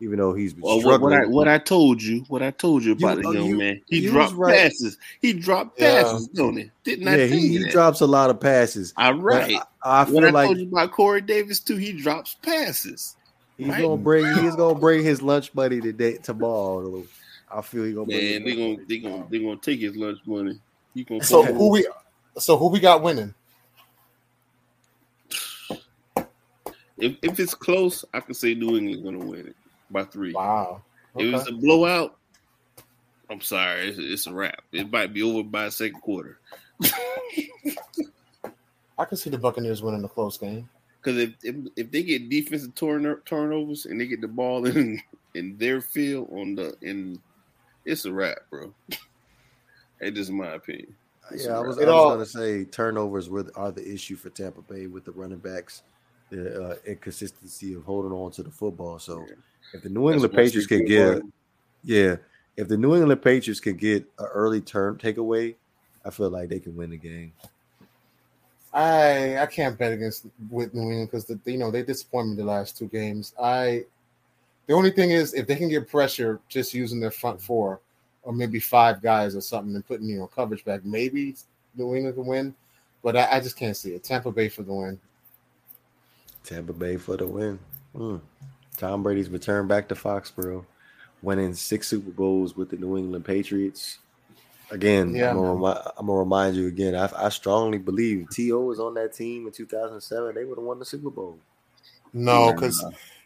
even 0.00 0.18
though 0.18 0.32
he's 0.32 0.52
been 0.54 0.62
well, 0.62 0.78
struggling. 0.80 1.12
what 1.12 1.22
I 1.22 1.26
what 1.26 1.48
I 1.48 1.58
told 1.58 2.00
you, 2.02 2.24
what 2.28 2.42
I 2.42 2.50
told 2.52 2.84
you 2.84 2.92
about 2.92 3.18
You- 3.18 3.22
the 3.24 3.32
young 3.38 3.46
you- 3.46 3.58
man, 3.58 3.80
he 3.88 3.98
you 4.00 4.10
dropped 4.10 4.34
right. 4.34 4.54
passes. 4.54 4.96
He 5.20 5.32
dropped 5.32 5.80
Yeah. 5.80 6.02
passes, 6.02 6.28
don't 6.28 6.56
he? 6.56 6.70
Didn't 6.84 7.08
I 7.08 7.16
yeah, 7.16 7.26
tell 7.28 7.36
he, 7.38 7.46
you 7.48 7.64
he 7.64 7.70
drops 7.70 8.00
a 8.00 8.06
lot 8.06 8.30
of 8.30 8.40
passes. 8.40 8.94
All 8.96 9.14
But 9.14 9.22
right. 9.22 9.58
I, 9.82 10.02
I 10.02 10.04
when 10.10 10.24
I 10.24 10.26
feel 10.28 10.34
like 10.34 10.46
told 10.46 10.58
you 10.58 10.68
about 10.68 10.92
Corey 10.92 11.20
Davis 11.20 11.60
too, 11.60 11.76
he 11.76 11.92
drops 11.92 12.34
passes. 12.42 13.16
he's 13.56 13.68
right. 13.68 13.82
gonna 13.82 13.96
bring 13.96 14.24
he's 14.42 14.54
gonna 14.54 14.78
bring 14.78 15.02
his 15.04 15.20
lunch 15.20 15.52
money 15.54 15.80
today 15.80 16.18
tomorrow. 16.18 17.04
I 17.50 17.62
feel 17.62 17.84
he's 17.84 17.94
gonna 17.94 18.06
bring. 18.06 18.18
Man, 18.18 18.44
they 18.44 18.50
his 18.50 18.58
gonna 18.58 18.76
they 18.86 18.98
money 18.98 18.98
gonna 19.00 19.00
tomorrow. 19.00 19.28
they 19.30 19.38
gonna 19.40 19.56
take 19.60 19.80
his 19.80 19.96
lunch 19.96 20.18
money. 20.26 20.60
He 20.94 21.02
gonna 21.04 21.24
So 21.24 21.42
who 21.42 21.70
we 21.70 21.88
so 22.38 22.56
who 22.56 22.68
we 22.68 22.78
got 22.78 23.02
winning? 23.02 23.34
If 27.00 27.16
if 27.22 27.38
it's 27.38 27.54
close, 27.54 28.04
I 28.12 28.18
can 28.18 28.34
say 28.34 28.54
New 28.54 28.76
England's 28.76 29.02
gonna 29.04 29.24
win 29.24 29.46
it 29.46 29.56
by 29.90 30.04
three. 30.04 30.32
Wow. 30.32 30.82
If 31.16 31.34
it's 31.34 31.46
Okay. 31.48 31.54
a 31.56 31.58
blowout, 31.58 32.16
I'm 33.30 33.40
sorry, 33.40 33.88
it's, 33.88 33.98
it's 33.98 34.26
a 34.26 34.32
wrap. 34.32 34.62
It 34.72 34.90
might 34.90 35.12
be 35.12 35.22
over 35.22 35.42
by 35.42 35.68
second 35.68 36.00
quarter. 36.00 36.38
I 38.98 39.04
can 39.04 39.16
see 39.16 39.30
the 39.30 39.38
Buccaneers 39.38 39.82
winning 39.82 40.04
a 40.04 40.08
close 40.08 40.38
game. 40.38 40.68
Because 41.00 41.18
if, 41.22 41.30
if 41.44 41.54
if 41.76 41.90
they 41.92 42.02
get 42.02 42.28
defensive 42.28 42.74
turn, 42.74 43.16
turnovers 43.24 43.86
and 43.86 44.00
they 44.00 44.06
get 44.06 44.20
the 44.20 44.28
ball 44.28 44.66
in 44.66 45.00
in 45.34 45.56
their 45.56 45.80
field 45.80 46.28
on 46.32 46.54
the 46.56 46.74
in, 46.82 47.20
it's 47.84 48.04
a 48.04 48.12
wrap, 48.12 48.38
bro. 48.50 48.74
That's 50.00 50.14
just 50.16 50.30
my 50.30 50.54
opinion. 50.54 50.94
It's 51.30 51.44
Yeah, 51.46 51.58
I 51.58 51.60
was. 51.60 51.78
I 51.78 51.82
was 51.82 51.88
all- 51.88 52.08
going 52.14 52.20
to 52.20 52.26
say 52.26 52.64
turnovers 52.64 53.28
were, 53.30 53.46
are 53.54 53.70
the 53.70 53.86
issue 53.88 54.16
for 54.16 54.30
Tampa 54.30 54.62
Bay 54.62 54.86
with 54.88 55.04
the 55.04 55.12
running 55.12 55.38
backs, 55.38 55.82
the 56.30 56.70
uh, 56.70 56.74
inconsistency 56.86 57.74
of 57.74 57.84
holding 57.84 58.12
on 58.12 58.30
to 58.32 58.42
the 58.42 58.50
football. 58.50 58.98
So 58.98 59.24
if 59.72 59.82
the 59.82 59.88
New 59.88 60.10
England 60.10 60.32
Patriots 60.32 60.66
Steve 60.66 60.80
could 60.80 60.86
get, 60.86 61.18
Ballmer- 61.18 61.32
yeah, 61.84 62.16
if 62.56 62.68
the 62.68 62.76
New 62.76 62.94
England 62.94 63.22
Patriots 63.22 63.60
could 63.60 63.78
get 63.78 64.02
an 64.18 64.26
early 64.26 64.60
term 64.60 64.98
takeaway, 64.98 65.54
I 66.04 66.10
feel 66.10 66.30
like 66.30 66.48
they 66.48 66.60
can 66.60 66.76
win 66.76 66.90
the 66.90 66.96
game. 66.96 67.32
I 68.72 69.38
I 69.38 69.46
can't 69.46 69.78
bet 69.78 69.92
against 69.92 70.26
with 70.50 70.74
New 70.74 70.82
England 70.82 71.10
because 71.10 71.24
the, 71.24 71.38
you 71.46 71.58
know 71.58 71.70
they 71.70 71.82
disappointed 71.82 72.30
me 72.30 72.36
the 72.36 72.44
last 72.44 72.76
two 72.76 72.86
games. 72.86 73.34
I 73.40 73.84
the 74.66 74.74
only 74.74 74.90
thing 74.90 75.10
is 75.10 75.34
if 75.34 75.46
they 75.46 75.56
can 75.56 75.68
get 75.68 75.88
pressure 75.88 76.40
just 76.48 76.74
using 76.74 77.00
their 77.00 77.10
front 77.10 77.40
four 77.40 77.80
or 78.22 78.32
maybe 78.32 78.60
five 78.60 79.00
guys 79.00 79.34
or 79.34 79.40
something 79.40 79.74
and 79.74 79.86
putting 79.86 80.06
you 80.06 80.18
know 80.18 80.26
coverage 80.26 80.64
back, 80.64 80.84
maybe 80.84 81.34
New 81.74 81.94
England 81.94 82.16
can 82.16 82.26
win. 82.26 82.54
But 83.02 83.16
I, 83.16 83.36
I 83.36 83.40
just 83.40 83.56
can't 83.56 83.76
see 83.76 83.92
it. 83.92 84.04
Tampa 84.04 84.30
Bay 84.30 84.48
for 84.48 84.62
the 84.62 84.72
win. 84.74 85.00
Tampa 86.44 86.72
Bay 86.72 86.96
for 86.96 87.16
the 87.16 87.26
win. 87.26 87.58
Hmm. 87.96 88.16
Tom 88.78 89.02
Brady's 89.02 89.28
return 89.28 89.66
back 89.66 89.88
to 89.88 89.94
Foxborough, 89.94 90.64
winning 91.22 91.52
six 91.54 91.88
Super 91.88 92.10
Bowls 92.10 92.56
with 92.56 92.70
the 92.70 92.76
New 92.76 92.96
England 92.96 93.24
Patriots. 93.24 93.98
Again, 94.70 95.14
Yeah, 95.14 95.30
I'm, 95.30 95.36
gonna 95.36 95.54
man. 95.54 95.62
remi- 95.62 95.90
I'm 95.96 96.06
gonna 96.06 96.18
remind 96.18 96.56
you 96.56 96.66
again. 96.66 96.94
I, 96.94 97.08
I 97.16 97.28
strongly 97.30 97.78
believe 97.78 98.28
T.O. 98.30 98.60
was 98.60 98.78
on 98.80 98.94
that 98.94 99.14
team 99.14 99.46
in 99.46 99.52
2007. 99.52 100.34
They 100.34 100.44
would 100.44 100.58
have 100.58 100.64
won 100.64 100.78
the 100.78 100.84
Super 100.84 101.10
Bowl. 101.10 101.38
No, 102.12 102.52
because 102.52 102.84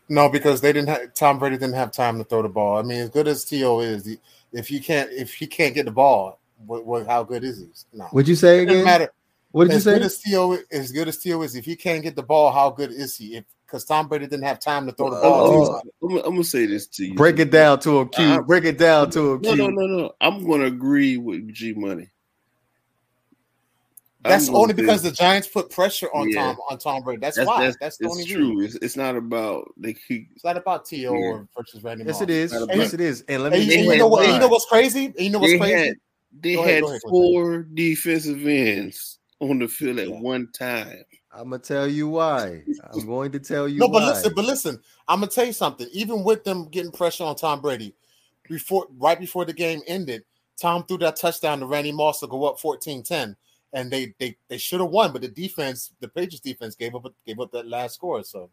no, 0.08 0.28
because 0.28 0.60
they 0.60 0.72
didn't 0.72 0.88
have 0.88 1.14
Tom 1.14 1.38
Brady 1.38 1.56
didn't 1.56 1.74
have 1.74 1.90
time 1.92 2.18
to 2.18 2.24
throw 2.24 2.42
the 2.42 2.48
ball. 2.48 2.78
I 2.78 2.82
mean, 2.82 2.98
as 3.00 3.08
good 3.10 3.26
as 3.28 3.44
T.O. 3.44 3.80
is, 3.80 4.16
if 4.52 4.70
you 4.70 4.80
can't 4.80 5.10
if 5.12 5.34
he 5.34 5.46
can't 5.46 5.74
get 5.74 5.84
the 5.84 5.90
ball, 5.92 6.38
what, 6.66 6.84
what 6.86 7.06
how 7.06 7.22
good 7.24 7.42
is 7.44 7.58
he? 7.58 7.68
No, 7.92 8.04
What'd 8.06 8.28
you 8.28 8.36
say 8.36 8.62
it 8.62 8.66
doesn't 8.66 8.80
again? 8.82 8.84
matter. 8.84 9.12
What 9.50 9.64
did 9.64 9.72
you 9.72 9.76
as 9.78 9.84
say? 9.84 9.92
good 9.94 10.02
as 10.02 10.18
T.O., 10.18 10.58
as 10.70 10.92
good 10.92 11.08
as 11.08 11.18
T.O. 11.18 11.42
is, 11.42 11.56
if 11.56 11.64
he 11.66 11.76
can't 11.76 12.02
get 12.02 12.16
the 12.16 12.22
ball, 12.22 12.50
how 12.52 12.70
good 12.70 12.90
is 12.90 13.16
he? 13.16 13.36
If 13.36 13.44
because 13.72 13.86
Tom 13.86 14.06
Brady 14.06 14.26
didn't 14.26 14.44
have 14.44 14.60
time 14.60 14.84
to 14.86 14.92
throw 14.92 15.08
the 15.08 15.16
ball. 15.20 15.66
To 15.66 15.72
him. 15.72 15.80
I'm, 16.02 16.08
gonna- 16.10 16.20
I'm 16.28 16.30
gonna 16.32 16.44
say 16.44 16.66
this 16.66 16.86
to 16.88 17.06
you. 17.06 17.14
Break 17.14 17.38
it 17.38 17.50
down 17.50 17.80
to 17.80 18.00
him, 18.00 18.08
Q. 18.10 18.24
Uh, 18.24 18.42
Break 18.42 18.64
it 18.64 18.76
down 18.76 19.08
to 19.12 19.20
a 19.32 19.34
him, 19.36 19.40
No, 19.40 19.54
Q. 19.54 19.56
no, 19.56 19.68
no, 19.70 19.86
no. 19.86 20.12
I'm 20.20 20.46
gonna 20.46 20.66
agree 20.66 21.16
with 21.16 21.50
G 21.54 21.72
Money. 21.72 22.08
That's 24.24 24.48
I'm 24.48 24.54
only 24.56 24.74
say- 24.74 24.82
because 24.82 25.02
the 25.02 25.10
Giants 25.10 25.48
put 25.48 25.70
pressure 25.70 26.08
on 26.14 26.28
Yeah. 26.28 26.42
Tom 26.52 26.56
on 26.70 26.78
Tom 26.78 27.02
Brady. 27.02 27.20
That's, 27.20 27.36
that's 27.36 27.46
why. 27.46 27.64
that's, 27.64 27.76
That's, 27.80 27.96
the 27.96 28.04
it's 28.04 28.12
only 28.14 28.24
true. 28.26 28.60
It's, 28.60 28.74
it's 28.76 28.96
not 28.96 29.16
about 29.16 29.72
they 29.78 29.94
keep 29.94 30.28
It's 30.34 30.44
not 30.44 30.58
about 30.58 30.84
T.O. 30.84 31.12
Yeah. 31.12 31.18
or 31.18 31.48
versus 31.56 31.82
Randy 31.82 32.04
Yes, 32.04 32.16
Moss. 32.16 32.22
it 32.22 32.30
is. 32.30 32.52
And- 32.52 32.70
Yes, 32.74 32.92
it 32.92 33.00
is. 33.00 33.24
And 33.26 33.42
let 33.42 33.52
And, 33.54 33.66
me. 33.66 33.74
you- 33.74 33.80
and 33.80 33.90
you 33.92 33.98
know 33.98 34.06
what? 34.08 34.24
and 34.24 34.34
you 34.34 34.38
know 34.38 34.48
what's 34.48 34.66
crazy? 34.66 35.06
And 35.06 35.18
you 35.20 35.30
know 35.30 35.38
what's 35.38 35.52
they 35.54 35.58
crazy? 35.58 35.74
had 35.86 35.94
they 36.40 36.54
Go 36.54 36.60
ahead, 36.62 36.74
had 36.74 36.82
go 36.82 36.88
ahead, 36.90 37.00
four 37.08 37.62
defensive 37.62 38.46
ends 38.46 39.18
on 39.40 39.58
the 39.58 39.66
field 39.66 39.98
at 39.98 40.08
Yeah. 40.08 40.20
one 40.20 40.48
time. 40.52 41.02
I'm 41.32 41.44
gonna 41.44 41.58
tell 41.58 41.88
you 41.88 42.08
why. 42.08 42.62
I'm 42.92 43.06
going 43.06 43.32
to 43.32 43.38
tell 43.38 43.66
you 43.66 43.80
No, 43.80 43.88
but 43.88 44.02
why. 44.02 44.08
listen, 44.08 44.32
but 44.34 44.44
listen. 44.44 44.80
I'm 45.08 45.20
gonna 45.20 45.30
tell 45.30 45.46
you 45.46 45.52
something. 45.52 45.88
Even 45.92 46.24
with 46.24 46.44
them 46.44 46.68
getting 46.68 46.92
pressure 46.92 47.24
on 47.24 47.36
Tom 47.36 47.60
Brady, 47.60 47.94
before 48.48 48.86
right 48.98 49.18
before 49.18 49.44
the 49.44 49.52
game 49.52 49.80
ended, 49.86 50.24
Tom 50.60 50.84
threw 50.84 50.98
that 50.98 51.16
touchdown 51.16 51.60
to 51.60 51.66
Randy 51.66 51.92
Moss 51.92 52.20
to 52.20 52.26
go 52.26 52.44
up 52.44 52.58
14-10. 52.58 53.36
And 53.72 53.90
they 53.90 54.14
they 54.18 54.36
they 54.48 54.58
should 54.58 54.80
have 54.80 54.90
won, 54.90 55.12
but 55.12 55.22
the 55.22 55.28
defense, 55.28 55.92
the 56.00 56.08
Patriots 56.08 56.40
defense 56.40 56.74
gave 56.74 56.94
up 56.94 57.06
gave 57.26 57.40
up 57.40 57.50
that 57.52 57.66
last 57.66 57.94
score. 57.94 58.22
So 58.22 58.50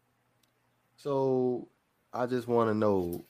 So 0.96 1.68
I 2.14 2.24
just 2.24 2.48
want 2.48 2.70
to 2.70 2.74
know 2.74 3.24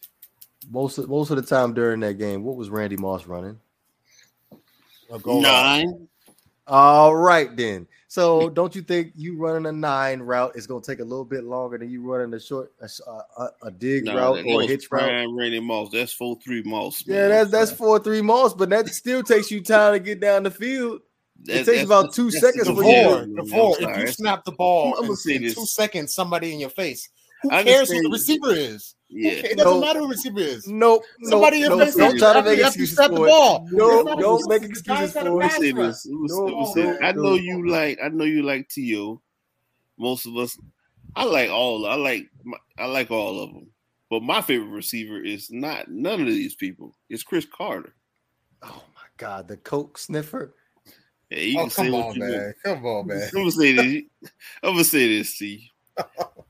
most 0.71 0.99
of, 0.99 1.09
most 1.09 1.31
of 1.31 1.37
the 1.37 1.43
time 1.43 1.75
during 1.75 1.99
that 2.01 2.15
game, 2.15 2.45
what 2.45 2.55
was 2.55 2.71
Randy 2.71 2.97
Moss 2.97 3.27
running? 3.27 3.59
a 5.13 5.19
goal 5.19 5.43
line. 5.43 6.09
Nine. 6.71 6.79
All 6.79 7.17
right, 7.17 7.55
then. 7.57 7.87
So 8.09 8.51
don't 8.51 8.75
you 8.75 8.83
think 8.83 9.13
you 9.15 9.37
running 9.39 9.67
a 9.67 9.73
nine 9.73 10.21
route 10.21 10.57
is 10.57 10.67
going 10.67 10.83
to 10.83 10.87
take 10.87 10.99
a 10.99 11.05
little 11.05 11.25
bit 11.25 11.45
longer 11.45 11.79
than 11.79 11.91
you 11.91 12.03
running 12.03 12.35
a 12.35 12.41
short 12.41 12.73
a 12.81 13.71
dig 13.71 14.05
No, 14.05 14.17
route 14.17 14.39
or 14.39 14.41
a 14.41 14.57
was 14.57 14.67
hitch 14.69 14.89
route? 14.91 15.03
prime 15.03 15.37
Randy 15.37 15.61
Moss. 15.61 15.91
That's 15.93 16.13
four 16.13 16.37
three 16.45 16.63
Moss. 16.63 17.05
Yeah, 17.07 17.29
that's 17.29 17.51
that's 17.51 17.71
four 17.71 17.99
three 18.01 18.21
Moss, 18.21 18.53
but 18.55 18.69
that 18.71 18.89
still 18.89 19.23
takes 19.23 19.51
you 19.51 19.61
time 19.63 19.93
to 19.95 20.01
get 20.01 20.21
down 20.21 20.43
the 20.43 20.51
field. 20.51 21.03
That- 21.45 21.65
takes 21.65 21.85
about 21.85 22.13
two 22.13 22.31
seconds 22.31 22.67
for 22.69 22.85
you 22.85 23.27
Before, 23.37 23.77
before, 23.77 23.77
if 23.81 23.99
you 23.99 24.07
snap 24.09 24.45
the 24.45 24.53
ball 24.53 24.87
I'm- 24.87 24.95
I'm 24.97 25.01
gonna 25.03 25.11
in, 25.13 25.17
say 25.17 25.35
in 25.37 25.43
this. 25.43 25.55
two 25.55 25.65
seconds, 25.67 26.13
somebody 26.15 26.53
in 26.53 26.61
your 26.61 26.71
face. 26.71 27.09
Who 27.43 27.51
I 27.51 27.63
cares 27.63 27.91
who 27.91 28.03
the 28.03 28.11
receiver 28.11 28.53
is? 28.53 28.95
Who 29.11 29.19
yeah, 29.19 29.31
ca- 29.43 29.49
It 29.49 29.57
doesn't 29.59 29.73
No. 29.73 29.81
matter 29.81 29.99
who 30.01 30.07
the 30.07 30.11
receiver 30.11 30.41
is. 30.41 30.67
Nope. 30.69 31.03
Somebody 31.25 31.63
in 31.63 31.69
nope, 31.71 31.79
your. 31.81 31.91
Don't 32.09 32.19
try 32.19 32.33
to 32.35 32.43
make 32.43 32.59
excuses 32.61 32.95
snap 32.97 33.11
the 33.11 33.17
for 33.17 33.27
ball. 33.27 33.67
it. 33.67 33.73
No, 33.73 33.91
It's 34.01 34.05
not 34.05 34.19
don't 34.21 34.49
make 34.49 34.63
excuses 34.63 34.83
Giants 34.85 35.15
got 35.15 35.27
a 35.27 35.31
for 35.31 35.43
it. 35.43 35.53
say 35.53 35.73
this. 35.73 36.07
Let 36.07 36.15
me- 36.15 36.27
No, 36.29 36.37
let 36.45 36.47
me 36.47 36.53
no, 36.53 36.75
this. 36.75 36.99
I 37.03 37.13
no. 37.13 37.23
know 37.23 37.35
you 37.35 37.69
like. 37.71 37.99
I 38.03 38.09
know 38.09 38.25
you 38.25 38.43
like 38.43 38.69
To. 38.71 39.21
Most 39.99 40.27
of 40.27 40.37
us. 40.37 40.57
I 41.17 41.25
like 41.25 41.51
all. 41.51 41.87
I 41.87 41.95
like. 41.97 42.29
my- 42.45 42.59
I 42.79 42.87
like 42.87 43.11
all 43.11 43.43
of 43.43 43.53
them. 43.53 43.67
But 44.11 44.23
my 44.23 44.41
favorite 44.43 44.69
receiver 44.71 45.21
is 45.23 45.51
not 45.51 45.89
none 45.91 46.21
of 46.21 46.27
these 46.27 46.55
people. 46.55 46.95
It's 47.09 47.23
Cris 47.23 47.47
Carter. 47.47 47.95
Oh 48.63 48.83
my 48.95 49.03
God, 49.17 49.47
the 49.49 49.57
coke 49.57 49.99
sniffer. 49.99 50.55
Hey, 51.29 51.47
you 51.51 51.59
Oh, 51.59 51.63
can 51.63 51.71
say 51.71 51.83
come 51.85 51.93
what 51.93 52.07
on, 52.07 52.15
you 52.17 52.21
want. 52.23 52.33
man. 52.33 52.55
Come 52.65 52.87
on, 52.87 53.07
man. 53.09 53.23
I'm 53.23 53.31
gonna 53.41 53.51
say 53.53 53.73
this. 53.73 54.03
I'm 54.63 54.73
gonna 54.73 54.85
say 54.85 55.19
this 55.19 55.39
to 55.39 55.47
you. 55.47 55.61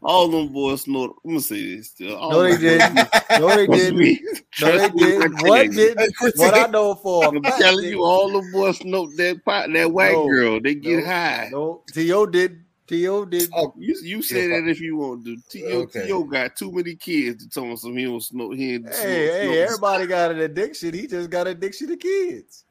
All 0.02 0.28
them 0.28 0.48
boys 0.48 0.86
know. 0.86 1.04
I'm 1.24 1.30
gonna 1.32 1.40
say 1.40 1.76
this. 1.76 1.92
To 1.94 2.16
all 2.16 2.30
No, 2.30 2.42
they 2.42 2.56
didn't. 2.56 2.94
No, 3.38 3.48
they 3.54 3.66
didn't. 3.66 3.98
No, 3.98 4.78
they 4.78 4.88
Trust 4.88 4.94
me 4.94 5.18
when 5.18 5.22
I 5.22 5.28
didn't. 5.28 5.40
What 5.42 5.70
did? 5.72 5.98
What 6.36 6.54
I 6.54 6.66
know 6.70 6.94
for 6.94 7.24
a 7.24 7.28
I'm 7.28 7.42
telling 7.42 7.84
you, 7.86 8.02
all 8.02 8.30
the 8.32 8.48
boys 8.52 8.82
know 8.84 9.10
that 9.16 9.44
pot, 9.44 9.68
that 9.72 9.92
white 9.92 10.12
No. 10.12 10.26
girl. 10.26 10.60
They 10.60 10.74
get 10.74 11.00
No. 11.00 11.04
high. 11.06 11.48
No, 11.52 11.82
T.O. 11.92 12.26
did. 12.26 12.64
T.O. 12.86 13.24
did. 13.26 13.50
Oh, 13.54 13.72
You 13.78 13.94
you 14.02 14.22
say 14.22 14.48
Yeah, 14.48 14.60
that 14.62 14.68
if 14.70 14.80
you 14.80 14.96
want 14.96 15.24
to. 15.26 15.36
T.O. 15.50 15.80
Okay. 15.82 16.06
T.O. 16.06 16.24
got 16.24 16.56
too 16.56 16.72
many 16.72 16.94
kids 16.96 17.44
to 17.44 17.50
tell 17.50 17.64
him 17.64 17.76
some 17.76 17.96
he 17.96 18.04
don't 18.04 18.20
smoke. 18.22 18.54
He 18.54 18.74
ain't 18.74 18.86
Hey, 18.88 18.94
smoke- 18.94 19.04
hey, 19.06 19.44
smoke- 19.44 19.56
everybody 19.56 20.06
got 20.06 20.30
an 20.32 20.40
addiction. 20.40 20.94
He 20.94 21.06
just 21.06 21.28
got 21.30 21.46
addiction 21.46 21.88
to 21.88 21.96
kids. 21.96 22.64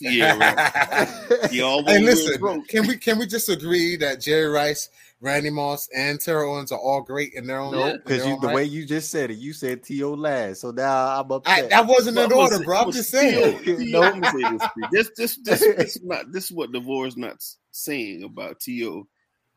Yeah, 0.00 0.36
right. 0.38 1.50
He 1.50 1.60
almost 1.60 1.90
Hey, 1.90 2.00
listen, 2.02 2.62
can 2.68 2.86
we 2.86 2.96
can 2.96 3.18
we 3.18 3.26
just 3.26 3.48
agree 3.48 3.96
that 3.96 4.20
Jerry 4.20 4.46
Rice, 4.46 4.88
Randy 5.20 5.50
Moss, 5.50 5.88
and 5.94 6.18
Terrell 6.18 6.54
Owens 6.54 6.72
are 6.72 6.78
all 6.78 7.02
great 7.02 7.34
in 7.34 7.46
their 7.46 7.58
own? 7.58 7.72
No, 7.72 7.86
in 7.86 7.96
because 7.98 8.24
their 8.24 8.36
the 8.40 8.46
right? 8.46 8.54
way 8.56 8.64
you 8.64 8.86
just 8.86 9.10
said 9.10 9.30
it, 9.30 9.36
you 9.36 9.52
said 9.52 9.82
T.O. 9.82 10.12
last. 10.14 10.62
So 10.62 10.70
now 10.70 11.20
I'm 11.20 11.30
I, 11.30 11.34
upset. 11.36 11.70
that 11.70 11.86
wasn't 11.86 12.18
in 12.18 12.32
order, 12.32 12.56
say- 12.56 12.64
bro. 12.64 12.78
I'm 12.78 12.92
just 12.92 13.10
saying. 13.10 13.62
T.O. 13.62 13.76
T.O. 13.76 14.02
I'm 14.02 14.24
say 14.24 14.56
this. 14.90 14.90
This 14.90 15.10
this 15.16 15.36
this 15.44 15.76
this 15.76 15.96
is 15.96 16.02
not 16.02 16.32
this 16.32 16.44
is 16.44 16.52
what 16.52 16.72
Devore's 16.72 17.16
not 17.18 17.44
saying 17.72 18.22
about 18.24 18.60
T.O. 18.60 19.06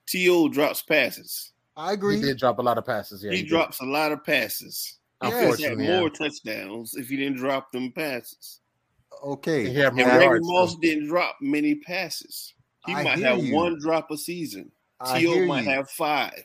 T.O. 0.08 0.50
drops 0.50 0.82
passes. 0.82 1.54
I 1.78 1.94
agree. 1.94 2.18
He 2.18 2.22
did 2.22 2.38
drop 2.38 2.60
a 2.60 2.62
lot 2.62 2.78
of 2.78 2.86
passes. 2.86 3.24
Yeah, 3.24 3.32
he 3.32 3.44
did. 3.44 3.48
drops 3.50 3.80
a 3.80 3.86
lot 3.86 4.12
of 4.12 4.24
passes. 4.26 5.00
Yeah. 5.22 5.30
He 5.30 5.34
had 5.36 5.44
Unfortunately, 5.46 5.88
yeah. 5.88 6.00
more 6.02 6.10
touchdowns 6.10 6.96
if 6.96 7.08
he 7.08 7.16
didn't 7.16 7.38
drop 7.38 7.72
them 7.72 7.92
passes. 7.94 8.60
Okay. 9.24 9.70
He 9.70 9.76
had 9.76 9.94
And 9.94 9.98
Randy 10.08 10.26
yards, 10.26 10.48
Moss 10.48 10.74
too. 10.76 10.82
didn't 10.82 11.08
drop 11.08 11.38
many 11.42 11.76
passes. 11.76 12.54
He 12.86 12.94
I 12.94 13.04
might 13.04 13.20
have 13.20 13.44
you. 13.44 13.56
one 13.56 13.80
drop 13.80 14.12
a 14.12 14.18
season. 14.18 14.72
T.O. 15.16 15.46
might 15.46 15.66
you. 15.66 15.70
have 15.72 15.90
five. 15.90 16.44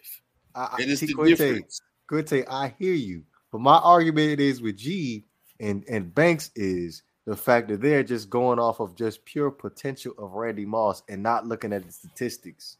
I, 0.54 0.60
I, 0.64 0.76
it's 0.80 1.00
the 1.00 1.14
Quinte, 1.14 1.36
difference. 1.36 1.80
Quinte, 2.10 2.44
I 2.48 2.74
hear 2.78 2.94
you. 2.94 3.22
But 3.52 3.60
my 3.60 3.76
argument 3.78 4.40
is 4.40 4.60
with 4.60 4.76
G 4.76 5.24
and, 5.60 5.84
and 5.88 6.14
Banks 6.14 6.50
is 6.56 7.02
the 7.26 7.36
fact 7.36 7.68
that 7.68 7.80
they're 7.80 8.02
just 8.02 8.30
going 8.30 8.58
off 8.58 8.80
of 8.80 8.94
just 8.96 9.24
pure 9.24 9.50
potential 9.50 10.14
of 10.18 10.32
Randy 10.32 10.64
Moss 10.64 11.02
and 11.08 11.22
not 11.22 11.46
looking 11.46 11.72
at 11.72 11.84
the 11.84 11.92
statistics. 11.92 12.78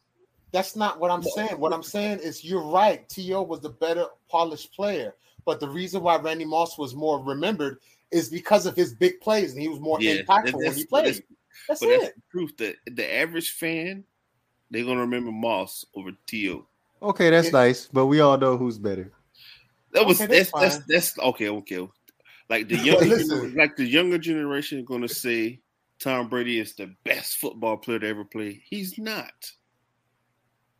That's 0.53 0.75
not 0.77 0.99
what 0.99 1.11
I'm 1.11 1.23
saying. 1.23 1.59
What 1.61 1.73
I'm 1.75 1.83
saying 1.83 2.21
is 2.21 2.45
you're 2.45 2.63
right. 2.63 3.07
T.O. 3.09 3.43
was 3.43 3.61
the 3.61 3.69
better 3.69 4.07
polished 4.31 4.75
player. 4.75 5.15
But 5.45 5.61
the 5.61 5.69
reason 5.69 6.03
why 6.03 6.17
Randy 6.17 6.45
Moss 6.45 6.79
was 6.79 6.95
more 6.95 7.23
remembered 7.23 7.79
is 8.11 8.29
because 8.29 8.67
of 8.67 8.75
his 8.77 8.95
big 8.95 9.21
plays 9.21 9.53
and 9.53 9.61
he 9.61 9.69
was 9.69 9.81
more 9.81 10.01
Yeah, 10.01 10.23
impactful 10.23 10.55
when 10.55 10.75
he 10.75 10.85
played. 10.87 11.07
that's- 11.07 11.23
That's, 11.69 11.81
But 11.81 11.89
it. 11.91 12.01
that's 12.01 12.15
the 12.15 12.23
truth 12.31 12.57
that 12.59 12.77
the 12.97 13.15
average 13.17 13.51
fan, 13.51 14.05
they're 14.71 14.85
gonna 14.85 15.01
remember 15.01 15.31
Moss 15.33 15.85
over 15.95 16.13
T.O. 16.27 16.65
Okay, 17.03 17.31
that's 17.31 17.49
It- 17.49 17.53
nice, 17.53 17.87
but 17.93 18.07
we 18.07 18.21
all 18.21 18.39
know 18.39 18.57
who's 18.57 18.79
better. 18.79 19.13
That 19.93 20.07
was 20.07 20.21
Okay, 20.21 20.35
that's, 20.39 20.53
that's 20.53 20.79
that's 20.79 20.87
that's 21.15 21.19
okay, 21.19 21.49
okay. 21.49 21.87
Like 22.49 22.69
the 22.69 22.79
younger 22.79 23.49
like 23.55 23.77
the 23.77 23.85
younger 23.85 24.19
generation 24.19 24.85
gonna 24.85 25.09
say 25.09 25.61
Tom 25.99 26.29
Brady 26.29 26.59
is 26.59 26.75
the 26.75 26.95
best 27.05 27.37
football 27.39 27.77
player 27.77 27.99
to 27.99 28.07
ever 28.09 28.25
play. 28.25 28.63
He's 28.71 28.97
not. 28.99 29.51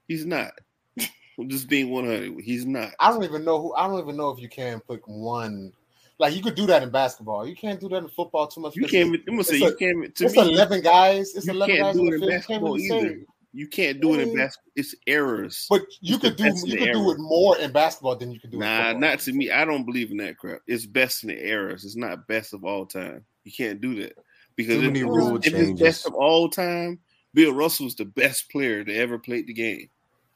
He's 0.07 0.25
not. 0.25 0.53
I'm 1.39 1.49
just 1.49 1.69
being 1.69 1.91
100. 1.91 2.41
He's 2.41 2.65
not. 2.67 2.93
I 3.01 3.11
don't 3.11 3.25
even 3.25 3.45
know 3.45 3.61
who. 3.61 3.75
I 3.75 3.87
don't 3.87 4.01
even 4.01 4.17
know 4.17 4.31
if 4.31 4.41
you 4.41 4.49
can 4.49 4.81
pick 4.81 5.07
one. 5.07 5.73
Like 6.19 6.35
you 6.35 6.43
could 6.43 6.55
do 6.57 6.67
that 6.67 6.83
in 6.83 6.91
basketball. 6.91 7.47
You 7.47 7.55
can't 7.55 7.79
do 7.81 7.89
that 7.91 7.99
in 7.99 8.09
football 8.09 8.47
too 8.49 8.61
much. 8.61 8.75
You 8.77 8.83
can't. 8.87 9.09
even- 9.09 9.23
I'm 9.29 9.35
gonna 9.35 9.45
say 9.45 9.57
it's 9.59 9.81
you 9.81 9.93
can't. 10.03 10.15
To 10.17 10.25
It's 10.25 10.35
me, 10.35 10.41
eleven 10.43 10.81
guys. 10.81 11.35
It's 11.37 11.47
you 11.47 11.53
eleven 11.53 11.77
can't 11.77 11.87
guys 11.87 11.97
do 11.97 12.07
it 12.07 12.15
in 12.15 12.21
field. 12.21 12.23
You 12.23 12.29
can't 12.29 12.47
basketball 12.49 12.81
either. 12.81 13.21
You 13.55 13.67
can't 13.67 14.01
do 14.01 14.15
it 14.15 14.21
in 14.21 14.37
basketball. 14.37 14.73
It's 14.77 14.95
errors. 15.07 15.67
But 15.71 15.83
you 16.01 16.17
It's 16.17 16.25
could 16.25 16.37
do 16.37 16.45
you 16.45 16.53
the 16.53 16.77
could 16.77 16.93
do 16.93 17.11
it 17.13 17.19
more 17.19 17.57
in 17.59 17.73
basketball 17.73 18.17
than 18.17 18.31
you 18.33 18.41
could 18.41 18.51
do. 18.51 18.57
in 18.57 18.61
Nah, 18.61 18.85
football. 18.85 19.01
not 19.01 19.21
to 19.21 19.33
me. 19.33 19.51
I 19.51 19.65
don't 19.65 19.85
believe 19.87 20.11
in 20.11 20.17
that 20.19 20.37
crap. 20.39 20.61
It's 20.67 20.87
best 20.87 21.23
in 21.23 21.29
the 21.31 21.41
errors. 21.41 21.85
It's 21.85 21.97
not 21.97 22.27
best 22.27 22.53
of 22.53 22.65
all 22.65 22.85
time. 22.85 23.25
You 23.45 23.53
can't 23.53 23.81
do 23.81 23.95
that 24.03 24.13
because 24.57 24.77
if, 24.83 24.93
many 24.93 25.01
if 25.01 25.55
it's 25.55 25.81
best 25.81 26.07
of 26.07 26.15
all 26.15 26.49
time, 26.51 26.99
Bill 27.33 27.55
Russell 27.55 27.85
was 27.85 27.95
the 27.95 28.05
best 28.05 28.51
player 28.51 28.83
to 28.85 28.95
ever 28.95 29.19
play 29.19 29.43
the 29.43 29.53
game. 29.55 29.89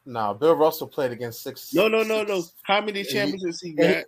Nah, 0.07 0.33
Bill 0.33 0.55
Russell 0.55 0.87
played 0.89 1.11
against 1.12 1.43
six. 1.43 1.74
No, 1.74 1.89
no, 1.89 2.03
no, 2.03 2.22
no. 2.24 2.43
How 2.62 2.80
many 2.80 3.03
He- 3.03 3.12
championships 3.12 3.61
he 3.61 3.70
he- 3.70 3.74
got? 3.74 4.05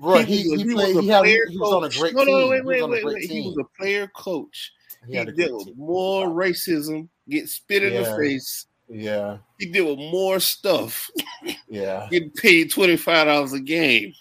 Bro, 0.00 0.18
He 0.18 0.42
he, 0.42 0.48
was- 0.50 0.62
he, 0.62 0.68
he 0.68 0.74
played. 0.74 0.94
was 0.96 0.96
a 0.96 1.02
He, 1.02 1.08
had, 1.08 1.20
player 1.22 1.46
he 1.50 1.58
was 1.58 1.72
on 1.72 1.84
a 1.84 1.86
coach. 1.88 1.98
great 2.00 2.14
No, 2.14 2.24
team. 2.24 2.38
no, 2.38 2.48
wait, 2.48 2.56
he 2.56 2.60
was 2.62 2.66
wait, 2.66 2.82
on 2.82 2.88
a 2.88 2.92
wait, 2.92 3.02
great 3.02 3.14
wait. 3.14 3.30
He 3.30 3.40
was 3.42 3.56
a 3.58 3.64
player 3.78 4.06
coach. 4.14 4.72
He 5.06 5.12
He, 5.12 5.16
had 5.18 5.28
a 5.28 5.32
great 5.32 5.48
dealt 5.48 5.66
with 5.66 5.76
more 5.76 6.28
racism, 6.28 7.08
get 7.28 7.48
spit 7.48 7.82
in 7.82 7.92
Yeah. 7.94 8.02
the 8.10 8.16
face. 8.16 8.66
Yeah, 8.90 9.38
He 9.58 9.66
did 9.66 9.82
with 9.82 9.98
more 9.98 10.40
stuff. 10.40 11.10
yeah. 11.68 12.08
Getting 12.10 12.30
paid 12.30 12.70
twenty 12.70 12.96
five 12.96 13.26
dollars 13.26 13.52
a 13.52 13.60
game. 13.60 14.14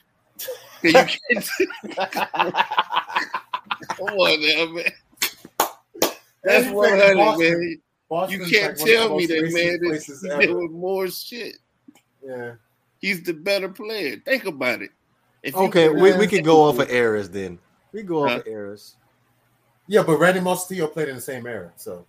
You 0.84 0.92
can't, 0.94 1.18
come 3.90 4.10
on 4.10 4.42
now, 4.42 4.74
man. 4.74 4.92
That's 6.44 6.70
one 6.72 6.92
man, 6.92 7.00
hundred, 7.02 7.16
Boston- 7.18 7.60
man. 8.10 8.30
You 8.30 8.46
can't 8.46 8.78
like 8.80 8.80
one 8.80 8.82
of 8.82 8.86
the 8.88 8.94
tell 8.94 9.16
me 9.18 9.26
that, 9.26 9.42
man. 9.42 9.80
This, 9.82 10.06
places 10.08 10.22
he 10.22 10.30
ever. 10.30 10.60
with 10.62 10.72
more 10.72 11.08
shit. 11.10 11.56
Yeah. 12.26 12.54
He's 13.00 13.22
the 13.24 13.34
better 13.34 13.70
player. 13.70 14.18
Think 14.26 14.46
about 14.46 14.82
it. 14.82 14.92
If 15.48 15.56
Okay, 15.56 15.88
put 15.88 15.96
we, 16.00 16.14
we 16.18 16.24
in 16.26 16.30
can 16.30 16.44
go 16.44 16.64
off 16.64 16.78
of 16.80 16.88
Denver- 16.88 16.94
errors 16.94 17.30
then. 17.30 17.60
We 17.94 18.04
go 18.04 18.24
off 18.26 18.30
Huh? 18.32 18.38
of 18.40 18.48
errors. 18.48 18.96
Yeah, 19.88 20.04
but 20.04 20.18
Randy 20.20 20.42
Moss 20.42 20.68
T.O. 20.68 20.88
played 20.88 21.08
in 21.10 21.16
the 21.16 21.22
same 21.22 21.48
era, 21.48 21.72
so 21.78 22.06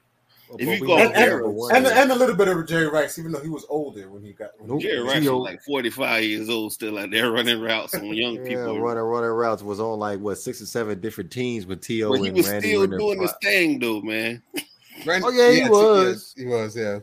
If 0.58 0.66
But 0.66 0.80
you 0.80 0.80
go 0.80 0.86
know 0.86 0.94
off 0.94 1.00
number 1.14 1.18
errors- 1.18 1.68
and 1.74 1.86
is- 1.86 1.92
and 1.92 2.10
a 2.10 2.14
little 2.14 2.34
bit 2.34 2.48
of 2.48 2.66
Jerry 2.66 2.88
Rice, 2.88 3.18
even 3.18 3.32
though 3.32 3.40
he 3.40 3.50
was 3.50 3.66
older 3.68 4.08
when 4.10 4.22
he 4.24 4.32
got. 4.32 4.58
When 4.58 4.70
Nope. 4.70 4.80
Jerry 4.80 5.00
Rice 5.00 5.16
was 5.28 5.42
like 5.42 5.62
45 5.62 6.24
years 6.24 6.48
old, 6.48 6.72
still 6.72 6.96
out 6.98 7.10
there 7.10 7.30
running 7.30 7.60
routes 7.60 7.94
on 7.94 8.06
young 8.06 8.36
yeah, 8.42 8.44
people. 8.48 8.80
running 8.80 9.02
running 9.02 9.28
routes 9.30 9.62
was 9.62 9.78
on 9.78 9.98
like 9.98 10.18
what 10.20 10.36
six 10.38 10.60
or 10.62 10.66
seven 10.66 11.00
different 11.00 11.30
teams 11.30 11.66
with 11.66 11.82
T.O. 11.82 12.08
But 12.10 12.20
he 12.20 12.28
and 12.28 12.36
was 12.38 12.48
Randy 12.48 12.68
still 12.68 12.88
their 12.88 12.98
doing 12.98 13.20
his 13.20 13.34
thing, 13.42 13.78
though, 13.78 14.00
man. 14.00 14.42
Randy- 15.06 15.26
Oh, 15.26 15.30
yeah, 15.30 15.50
he 15.52 15.62
t- 15.64 15.68
was. 15.70 16.34
He 16.36 16.46
was, 16.46 16.74
yeah. 16.76 16.98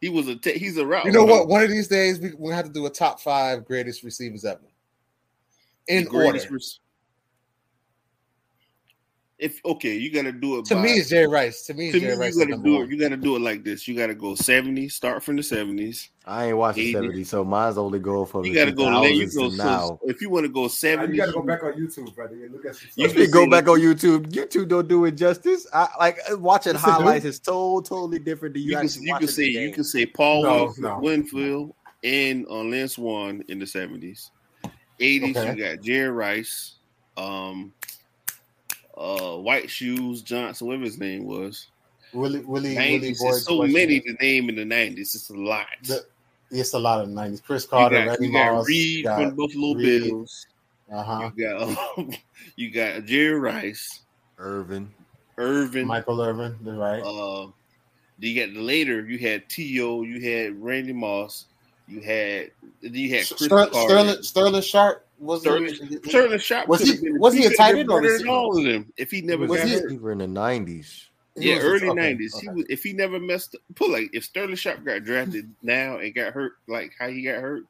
He 0.00 0.10
was 0.10 0.28
a 0.28 0.38
he's 0.44 0.76
a 0.76 0.84
route. 0.86 1.06
You 1.06 1.12
know 1.12 1.20
runner. 1.20 1.32
what? 1.32 1.48
One 1.48 1.62
of 1.64 1.70
these 1.70 1.88
days 1.88 2.20
we 2.20 2.32
we 2.38 2.52
have 2.52 2.66
to 2.66 2.70
do 2.70 2.84
a 2.84 2.90
top 2.90 3.18
five 3.18 3.64
greatest 3.64 4.02
receivers 4.02 4.44
ever 4.44 4.60
in 5.88 6.08
order. 6.08 6.38
rec- 6.50 6.60
If 9.36 9.60
okay, 9.64 9.94
you 9.96 10.10
got 10.12 10.22
to 10.22 10.32
do 10.32 10.58
it. 10.60 10.64
To 10.66 10.74
by, 10.76 10.82
me, 10.82 10.90
it's 10.92 11.10
Jerry 11.10 11.26
Rice. 11.26 11.66
To 11.66 11.74
me, 11.74 11.90
to 11.90 11.96
it's 11.98 12.04
me, 12.04 12.08
Jerry 12.14 12.28
you 12.28 12.38
gotta 12.38 12.62
do 12.62 12.76
it. 12.76 12.78
one. 12.78 12.90
You 12.90 12.98
got 12.98 13.08
to 13.08 13.16
do 13.16 13.36
it 13.36 13.40
like 13.40 13.64
this. 13.64 13.86
You 13.88 13.94
got 13.96 14.06
to 14.06 14.14
go 14.14 14.28
70s. 14.28 14.92
Start 14.92 15.22
from 15.24 15.36
the 15.36 15.42
70s. 15.42 16.08
I 16.24 16.46
ain't 16.46 16.56
watching 16.56 16.84
80. 16.84 16.92
seventy, 16.92 17.24
so 17.24 17.44
mine's 17.44 17.76
only 17.76 17.98
go 17.98 18.24
from 18.24 18.44
You 18.44 18.54
the 18.54 18.60
got 18.60 18.64
to 18.66 18.72
go 18.72 18.84
late. 19.00 19.16
You 19.16 19.26
2000s 19.26 19.34
go 19.34 19.50
to 19.50 19.56
so, 19.56 19.64
now. 19.64 19.98
if 20.04 20.22
you 20.22 20.30
want 20.30 20.46
to 20.46 20.52
go 20.52 20.60
70s, 20.62 21.08
You 21.08 21.16
got 21.16 21.26
to 21.26 21.32
go 21.32 21.42
back 21.42 21.62
on 21.64 21.72
YouTube, 21.72 22.14
brother. 22.14 22.34
and 22.34 22.52
look 22.52 22.64
at 22.64 22.76
some 22.76 22.88
You 22.94 23.02
You 23.02 23.08
stuff. 23.10 23.16
can 23.16 23.22
can 23.24 23.30
go 23.32 23.50
back 23.50 23.68
on 23.68 23.80
YouTube. 23.80 24.26
YouTube 24.28 24.68
don't 24.68 24.88
do 24.88 25.04
it 25.04 25.12
justice. 25.12 25.66
I 25.74 25.88
like 25.98 26.18
uh, 26.30 26.38
watching 26.38 26.74
Yes, 26.74 26.82
highlights 26.82 27.24
is 27.26 27.40
so 27.42 27.80
totally 27.80 28.20
different 28.20 28.54
than 28.54 28.62
you, 28.62 28.70
You 28.70 28.76
can, 28.76 28.84
actually 28.86 29.00
you 29.02 29.06
can 29.08 29.12
watching 29.14 29.28
say 29.28 29.44
you 29.46 29.72
can 29.72 29.84
say 29.84 30.06
Paul 30.06 30.42
No, 30.44 30.64
Winfield, 30.64 30.78
no. 30.78 30.98
Winfield 31.00 31.74
and 32.04 32.46
uh, 32.48 32.62
Lance 32.62 32.96
One 32.96 33.42
in 33.48 33.58
the 33.58 33.66
seventies. 33.66 34.30
Eighties, 35.00 35.36
Okay. 35.36 35.54
you 35.56 35.64
got 35.64 35.82
Jerry 35.82 36.10
Rice, 36.10 36.74
um, 37.16 37.72
uh, 38.96 39.36
White 39.36 39.68
Shoes 39.70 40.22
Johnson, 40.22 40.66
whatever 40.66 40.84
his 40.84 40.98
name 40.98 41.24
was. 41.24 41.66
Willie, 42.12 42.38
Willie, 42.40 42.44
Willie 42.46 42.74
Nineties, 42.76 43.20
Boyd. 43.20 43.34
so 43.42 43.56
Washington. 43.56 43.72
many 43.82 44.00
to 44.00 44.12
name 44.20 44.48
in 44.48 44.54
the 44.54 44.64
nineties. 44.64 45.14
It's 45.14 45.30
a 45.30 45.34
lot. 45.34 45.66
The- 45.82 46.06
It's 46.50 46.74
a 46.74 46.78
lot 46.78 47.00
of 47.00 47.08
the 47.08 47.14
nineties. 47.14 47.40
Cris 47.40 47.64
you 47.64 47.70
Carter, 47.70 47.96
got, 47.96 48.06
Randy 48.10 48.26
you 48.28 48.32
got 48.32 48.52
Moss. 48.54 48.66
Reed 48.68 49.04
from 49.04 49.24
Got, 49.30 49.36
Buffalo 49.36 49.74
Reed. 49.74 50.02
Bills. 50.04 50.46
uh-huh. 50.92 51.30
You 51.36 51.44
got 51.44 51.78
um, 51.98 52.10
you 52.56 52.70
got 52.70 53.04
Jerry 53.06 53.38
Rice, 53.40 54.00
Irvin. 54.38 54.92
Irvin. 55.38 55.86
Michael 55.88 56.20
Irvin, 56.20 56.56
you're 56.64 56.76
right. 56.76 57.00
Uh, 57.02 57.48
you 58.20 58.46
got 58.46 58.54
later. 58.56 59.04
You 59.04 59.18
had 59.18 59.48
T.O. 59.48 60.02
You 60.02 60.20
had 60.20 60.62
Randy 60.62 60.92
Moss. 60.92 61.46
You 61.86 62.00
had 62.00 62.50
you 62.80 63.10
had 63.10 63.26
Chris 63.26 63.40
Ster- 63.40 63.68
Sterling, 63.72 64.22
Sterling 64.22 64.62
Sharpe 64.62 65.06
was 65.18 65.42
Sterling, 65.42 65.74
Sterling 66.04 66.38
Sharpe 66.38 66.68
Was 66.68 66.80
he- 66.80 66.96
been. 67.00 67.18
was 67.18 67.34
he 67.34 67.44
a 67.44 67.48
could 67.50 67.56
tight 67.58 67.74
end 67.76 67.90
or 67.90 68.00
better 68.00 68.18
than 68.18 68.28
all 68.28 68.56
of 68.56 68.64
them 68.64 68.92
if 68.96 69.10
he 69.10 69.18
He 69.18 69.22
never 69.22 69.42
was 69.42 69.50
Was 69.50 69.60
got 69.60 69.68
he- 69.68 69.74
hurt. 69.74 69.84
receiver 69.84 70.12
in 70.12 70.18
the 70.18 70.26
nineties. 70.26 71.10
Yeah, 71.36 71.56
early 71.58 71.92
nineties. 71.92 72.34
okay. 72.36 72.46
He 72.46 72.52
was 72.52 72.66
if 72.70 72.82
he 72.82 72.92
never 72.92 73.18
messed 73.20 73.54
up. 73.54 73.60
Put 73.74 73.90
like 73.90 74.10
if 74.12 74.24
Sterling 74.24 74.54
Sharpe 74.56 74.84
got 74.84 75.04
drafted 75.04 75.52
now 75.62 75.98
and 75.98 76.14
got 76.14 76.32
hurt 76.32 76.52
like 76.68 76.92
how 76.98 77.08
he 77.08 77.22
got 77.22 77.40
hurt, 77.40 77.64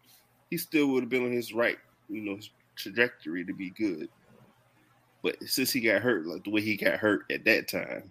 he 0.50 0.58
still 0.58 0.88
would 0.88 1.02
have 1.04 1.10
been 1.10 1.24
on 1.24 1.32
his 1.32 1.52
right, 1.52 1.78
you 2.08 2.20
know, 2.20 2.36
his 2.36 2.50
trajectory 2.76 3.44
to 3.44 3.52
be 3.54 3.70
good. 3.70 4.08
But 5.22 5.42
since 5.44 5.72
he 5.72 5.80
got 5.80 6.02
hurt 6.02 6.26
like 6.26 6.44
the 6.44 6.50
way 6.50 6.60
he 6.60 6.76
got 6.76 6.98
hurt 6.98 7.24
at 7.32 7.44
that 7.46 7.66
time, 7.68 8.10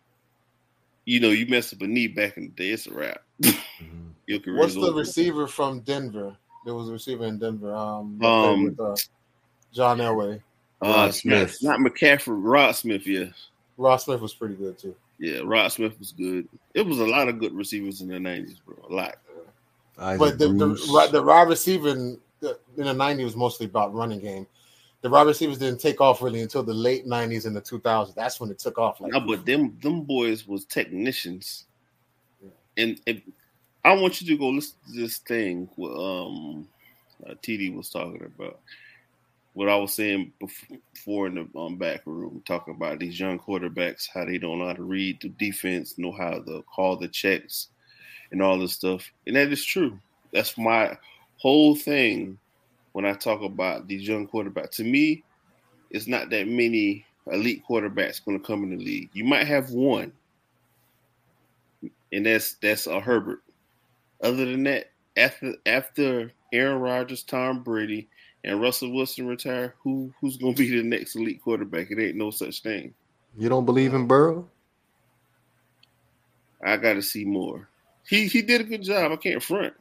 you 1.06 1.20
know, 1.20 1.30
you 1.30 1.45
mess 1.45 1.72
up 1.72 1.82
a 1.82 1.88
knee 1.88 2.08
back 2.08 2.38
in 2.38 2.45
the 2.45 2.49
day, 2.49 2.70
it's 2.72 2.88
a 2.88 2.93
wrap. 2.93 3.22
Mhm. 3.43 4.12
Your 4.28 4.40
career's 4.40 4.60
What's 4.60 4.74
the 4.76 4.94
receiver 4.94 5.48
from 5.48 5.82
Denver? 5.82 6.36
There 6.66 6.74
was 6.74 6.90
a 6.90 6.94
receiver 6.94 7.26
in 7.26 7.40
Denver. 7.40 7.74
Um, 7.76 8.18
that 8.20 8.28
Um, 8.28 8.64
with, 8.66 8.80
uh, 8.80 8.96
John 9.74 9.98
Elway. 9.98 10.42
Uh, 10.82 10.88
Rod 10.88 11.14
Smith. 11.14 11.58
not 11.62 11.80
McCaffrey, 11.80 12.38
Rod 12.42 12.72
Smith. 12.74 13.06
Yeah, 13.08 13.26
Rod 13.78 13.98
Smith 13.98 14.22
was 14.22 14.34
pretty 14.34 14.56
good 14.56 14.78
too. 14.78 14.96
yeah, 15.20 15.40
Rod 15.44 15.70
Smith 15.70 15.98
was 16.00 16.12
good. 16.12 16.48
It 16.74 16.86
was 16.86 17.00
a 17.00 17.06
lot 17.06 17.28
of 17.30 17.40
good 17.40 17.54
receivers 17.54 18.02
in 18.02 18.08
the 18.10 18.20
nineties, 18.20 18.60
bro. 18.60 18.76
A 18.90 18.94
lot. 18.94 19.16
Isaac 19.98 20.20
But 20.20 20.40
the, 20.40 20.48
the, 20.50 20.66
Bruce. 20.68 21.12
the 21.12 21.22
wide 21.22 21.48
receiver 21.48 21.90
in 21.90 22.20
the, 22.40 22.58
in 22.78 22.86
the 22.86 22.94
90s 22.94 23.24
was 23.26 23.36
mostly 23.36 23.68
about 23.68 23.94
running 23.94 24.20
game. 24.20 24.48
The 25.02 25.10
wide 25.10 25.28
receivers 25.28 25.60
didn't 25.60 25.80
take 25.82 26.02
off 26.02 26.22
really 26.24 26.42
until 26.42 26.64
the 26.64 26.74
late 26.74 27.06
90s 27.06 27.46
and 27.46 27.56
the 27.56 27.62
2000s. 27.62 28.16
That's 28.16 28.40
when 28.40 28.50
it 28.50 28.58
took 28.58 28.80
off. 28.80 29.00
Like, 29.00 29.12
No, 29.12 29.20
but 29.20 29.46
them 29.46 29.78
them 29.84 30.02
boys 30.02 30.48
was 30.48 30.66
technicians, 30.66 31.66
and, 32.78 33.00
and 33.06 33.22
I 33.86 33.94
want 33.94 34.22
you 34.22 34.28
to 34.28 34.38
go 34.38 34.50
listen 34.50 34.76
to 34.88 35.02
this 35.02 35.18
thing. 35.18 35.70
What 35.76 35.92
um, 35.92 36.68
uh, 37.28 37.34
TD 37.44 37.76
was 37.76 37.90
talking 37.90 38.24
about. 38.24 38.60
What 39.54 39.70
I 39.70 39.76
was 39.76 39.94
saying 39.94 40.34
before 40.40 41.28
in 41.28 41.36
the 41.36 41.60
um, 41.60 41.78
back 41.78 42.02
room, 42.06 42.42
talking 42.46 42.74
about 42.74 42.98
these 42.98 43.20
young 43.20 43.38
quarterbacks, 43.38 44.08
how 44.12 44.26
they 44.26 44.40
don't 44.40 44.58
know 44.58 44.66
how 44.66 44.74
to 44.74 44.84
read 44.84 45.20
the 45.22 45.30
defense, 45.30 46.00
know 46.00 46.12
how 46.12 46.40
to 46.40 46.64
call 46.74 46.98
the 46.98 47.08
checks, 47.08 47.68
and 48.32 48.42
all 48.42 48.58
this 48.58 48.74
stuff. 48.74 49.12
And 49.28 49.36
that 49.36 49.52
is 49.52 49.64
true. 49.64 50.00
That's 50.32 50.58
my 50.58 50.98
whole 51.38 51.76
thing 51.76 52.40
when 52.94 53.06
I 53.06 53.14
talk 53.14 53.44
about 53.44 53.88
these 53.88 54.08
young 54.08 54.28
quarterbacks. 54.28 54.72
To 54.78 54.84
me, 54.84 55.24
it's 55.92 56.08
not 56.08 56.32
that 56.32 56.48
many 56.48 57.06
elite 57.32 57.64
quarterbacks 57.70 58.24
going 58.24 58.40
to 58.40 58.46
come 58.46 58.64
in 58.64 58.78
the 58.78 58.84
league. 58.84 59.10
You 59.14 59.24
might 59.24 59.46
have 59.46 59.70
one, 59.70 60.12
and 62.12 62.26
that's 62.26 62.56
that's 62.56 62.88
a 62.88 63.00
Herbert. 63.00 63.44
Other 64.24 64.46
than 64.46 64.64
that, 64.64 64.92
after 65.18 65.56
after 65.66 66.32
Aaron 66.54 66.80
Rodgers, 66.80 67.24
Tom 67.24 67.62
Brady, 67.62 68.08
and 68.44 68.62
Russell 68.62 68.94
Wilson 68.94 69.28
retire, 69.28 69.76
who 69.84 70.14
who's 70.20 70.38
going 70.38 70.56
to 70.56 70.58
be 70.58 70.76
the 70.76 70.84
next 70.84 71.16
elite 71.16 71.42
quarterback? 71.44 71.92
It 71.92 72.00
ain't 72.00 72.16
no 72.16 72.32
such 72.32 72.62
thing. 72.62 72.94
you 73.38 73.50
don't 73.50 73.66
believe 73.66 73.94
in 73.94 74.08
Burrow? 74.08 74.50
I 76.66 76.78
got 76.78 76.94
to 76.94 77.02
see 77.02 77.26
more. 77.26 77.68
He 78.08 78.28
he 78.28 78.42
did 78.42 78.62
a 78.62 78.64
good 78.64 78.84
job. 78.84 79.12
I 79.12 79.18
can't 79.18 79.44
front. 79.44 79.74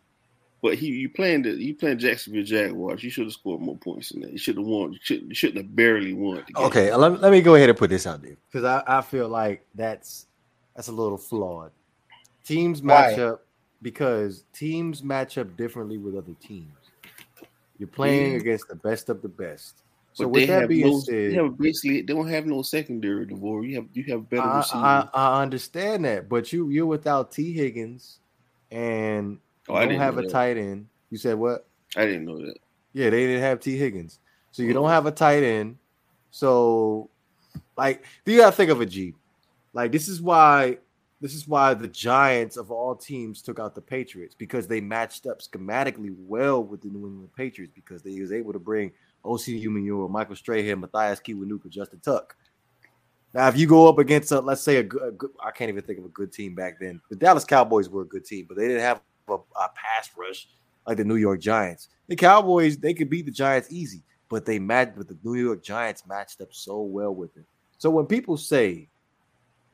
But 0.60 0.76
he 0.76 0.88
you 0.88 1.08
playing 1.08 1.42
the 1.42 1.50
you 1.50 1.74
playing 1.74 1.98
Jacksonville 1.98 2.44
Jaguars. 2.44 3.02
You 3.02 3.10
should 3.10 3.24
have 3.24 3.32
scored 3.32 3.60
more 3.60 3.76
points 3.76 4.10
than 4.10 4.22
that. 4.22 4.32
You 4.32 4.38
should 4.38 4.56
have 4.56 4.66
won. 4.66 4.92
You, 4.92 4.98
should, 5.02 5.22
you 5.28 5.34
shouldn't 5.34 5.58
have 5.58 5.74
barely 5.74 6.12
won. 6.12 6.36
the 6.46 6.52
game. 6.52 6.66
Okay, 6.66 6.94
let, 6.94 7.20
let 7.20 7.32
me 7.32 7.42
go 7.42 7.56
ahead 7.56 7.68
and 7.68 7.78
put 7.78 7.90
this 7.90 8.06
out 8.06 8.22
there 8.22 8.36
because 8.50 8.64
I, 8.64 8.82
I 8.86 9.02
feel 9.02 9.28
like 9.28 9.64
that's 9.74 10.26
that's 10.76 10.88
a 10.88 10.92
little 10.92 11.18
flawed. 11.18 11.72
Teams 12.44 12.82
match 12.82 13.18
up 13.18 13.44
because 13.82 14.44
teams 14.52 15.02
match 15.02 15.36
up 15.38 15.56
differently 15.56 15.98
with 15.98 16.16
other 16.16 16.34
teams. 16.40 16.72
You're 17.78 17.88
playing 17.88 18.32
Yeah. 18.32 18.38
against 18.38 18.68
the 18.68 18.76
best 18.76 19.08
of 19.08 19.22
the 19.22 19.28
best. 19.28 19.82
So 20.14 20.24
But 20.24 20.28
with 20.28 20.48
that 20.48 20.68
being 20.68 20.86
no, 20.88 21.00
said, 21.00 21.30
they 21.32 21.34
have 21.34 21.58
basically 21.58 22.02
they 22.02 22.12
don't 22.12 22.28
have 22.28 22.46
no 22.46 22.62
secondary. 22.62 23.26
Devore, 23.26 23.64
you 23.64 23.76
have 23.76 23.86
you 23.94 24.04
have 24.04 24.28
better 24.28 24.42
I. 24.42 24.64
I, 24.74 25.08
I 25.14 25.42
understand 25.42 26.04
that, 26.04 26.28
but 26.28 26.52
you 26.52 26.68
you're 26.68 26.86
without 26.86 27.32
T 27.32 27.52
Higgins 27.52 28.18
and 28.70 29.38
oh, 29.68 29.80
you 29.80 29.88
don't 29.88 29.98
have 29.98 30.18
a 30.18 30.22
that. 30.22 30.30
tight 30.30 30.58
end. 30.58 30.86
You 31.10 31.18
said 31.18 31.38
what? 31.38 31.66
I 31.96 32.04
didn't 32.04 32.26
know 32.26 32.38
that. 32.38 32.58
Yeah, 32.92 33.08
they 33.10 33.26
didn't 33.26 33.42
have 33.42 33.60
T 33.60 33.76
Higgins, 33.76 34.18
so 34.50 34.62
you 34.62 34.74
don't 34.74 34.84
Mhm. 34.84 34.90
have 34.90 35.06
a 35.06 35.10
tight 35.10 35.42
end. 35.42 35.78
So, 36.30 37.08
like, 37.76 38.04
do 38.24 38.32
you 38.32 38.38
gotta 38.38 38.54
think 38.54 38.70
of 38.70 38.80
a 38.82 38.86
G. 38.86 39.14
Like, 39.72 39.92
this 39.92 40.08
is 40.08 40.20
why 40.20 40.78
this 41.22 41.34
is 41.36 41.46
why 41.46 41.72
the 41.72 41.86
Giants 41.86 42.56
of 42.56 42.72
all 42.72 42.96
teams 42.96 43.42
took 43.42 43.60
out 43.60 43.76
the 43.76 43.80
Patriots 43.80 44.34
because 44.34 44.66
they 44.66 44.80
matched 44.80 45.26
up 45.28 45.40
schematically 45.40 46.12
well 46.18 46.64
with 46.64 46.82
the 46.82 46.88
New 46.88 47.06
England 47.06 47.30
Patriots 47.36 47.72
because 47.74 48.02
they 48.02 48.20
was 48.20 48.32
able 48.32 48.52
to 48.52 48.58
bring 48.58 48.90
Osi 49.24 49.62
Umenyiora, 49.64 50.10
Michael 50.10 50.34
Strahan, 50.34 50.80
Mathias 50.80 51.20
Kiwanuka, 51.20 51.68
Justin 51.68 52.00
Tuck. 52.00 52.34
Now, 53.32 53.46
if 53.46 53.56
you 53.56 53.68
go 53.68 53.88
up 53.88 53.98
against, 53.98 54.32
a, 54.32 54.40
let's 54.40 54.62
say, 54.62 54.78
a 54.78 54.82
good, 54.82 55.02
a 55.02 55.12
good, 55.12 55.30
I 55.42 55.52
can't 55.52 55.68
even 55.68 55.84
think 55.84 56.00
of 56.00 56.04
a 56.04 56.08
good 56.08 56.32
team 56.32 56.56
back 56.56 56.80
then. 56.80 57.00
The 57.08 57.14
Dallas 57.14 57.44
Cowboys 57.44 57.88
were 57.88 58.02
a 58.02 58.06
good 58.06 58.24
team, 58.24 58.46
but 58.48 58.56
they 58.56 58.66
didn't 58.66 58.82
have 58.82 59.00
a, 59.28 59.34
a 59.34 59.68
pass 59.76 60.10
rush 60.16 60.48
like 60.88 60.96
the 60.96 61.04
New 61.04 61.16
York 61.16 61.40
Giants. 61.40 61.88
The 62.08 62.16
Cowboys, 62.16 62.78
they 62.78 62.94
could 62.94 63.08
beat 63.08 63.26
the 63.26 63.32
Giants 63.32 63.72
easy, 63.72 64.02
but 64.28 64.44
they 64.44 64.58
matched, 64.58 64.96
but 64.96 65.06
the 65.06 65.16
New 65.22 65.36
York 65.36 65.62
Giants 65.62 66.04
matched 66.04 66.40
up 66.40 66.52
so 66.52 66.82
well 66.82 67.14
with 67.14 67.36
it. 67.36 67.44
So 67.78 67.90
when 67.90 68.06
people 68.06 68.36
say 68.36 68.88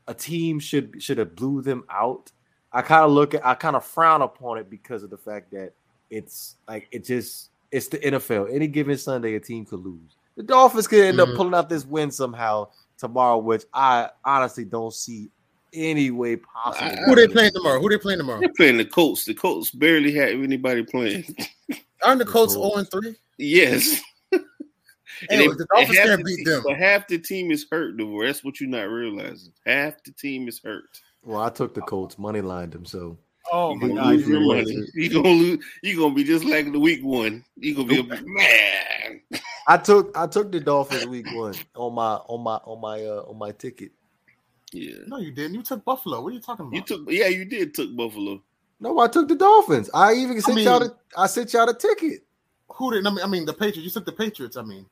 a 0.08 0.14
team 0.14 0.58
should 0.58 1.00
should 1.00 1.18
have 1.18 1.36
blew 1.36 1.62
them 1.62 1.84
out, 1.90 2.32
I 2.72 2.82
kind 2.82 3.04
of 3.04 3.12
look 3.12 3.34
at, 3.34 3.46
I 3.46 3.54
kind 3.54 3.76
of 3.76 3.84
frown 3.84 4.22
upon 4.22 4.58
it 4.58 4.68
because 4.68 5.02
of 5.04 5.10
the 5.10 5.16
fact 5.18 5.52
that 5.52 5.72
it's 6.10 6.56
like 6.66 6.88
it 6.90 7.04
just 7.04 7.50
it's 7.70 7.88
the 7.88 7.98
NFL. 7.98 8.52
Any 8.52 8.66
given 8.66 8.96
Sunday, 8.98 9.34
a 9.34 9.40
team 9.40 9.64
could 9.66 9.80
lose. 9.80 10.16
The 10.36 10.42
Dolphins 10.42 10.88
could 10.88 11.04
end 11.04 11.18
Mhm. 11.18 11.30
up 11.30 11.36
pulling 11.36 11.54
out 11.54 11.68
this 11.68 11.84
win 11.84 12.10
somehow 12.10 12.68
tomorrow, 12.96 13.38
which 13.38 13.64
I 13.74 14.08
honestly 14.24 14.64
don't 14.64 14.92
see 14.94 15.28
any 15.74 16.10
way 16.10 16.36
possible. 16.36 16.88
I- 16.90 16.96
Who 17.04 17.14
they 17.14 17.28
playing 17.28 17.52
tomorrow? 17.52 17.78
Who 17.80 17.90
they 17.90 17.98
playing 17.98 18.18
tomorrow? 18.20 18.40
They're 18.40 18.52
playing 18.56 18.78
the 18.78 18.84
Colts. 18.86 19.24
The 19.26 19.34
Colts 19.34 19.70
barely 19.70 20.12
had 20.12 20.30
anybody 20.30 20.82
playing. 20.84 21.24
Aren't 22.02 22.20
the 22.20 22.24
Colts 22.24 22.54
Colts. 22.54 22.90
0 22.90 23.00
and 23.00 23.14
3? 23.14 23.16
yes. 23.36 24.00
And 25.22 25.40
Hey, 25.40 25.46
they- 25.48 25.54
the 25.54 25.66
Dolphins 25.74 25.98
and 25.98 26.08
can't 26.08 26.24
beat 26.24 26.36
team- 26.36 26.44
them. 26.44 26.62
But 26.66 26.76
half 26.76 27.06
the 27.08 27.18
team 27.18 27.50
is 27.50 27.66
hurt, 27.70 27.96
though. 27.98 28.22
That's 28.22 28.44
what 28.44 28.60
you're 28.60 28.68
not 28.70 28.82
realizing. 28.90 29.52
Half 29.66 30.02
the 30.04 30.12
team 30.12 30.48
is 30.48 30.60
hurt. 30.64 31.00
Well, 31.24 31.40
I 31.40 31.50
took 31.50 31.74
the 31.74 31.80
Colts, 31.82 32.18
money 32.18 32.40
lined 32.40 32.72
them, 32.72 32.84
so 32.84 33.18
Oh 33.50 33.74
my 33.74 33.88
gonna 33.88 34.00
god! 34.00 34.10
You're 34.20 34.40
really- 34.40 34.76
money. 34.76 34.88
You 34.94 35.10
gonna 35.10 35.28
lose. 35.28 35.64
You're 35.82 35.96
gonna 36.02 36.14
be 36.14 36.24
just 36.24 36.44
like 36.44 36.70
the 36.70 36.78
week 36.78 37.02
one. 37.02 37.44
You're 37.56 37.76
gonna 37.76 37.88
be 37.88 38.00
a 38.00 38.04
man. 38.04 39.20
I 39.66 39.76
took 39.78 40.16
I 40.16 40.26
took 40.26 40.52
the 40.52 40.60
Dolphins 40.60 41.06
week 41.06 41.26
one 41.34 41.54
on 41.74 41.94
my 41.94 42.14
on 42.28 42.42
my 42.42 42.56
on 42.64 42.80
my 42.80 43.04
uh 43.04 43.22
on 43.28 43.38
my 43.38 43.52
ticket. 43.52 43.92
Yeah. 44.72 44.96
No, 45.06 45.16
you 45.18 45.30
didn't. 45.32 45.54
You 45.54 45.62
took 45.62 45.82
Buffalo. 45.84 46.20
What 46.22 46.30
are 46.30 46.34
you 46.34 46.40
talking 46.40 46.66
about? 46.66 46.74
You 46.76 46.82
took. 46.82 47.10
Yeah, 47.10 47.28
you 47.28 47.44
did. 47.46 47.74
Took 47.74 47.96
Buffalo. 47.96 48.42
No, 48.80 48.98
I 48.98 49.08
took 49.08 49.28
the 49.28 49.34
Dolphins. 49.34 49.88
I 49.94 50.12
even 50.14 50.40
sent 50.42 50.56
mean- 50.56 50.66
y'all 50.66 50.80
the 50.80 50.94
I 51.16 51.26
sent 51.26 51.52
y'all 51.54 51.66
the 51.66 51.74
ticket. 51.74 52.24
Who 52.74 52.92
did? 52.92 53.06
I 53.06 53.10
mean, 53.10 53.20
I 53.24 53.26
mean, 53.26 53.44
the 53.46 53.54
Patriots. 53.54 53.78
You 53.78 53.90
took 53.90 54.04
the 54.04 54.12
Patriots. 54.12 54.56
I 54.58 54.62
mean, 54.62 54.84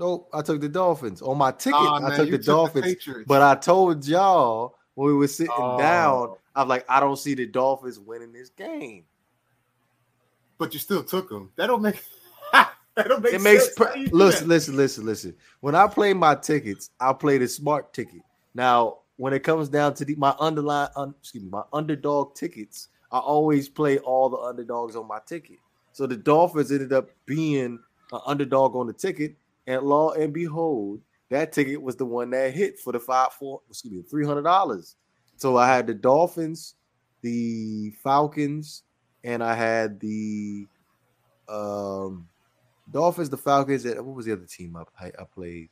Nope, 0.00 0.30
I 0.32 0.40
took 0.40 0.62
the 0.62 0.68
Dolphins 0.68 1.20
on 1.20 1.36
my 1.36 1.52
ticket. 1.52 1.78
I 1.78 2.00
man, 2.00 2.16
took 2.18 2.26
you 2.30 2.38
the 2.38 2.42
Dolphins, 2.42 2.86
Patriots. 2.86 3.24
but 3.28 3.42
I 3.42 3.54
told 3.54 4.06
y'all 4.06 4.74
when 4.94 5.08
we 5.08 5.14
were 5.14 5.28
sitting 5.28 5.52
Oh. 5.54 5.76
down, 5.76 6.34
I'm 6.56 6.68
like, 6.68 6.86
I 6.88 7.00
don't 7.00 7.18
see 7.18 7.34
the 7.34 7.44
Dolphins 7.46 7.98
winning 7.98 8.32
this 8.32 8.48
game. 8.48 9.04
but 10.56 10.72
you 10.74 10.80
still 10.80 11.02
took 11.04 11.28
them. 11.28 11.50
That 11.56 11.66
don't 11.68 11.82
make. 11.82 12.02
that 12.52 12.72
don't 13.08 13.22
make. 13.22 13.34
It 13.34 13.40
makes 13.42 13.74
sense. 13.74 13.96
you 13.96 14.08
do 14.08 14.16
listen, 14.16 14.48
listen, 14.48 14.76
listen, 14.76 15.04
listen. 15.06 15.34
When 15.60 15.74
I 15.74 15.86
play 15.86 16.12
my 16.14 16.34
tickets, 16.34 16.90
I 16.98 17.12
play 17.12 17.36
the 17.38 17.46
smart 17.48 17.92
ticket. 17.94 18.20
Now, 18.54 18.98
when 19.16 19.32
it 19.34 19.42
comes 19.42 19.68
down 19.68 19.92
to 19.94 20.04
the, 20.06 20.14
my 20.16 20.34
underline, 20.38 20.88
un, 20.96 21.14
excuse 21.20 21.44
me, 21.44 21.50
my 21.50 21.62
underdog 21.74 22.34
tickets, 22.34 22.88
I 23.12 23.18
always 23.18 23.68
play 23.68 23.98
all 23.98 24.28
the 24.30 24.38
underdogs 24.38 24.96
on 24.96 25.06
my 25.06 25.20
ticket. 25.26 25.58
So 25.92 26.06
the 26.06 26.16
Dolphins 26.16 26.72
ended 26.72 26.92
up 26.94 27.10
being 27.26 27.78
an 28.12 28.20
underdog 28.26 28.76
on 28.76 28.86
the 28.86 28.92
ticket, 28.94 29.36
and 29.70 29.82
law 29.82 30.10
and 30.12 30.32
behold, 30.32 31.00
that 31.30 31.52
ticket 31.52 31.80
was 31.80 31.96
the 31.96 32.04
one 32.04 32.30
that 32.30 32.52
hit 32.52 32.78
for 32.78 32.92
the 32.92 32.98
five 33.00 33.32
four, 33.32 33.60
excuse 33.68 33.92
me, 33.94 34.02
three 34.02 34.26
hundred 34.26 34.42
dollars. 34.42 34.96
So 35.36 35.56
I 35.56 35.68
had 35.68 35.86
the 35.86 35.94
Dolphins, 35.94 36.74
the 37.22 37.92
Falcons, 38.02 38.82
and 39.24 39.42
I 39.42 39.54
had 39.54 40.00
the 40.00 40.66
um 41.48 42.28
Dolphins, 42.90 43.30
the 43.30 43.36
Falcons, 43.36 43.84
and 43.84 44.04
what 44.04 44.16
was 44.16 44.26
the 44.26 44.32
other 44.32 44.46
team 44.46 44.76
I, 44.76 44.82
I, 45.04 45.06
I 45.08 45.24
played? 45.32 45.68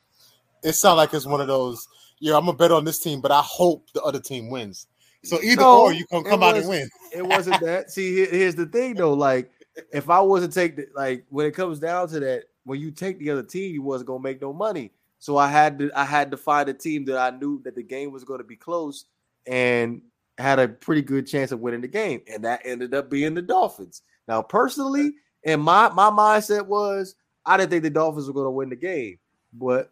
It 0.63 0.73
sounds 0.73 0.97
like 0.97 1.13
it's 1.13 1.25
one 1.25 1.41
of 1.41 1.47
those. 1.47 1.85
Yeah, 2.19 2.37
I'm 2.37 2.45
gonna 2.45 2.57
bet 2.57 2.71
on 2.71 2.85
this 2.85 2.99
team, 2.99 3.19
but 3.21 3.31
I 3.31 3.41
hope 3.41 3.87
the 3.93 4.01
other 4.01 4.19
team 4.19 4.49
wins. 4.49 4.87
So 5.23 5.41
either 5.41 5.61
No, 5.61 5.81
or, 5.81 5.93
you 5.93 6.05
can 6.05 6.23
come 6.23 6.43
out 6.43 6.55
and 6.55 6.67
win. 6.67 6.89
It 7.13 7.25
wasn't 7.25 7.59
that. 7.61 7.91
See, 7.91 8.13
here- 8.15 8.31
here's 8.31 8.55
the 8.55 8.65
thing 8.65 8.95
though. 8.95 9.13
Like, 9.13 9.51
if 9.91 10.09
I 10.09 10.21
was 10.21 10.45
to 10.45 10.51
take 10.51 10.77
the 10.77 10.87
like 10.95 11.25
when 11.29 11.45
it 11.45 11.53
comes 11.53 11.79
down 11.79 12.07
to 12.09 12.19
that, 12.21 12.43
when 12.69 12.79
you 12.79 12.91
take 12.91 13.17
the 13.17 13.31
other 13.31 13.41
team, 13.41 13.73
you 13.73 13.81
wasn't 13.81 14.07
gonna 14.07 14.21
make 14.21 14.41
no 14.41 14.53
money. 14.53 14.91
So 15.17 15.37
I 15.37 15.47
had 15.47 15.79
to 15.79 15.91
I 15.95 16.05
had 16.05 16.29
to 16.31 16.37
find 16.37 16.69
a 16.69 16.73
team 16.73 17.03
that 17.05 17.17
I 17.17 17.35
knew 17.35 17.61
that 17.63 17.75
the 17.75 17.83
game 17.83 18.11
was 18.11 18.23
going 18.23 18.39
to 18.39 18.43
be 18.45 18.55
close 18.55 19.05
and 19.47 20.01
had 20.37 20.59
a 20.59 20.67
pretty 20.67 21.01
good 21.01 21.25
chance 21.25 21.51
of 21.51 21.59
winning 21.59 21.81
the 21.81 21.87
game, 21.87 22.21
and 22.31 22.43
that 22.45 22.61
ended 22.63 22.93
up 22.93 23.09
being 23.09 23.33
the 23.33 23.41
Dolphins. 23.41 24.03
Now, 24.27 24.41
personally, 24.43 25.13
and 25.43 25.61
my 25.61 25.89
my 25.89 26.11
mindset 26.11 26.65
was 26.67 27.15
I 27.45 27.57
didn't 27.57 27.71
think 27.71 27.83
the 27.83 27.89
Dolphins 27.89 28.27
were 28.27 28.33
going 28.33 28.45
to 28.45 28.51
win 28.51 28.69
the 28.69 28.75
game, 28.75 29.17
but 29.51 29.91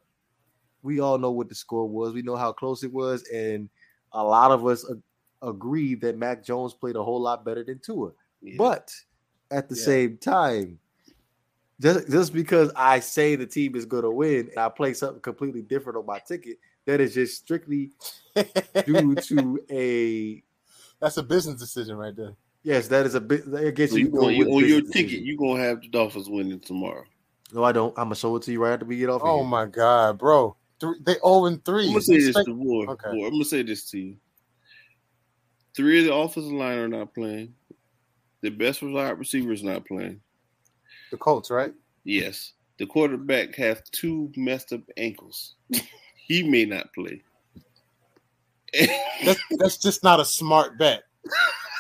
we 0.83 0.99
all 0.99 1.17
know 1.17 1.31
what 1.31 1.49
the 1.49 1.55
score 1.55 1.89
was. 1.89 2.13
We 2.13 2.21
know 2.21 2.35
how 2.35 2.51
close 2.53 2.83
it 2.83 2.93
was, 2.93 3.27
and 3.33 3.69
a 4.13 4.23
lot 4.23 4.51
of 4.51 4.65
us 4.67 4.89
ag- 4.89 5.01
agreed 5.41 5.99
that 6.01 6.17
Mac 6.17 6.43
Jones 6.45 6.75
played 6.75 6.95
a 6.95 7.03
whole 7.03 7.19
lot 7.21 7.43
better 7.43 7.63
than 7.63 7.79
Tua. 7.79 8.11
Yeah. 8.41 8.55
But 8.57 8.93
at 9.49 9.67
the 9.67 9.75
Yeah. 9.75 9.83
same 9.83 10.17
time, 10.17 10.79
just 11.81 12.09
just 12.09 12.33
because 12.33 12.71
I 12.75 12.99
say 12.99 13.35
the 13.35 13.45
team 13.45 13.75
is 13.75 13.85
going 13.85 14.03
to 14.03 14.11
win 14.11 14.49
and 14.49 14.57
I 14.57 14.69
play 14.69 14.93
something 14.93 15.21
completely 15.21 15.61
different 15.61 15.97
on 15.97 16.05
my 16.05 16.19
ticket, 16.19 16.57
that 16.85 16.99
is 17.01 17.13
just 17.13 17.37
strictly 17.43 17.91
due 18.85 19.15
to 19.27 19.59
a 19.69 20.43
That's 20.99 21.17
a 21.17 21.23
business 21.23 21.59
decision 21.59 21.95
right 21.97 22.15
there. 22.15 22.33
yes. 22.63 22.87
That 22.87 23.05
is 23.05 23.15
a 23.15 23.21
bit. 23.21 23.43
I 23.55 23.69
guess 23.71 23.91
So 23.91 23.97
you 23.97 24.05
you 24.05 24.11
going, 24.11 24.35
you, 24.35 24.45
with 24.45 24.53
on 24.55 24.67
your 24.69 24.81
ticket, 24.81 24.93
decision. 24.93 25.25
you 25.25 25.37
gonna 25.37 25.61
have 25.63 25.81
the 25.81 25.87
Dolphins 25.89 26.29
winning 26.29 26.59
tomorrow. 26.59 27.03
No, 27.53 27.63
I 27.63 27.71
don't. 27.71 27.91
I'm 27.97 28.05
gonna 28.05 28.15
show 28.15 28.35
it 28.35 28.43
to 28.43 28.51
you 28.51 28.61
right 28.63 28.73
after 28.73 28.85
we 28.85 28.97
get 28.97 29.09
off. 29.09 29.21
of 29.21 29.27
Oh 29.27 29.37
here. 29.39 29.47
my 29.47 29.65
god, 29.65 30.17
bro! 30.17 30.55
Three, 30.79 30.95
they 31.05 31.13
0 31.13 31.45
and 31.45 31.63
3 31.63 31.83
I'm 31.85 31.89
gonna 31.93 32.01
say 32.01 32.19
this 32.19 32.35
to 32.43 32.53
Boy. 32.53 32.85
Okay. 32.87 33.11
Boy, 33.11 33.25
I'm 33.25 33.31
gonna 33.31 33.45
say 33.45 33.61
this 33.63 33.89
to 33.91 33.99
you. 33.99 34.15
Three 35.75 35.99
of 35.99 36.05
the 36.05 36.13
offensive 36.13 36.51
line 36.51 36.77
are 36.79 36.87
not 36.87 37.13
playing. 37.13 37.53
The 38.41 38.49
best 38.49 38.81
wide 38.81 39.17
receiver 39.17 39.51
is 39.53 39.63
not 39.63 39.85
playing. 39.85 40.21
The 41.11 41.17
Colts, 41.17 41.49
right? 41.49 41.73
Yes. 42.03 42.53
The 42.79 42.85
quarterback 42.85 43.55
has 43.55 43.81
two 43.91 44.31
messed 44.35 44.71
up 44.73 44.81
ankles. 44.97 45.55
he 46.15 46.43
may 46.43 46.65
not 46.65 46.93
play. 46.93 47.21
That's, 49.25 49.39
that's 49.57 49.77
just 49.77 50.03
not 50.03 50.19
a 50.19 50.25
smart 50.25 50.77
bet. 50.77 51.03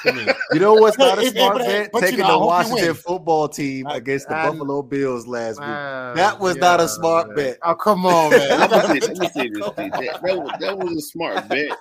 to 0.03 0.13
me. 0.13 0.25
You 0.53 0.59
know 0.59 0.73
what's 0.73 0.97
not 0.97 1.17
a 1.17 1.21
Hey, 1.21 1.27
hey, 1.27 1.33
smart 1.33 1.57
bet? 1.57 1.89
but 1.91 2.01
you 2.01 2.07
Taking 2.11 2.25
know, 2.25 2.39
the 2.39 2.45
Washington 2.45 2.93
football 2.95 3.47
team 3.49 3.87
I- 3.87 3.97
against 3.97 4.29
the 4.29 4.35
I- 4.35 4.49
Buffalo 4.49 4.81
Bills 4.81 5.27
last 5.27 5.59
week. 5.59 5.67
Wow, 5.67 6.13
That 6.15 6.39
was 6.39 6.55
not 6.55 6.79
a 6.79 6.87
smart 6.87 7.27
man. 7.27 7.35
bet. 7.35 7.57
Oh 7.63 7.75
come 7.75 8.05
on, 8.05 8.31
man! 8.31 8.61
I'm 8.61 8.69
gonna 8.69 8.87
say, 9.01 9.07
I'm 9.07 9.13
gonna 9.13 9.33
say 9.33 9.49
this. 9.49 9.65
That, 9.75 10.19
that, 10.23 10.37
was, 10.39 10.51
that 10.59 10.77
was 10.77 10.93
a 10.97 11.01
smart 11.01 11.47
bet. 11.49 11.77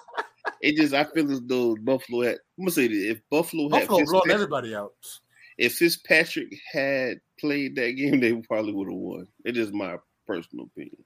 It 0.60 0.76
just 0.76 0.92
I 0.92 1.04
feel 1.04 1.30
as 1.30 1.40
though 1.42 1.76
Buffalo 1.76 2.22
had. 2.22 2.34
I'm 2.58 2.64
gonna 2.64 2.70
say 2.72 2.88
this: 2.88 3.12
if 3.16 3.20
Buffalo 3.30 3.68
had 3.70 3.86
Buffalo 3.88 4.04
blowing 4.04 4.30
everybody 4.30 4.74
out. 4.74 4.92
if 5.56 5.74
Fitzpatrick 5.76 6.52
had 6.72 7.20
played 7.38 7.76
that 7.76 7.92
game, 7.92 8.20
they 8.20 8.34
probably 8.34 8.72
would 8.72 8.88
have 8.88 8.98
won. 8.98 9.28
It 9.44 9.56
is 9.56 9.72
my 9.72 9.96
personal 10.26 10.66
opinion. 10.66 11.04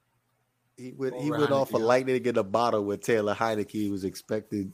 He 0.76 0.92
went, 0.96 1.20
he 1.20 1.30
went 1.30 1.50
off 1.50 1.70
a 1.70 1.74
Heinicke, 1.74 1.80
yeah. 1.80 1.84
lightning 1.84 2.26
in 2.26 2.38
a 2.38 2.42
bottle 2.42 2.84
with 2.84 3.02
Taylor 3.02 3.34
Heinicke 3.34 3.70
He 3.70 3.90
was 3.90 4.04
expecting 4.04 4.72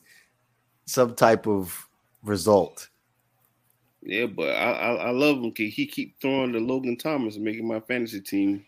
some 0.84 1.14
type 1.14 1.48
of 1.48 1.88
result. 2.22 2.88
Yeah, 4.02 4.26
but 4.26 4.50
I 4.50 4.70
I, 4.70 4.94
I 4.94 5.11
love 5.11 5.38
him 5.38 5.50
because 5.50 5.74
he 5.74 5.86
keep 5.86 6.20
throwing 6.20 6.52
to 6.52 6.61
Logan 6.61 6.96
Thomas 6.96 7.34
and 7.34 7.44
making 7.44 7.66
my 7.66 7.80
fantasy 7.80 8.20
team 8.20 8.64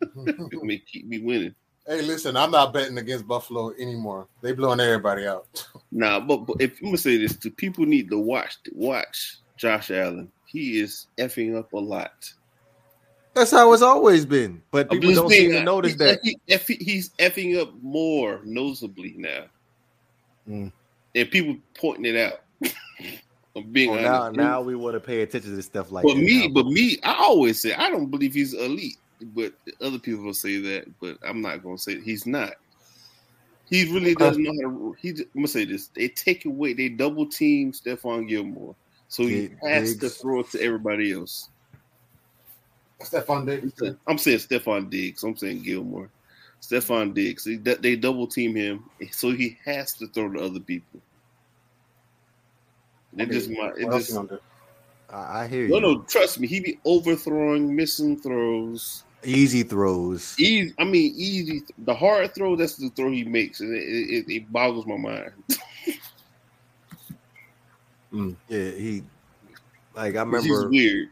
make 0.62 0.86
keep 0.86 1.06
me 1.06 1.20
winning. 1.20 1.54
hey, 1.86 2.02
listen, 2.02 2.36
I'm 2.36 2.50
not 2.50 2.74
betting 2.74 2.98
against 2.98 3.26
Buffalo 3.26 3.72
anymore. 3.78 4.28
They 4.42 4.52
blowing 4.52 4.80
everybody 4.80 5.26
out. 5.26 5.46
Nah, 5.90 6.20
but, 6.20 6.44
but 6.44 6.60
if 6.60 6.78
I'm 6.80 6.88
gonna 6.88 6.98
say 6.98 7.16
this, 7.16 7.36
the 7.36 7.48
people 7.48 7.86
need 7.86 8.10
to 8.10 8.18
watch 8.18 8.58
watch 8.72 9.38
Josh 9.56 9.90
Allen. 9.90 10.30
He 10.48 10.80
is 10.80 11.06
effing 11.18 11.56
up 11.56 11.72
a 11.74 11.78
lot. 11.78 12.32
That's 13.34 13.50
how 13.50 13.70
it's 13.74 13.82
always 13.82 14.24
been. 14.24 14.62
But 14.70 14.90
people 14.90 15.14
don't 15.14 15.28
seem 15.28 15.50
to 15.52 15.62
notice 15.62 15.92
he's, 15.92 15.98
that. 15.98 16.20
eff- 16.48 16.66
he's 16.66 17.10
effing 17.18 17.60
up 17.60 17.70
more 17.82 18.40
noticeably 18.44 19.14
now, 19.18 19.44
Mm. 20.48 20.72
and 21.14 21.30
people 21.30 21.56
pointing 21.78 22.06
it 22.06 22.16
out. 22.16 22.40
I'm 23.54 23.70
being 23.70 23.90
Well, 23.90 24.00
now, 24.00 24.30
now 24.30 24.60
we 24.62 24.74
want 24.74 24.94
to 24.94 25.00
pay 25.00 25.20
attention 25.20 25.54
to 25.54 25.62
stuff 25.62 25.92
like 25.92 26.04
but 26.04 26.16
me, 26.16 26.48
now. 26.48 26.54
but 26.54 26.66
me, 26.66 26.98
I 27.02 27.14
always 27.14 27.60
say 27.60 27.74
I 27.74 27.90
don't 27.90 28.06
believe 28.10 28.32
he's 28.32 28.54
elite. 28.54 28.96
But 29.34 29.52
other 29.82 29.98
people 29.98 30.24
will 30.24 30.32
say 30.32 30.58
that, 30.60 30.86
but 31.00 31.18
I'm 31.26 31.42
not 31.42 31.62
gonna 31.62 31.76
say 31.76 32.00
he's 32.00 32.24
not. 32.24 32.52
He 33.68 33.92
really 33.92 34.14
doesn't 34.14 34.42
know 34.42 34.52
how 34.62 34.70
to. 34.70 34.96
He, 34.98 35.10
I'm 35.10 35.26
gonna 35.34 35.48
say 35.48 35.64
this: 35.66 35.88
they 35.88 36.08
take 36.08 36.46
away, 36.46 36.72
they 36.72 36.88
double 36.88 37.26
team 37.26 37.72
Stephon 37.72 38.28
Gilmore, 38.28 38.74
so 39.08 39.24
he 39.24 39.48
Dig- 39.48 39.58
has 39.62 39.96
to 39.96 40.08
throw 40.08 40.40
it 40.40 40.50
to 40.50 40.62
everybody 40.62 41.12
else. 41.12 41.48
Stefon 43.00 43.46
Diggs. 43.46 43.96
I'm 44.06 44.18
saying 44.18 44.38
Stefon 44.38 44.90
Diggs. 44.90 45.22
I'm 45.22 45.36
saying 45.36 45.62
Gilmore. 45.62 46.10
Stefon 46.60 47.14
Diggs. 47.14 47.44
They, 47.44 47.56
they 47.56 47.96
double 47.96 48.26
team 48.26 48.54
him, 48.54 48.84
so 49.10 49.30
he 49.30 49.56
has 49.64 49.94
to 49.94 50.08
throw 50.08 50.32
to 50.32 50.40
other 50.40 50.60
people. 50.60 51.00
It 53.16 53.30
just 53.30 53.50
my 53.50 53.72
it 53.76 53.90
just 53.90 54.10
you 54.10 54.14
gonna 54.16 54.28
do? 54.28 54.38
I, 55.10 55.40
I 55.42 55.48
hear 55.48 55.64
you. 55.64 55.68
no 55.68 55.78
no 55.78 56.02
trust 56.02 56.38
me. 56.38 56.46
He 56.46 56.60
be 56.60 56.78
overthrowing, 56.84 57.74
missing 57.74 58.20
throws. 58.20 59.04
Easy 59.24 59.62
throws. 59.64 60.36
Easy, 60.38 60.72
I 60.78 60.84
mean 60.84 61.12
easy. 61.16 61.62
The 61.78 61.94
hard 61.94 62.34
throw 62.34 62.54
that's 62.54 62.76
the 62.76 62.90
throw 62.90 63.10
he 63.10 63.24
makes, 63.24 63.60
and 63.60 63.74
it, 63.74 63.80
it, 63.80 64.24
it 64.28 64.52
boggles 64.52 64.86
my 64.86 64.96
mind. 64.96 65.32
Yeah, 68.12 68.70
he 68.70 69.02
like 69.94 70.16
I 70.16 70.20
remember 70.20 70.68
weird. 70.68 71.08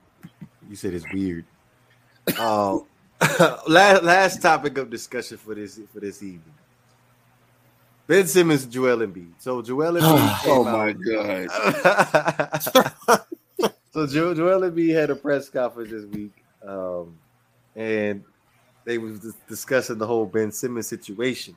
you 0.68 0.76
said 0.76 0.94
it's 0.94 1.10
weird. 1.12 1.44
Uh, 2.38 3.56
last 3.68 4.02
last 4.02 4.42
topic 4.42 4.76
of 4.78 4.90
discussion 4.90 5.36
for 5.38 5.54
this 5.54 5.80
for 5.92 6.00
this 6.00 6.22
evening. 6.22 6.42
Ben 8.06 8.26
Simmons, 8.26 8.64
and 8.64 8.72
Joel 8.72 8.98
Embiid. 8.98 9.30
So 9.38 9.62
Joel 9.62 9.92
Embiid. 10.00 10.40
Oh 10.46 10.64
my 10.64 10.90
out- 10.90 10.96
god! 13.08 13.22
so 13.92 14.06
Joel, 14.06 14.34
Joel 14.34 14.70
Embiid 14.70 14.94
had 14.94 15.10
a 15.10 15.16
press 15.16 15.48
conference 15.48 15.90
this 15.90 16.04
week, 16.04 16.32
um, 16.66 17.16
and 17.74 18.22
they 18.84 18.98
was 18.98 19.20
dis- 19.20 19.34
discussing 19.48 19.98
the 19.98 20.06
whole 20.06 20.26
Ben 20.26 20.52
Simmons 20.52 20.86
situation. 20.88 21.56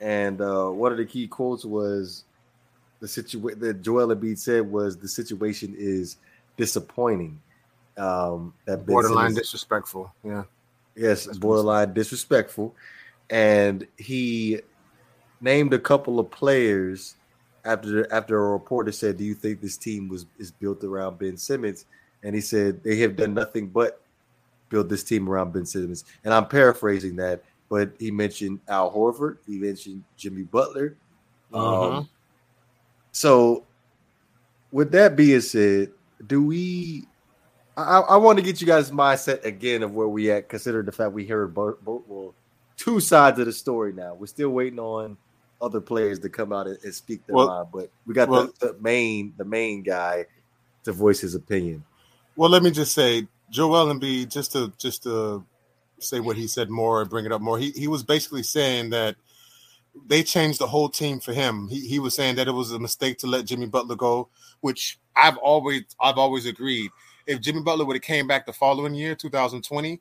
And 0.00 0.40
uh, 0.40 0.66
one 0.68 0.92
of 0.92 0.98
the 0.98 1.06
key 1.06 1.26
quotes 1.28 1.64
was 1.64 2.24
the 3.02 3.08
situation 3.08 3.58
that 3.58 3.82
Joel 3.82 4.14
Embiid 4.14 4.38
said 4.38 4.70
was 4.70 4.96
the 4.96 5.08
situation 5.08 5.74
is 5.76 6.18
disappointing. 6.56 7.42
Um, 7.98 8.54
that 8.64 8.86
Borderline 8.86 9.34
disrespectful. 9.34 10.14
Yeah. 10.24 10.44
Yes, 10.94 11.26
borderline 11.38 11.92
disrespectful. 11.94 12.74
And 13.28 13.86
he 13.98 14.60
named 15.40 15.74
a 15.74 15.78
couple 15.78 16.20
of 16.20 16.30
players 16.30 17.16
after 17.64 18.10
after 18.12 18.38
a 18.38 18.52
reporter 18.52 18.92
said, 18.92 19.16
"Do 19.16 19.24
you 19.24 19.34
think 19.34 19.60
this 19.60 19.76
team 19.76 20.08
was 20.08 20.26
is 20.38 20.50
built 20.52 20.84
around 20.84 21.18
Ben 21.18 21.36
Simmons?" 21.36 21.86
And 22.22 22.34
he 22.34 22.40
said 22.40 22.84
they 22.84 22.96
have 22.98 23.16
done 23.16 23.34
nothing 23.34 23.66
but 23.66 24.00
build 24.68 24.88
this 24.88 25.02
team 25.02 25.28
around 25.28 25.52
Ben 25.52 25.66
Simmons. 25.66 26.04
And 26.24 26.32
I'm 26.32 26.46
paraphrasing 26.46 27.16
that, 27.16 27.42
but 27.68 27.92
he 27.98 28.10
mentioned 28.10 28.60
Al 28.68 28.92
Horford, 28.92 29.38
he 29.46 29.58
mentioned 29.58 30.04
Jimmy 30.16 30.42
Butler. 30.42 30.96
Mhm. 31.52 31.96
Um, 31.98 32.08
so, 33.12 33.64
with 34.70 34.90
that 34.92 35.16
being 35.16 35.40
said, 35.40 35.90
do 36.26 36.42
we? 36.44 37.04
I, 37.76 38.00
I 38.00 38.16
want 38.16 38.38
to 38.38 38.44
get 38.44 38.60
you 38.60 38.66
guys' 38.66 38.90
mindset 38.90 39.44
again 39.44 39.82
of 39.82 39.94
where 39.94 40.08
we 40.08 40.30
at, 40.30 40.48
considering 40.48 40.86
the 40.86 40.92
fact 40.92 41.12
we 41.12 41.26
heard 41.26 41.54
both, 41.54 41.80
both 41.82 42.02
well, 42.06 42.34
two 42.76 43.00
sides 43.00 43.38
of 43.38 43.46
the 43.46 43.52
story 43.52 43.92
now. 43.92 44.14
We're 44.14 44.26
still 44.26 44.50
waiting 44.50 44.78
on 44.78 45.16
other 45.60 45.80
players 45.80 46.18
to 46.20 46.28
come 46.28 46.52
out 46.52 46.66
and, 46.66 46.78
and 46.82 46.94
speak 46.94 47.24
their 47.26 47.36
Well- 47.36 47.48
mind, 47.48 47.68
but 47.72 47.90
we 48.06 48.14
got 48.14 48.28
well- 48.28 48.52
the, 48.60 48.68
the 48.68 48.76
main 48.80 49.32
the 49.36 49.44
main 49.44 49.82
guy 49.82 50.26
to 50.84 50.92
voice 50.92 51.20
his 51.20 51.34
opinion. 51.34 51.84
Well, 52.34 52.50
let 52.50 52.62
me 52.62 52.70
just 52.70 52.94
say, 52.94 53.28
Joel 53.50 53.92
Embiid, 53.92 54.30
just 54.30 54.52
to 54.52 54.72
just 54.78 55.02
to 55.04 55.44
say 55.98 56.18
what 56.20 56.36
he 56.36 56.46
said 56.46 56.68
more 56.68 57.00
and 57.00 57.08
bring 57.10 57.24
it 57.24 57.32
up 57.32 57.40
more. 57.40 57.58
He 57.58 57.70
he 57.70 57.88
was 57.88 58.02
basically 58.02 58.42
saying 58.42 58.90
that 58.90 59.16
they 60.06 60.22
changed 60.22 60.58
the 60.58 60.66
whole 60.66 60.88
team 60.88 61.20
for 61.20 61.32
him. 61.32 61.68
He 61.68 61.86
he 61.86 61.98
was 61.98 62.14
saying 62.14 62.36
that 62.36 62.48
it 62.48 62.52
was 62.52 62.72
a 62.72 62.78
mistake 62.78 63.18
to 63.18 63.26
let 63.26 63.44
Jimmy 63.44 63.66
Butler 63.66 63.96
go, 63.96 64.28
which 64.60 64.98
I've 65.16 65.36
always 65.38 65.84
I've 66.00 66.18
always 66.18 66.46
agreed. 66.46 66.90
If 67.26 67.40
Jimmy 67.40 67.62
Butler 67.62 67.84
would 67.84 67.96
have 67.96 68.02
came 68.02 68.26
back 68.26 68.46
the 68.46 68.52
following 68.52 68.94
year, 68.94 69.14
2020, 69.14 70.00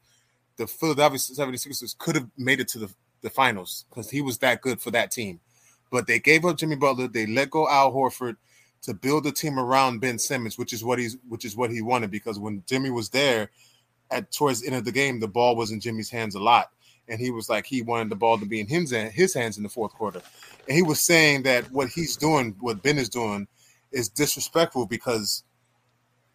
the 0.57 0.65
Philadelphia 0.65 1.19
76ers 1.19 1.97
could 1.97 2.15
have 2.15 2.27
made 2.37 2.59
it 2.59 2.67
to 2.69 2.79
the, 2.79 2.91
the 3.21 3.29
finals 3.29 3.85
because 3.89 4.09
he 4.09 4.21
was 4.21 4.39
that 4.39 4.61
good 4.61 4.81
for 4.81 4.89
that 4.91 5.11
team. 5.11 5.39
But 5.91 6.07
they 6.07 6.19
gave 6.19 6.45
up 6.45 6.57
Jimmy 6.57 6.77
Butler, 6.77 7.07
they 7.07 7.27
let 7.27 7.51
go 7.51 7.69
Al 7.69 7.91
Horford 7.91 8.37
to 8.83 8.93
build 8.93 9.27
a 9.27 9.31
team 9.31 9.59
around 9.59 9.99
Ben 9.99 10.17
Simmons, 10.17 10.57
which 10.57 10.73
is 10.73 10.83
what 10.83 10.97
he's 10.97 11.17
which 11.27 11.45
is 11.45 11.55
what 11.55 11.71
he 11.71 11.81
wanted 11.81 12.09
because 12.11 12.39
when 12.39 12.63
Jimmy 12.65 12.89
was 12.89 13.09
there 13.09 13.51
at 14.09 14.31
towards 14.31 14.61
the 14.61 14.67
end 14.67 14.75
of 14.75 14.85
the 14.85 14.91
game, 14.91 15.19
the 15.19 15.27
ball 15.27 15.55
was 15.55 15.71
in 15.71 15.79
Jimmy's 15.79 16.09
hands 16.09 16.35
a 16.35 16.39
lot. 16.39 16.71
And 17.12 17.20
he 17.20 17.30
was 17.30 17.49
like 17.49 17.66
he 17.66 17.82
wanted 17.82 18.09
the 18.09 18.16
ball 18.16 18.39
to 18.39 18.45
be 18.45 18.62
in 18.62 18.68
his 18.68 18.91
his 18.91 19.34
hands 19.34 19.57
in 19.57 19.64
the 19.64 19.70
fourth 19.70 19.93
quarter. 19.93 20.22
And 20.68 20.76
he 20.76 20.82
was 20.82 21.01
saying 21.01 21.43
that 21.43 21.70
what 21.72 21.89
he's 21.89 22.16
doing, 22.16 22.55
what 22.62 22.82
Ben 22.82 22.97
is 22.97 23.09
doing, 23.09 23.47
is 23.91 24.07
disrespectful 24.07 24.86
because 24.86 25.43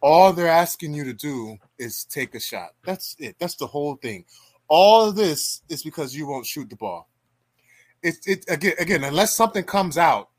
all 0.01 0.31
they're 0.33 0.47
asking 0.47 0.93
you 0.93 1.03
to 1.03 1.13
do 1.13 1.57
is 1.79 2.05
take 2.05 2.35
a 2.35 2.39
shot. 2.39 2.69
That's 2.85 3.15
it. 3.17 3.35
That's 3.39 3.55
the 3.55 3.65
whole 3.65 3.95
thing. 3.95 4.25
All 4.67 5.09
of 5.09 5.15
this 5.15 5.63
is 5.67 5.81
because 5.81 6.15
you 6.15 6.27
won't 6.27 6.45
shoot 6.45 6.69
the 6.69 6.75
ball. 6.75 7.09
It 8.03 8.17
it 8.27 8.45
again 8.47 8.73
again 8.77 9.03
unless 9.03 9.35
something 9.35 9.63
comes 9.63 9.97
out, 9.97 10.29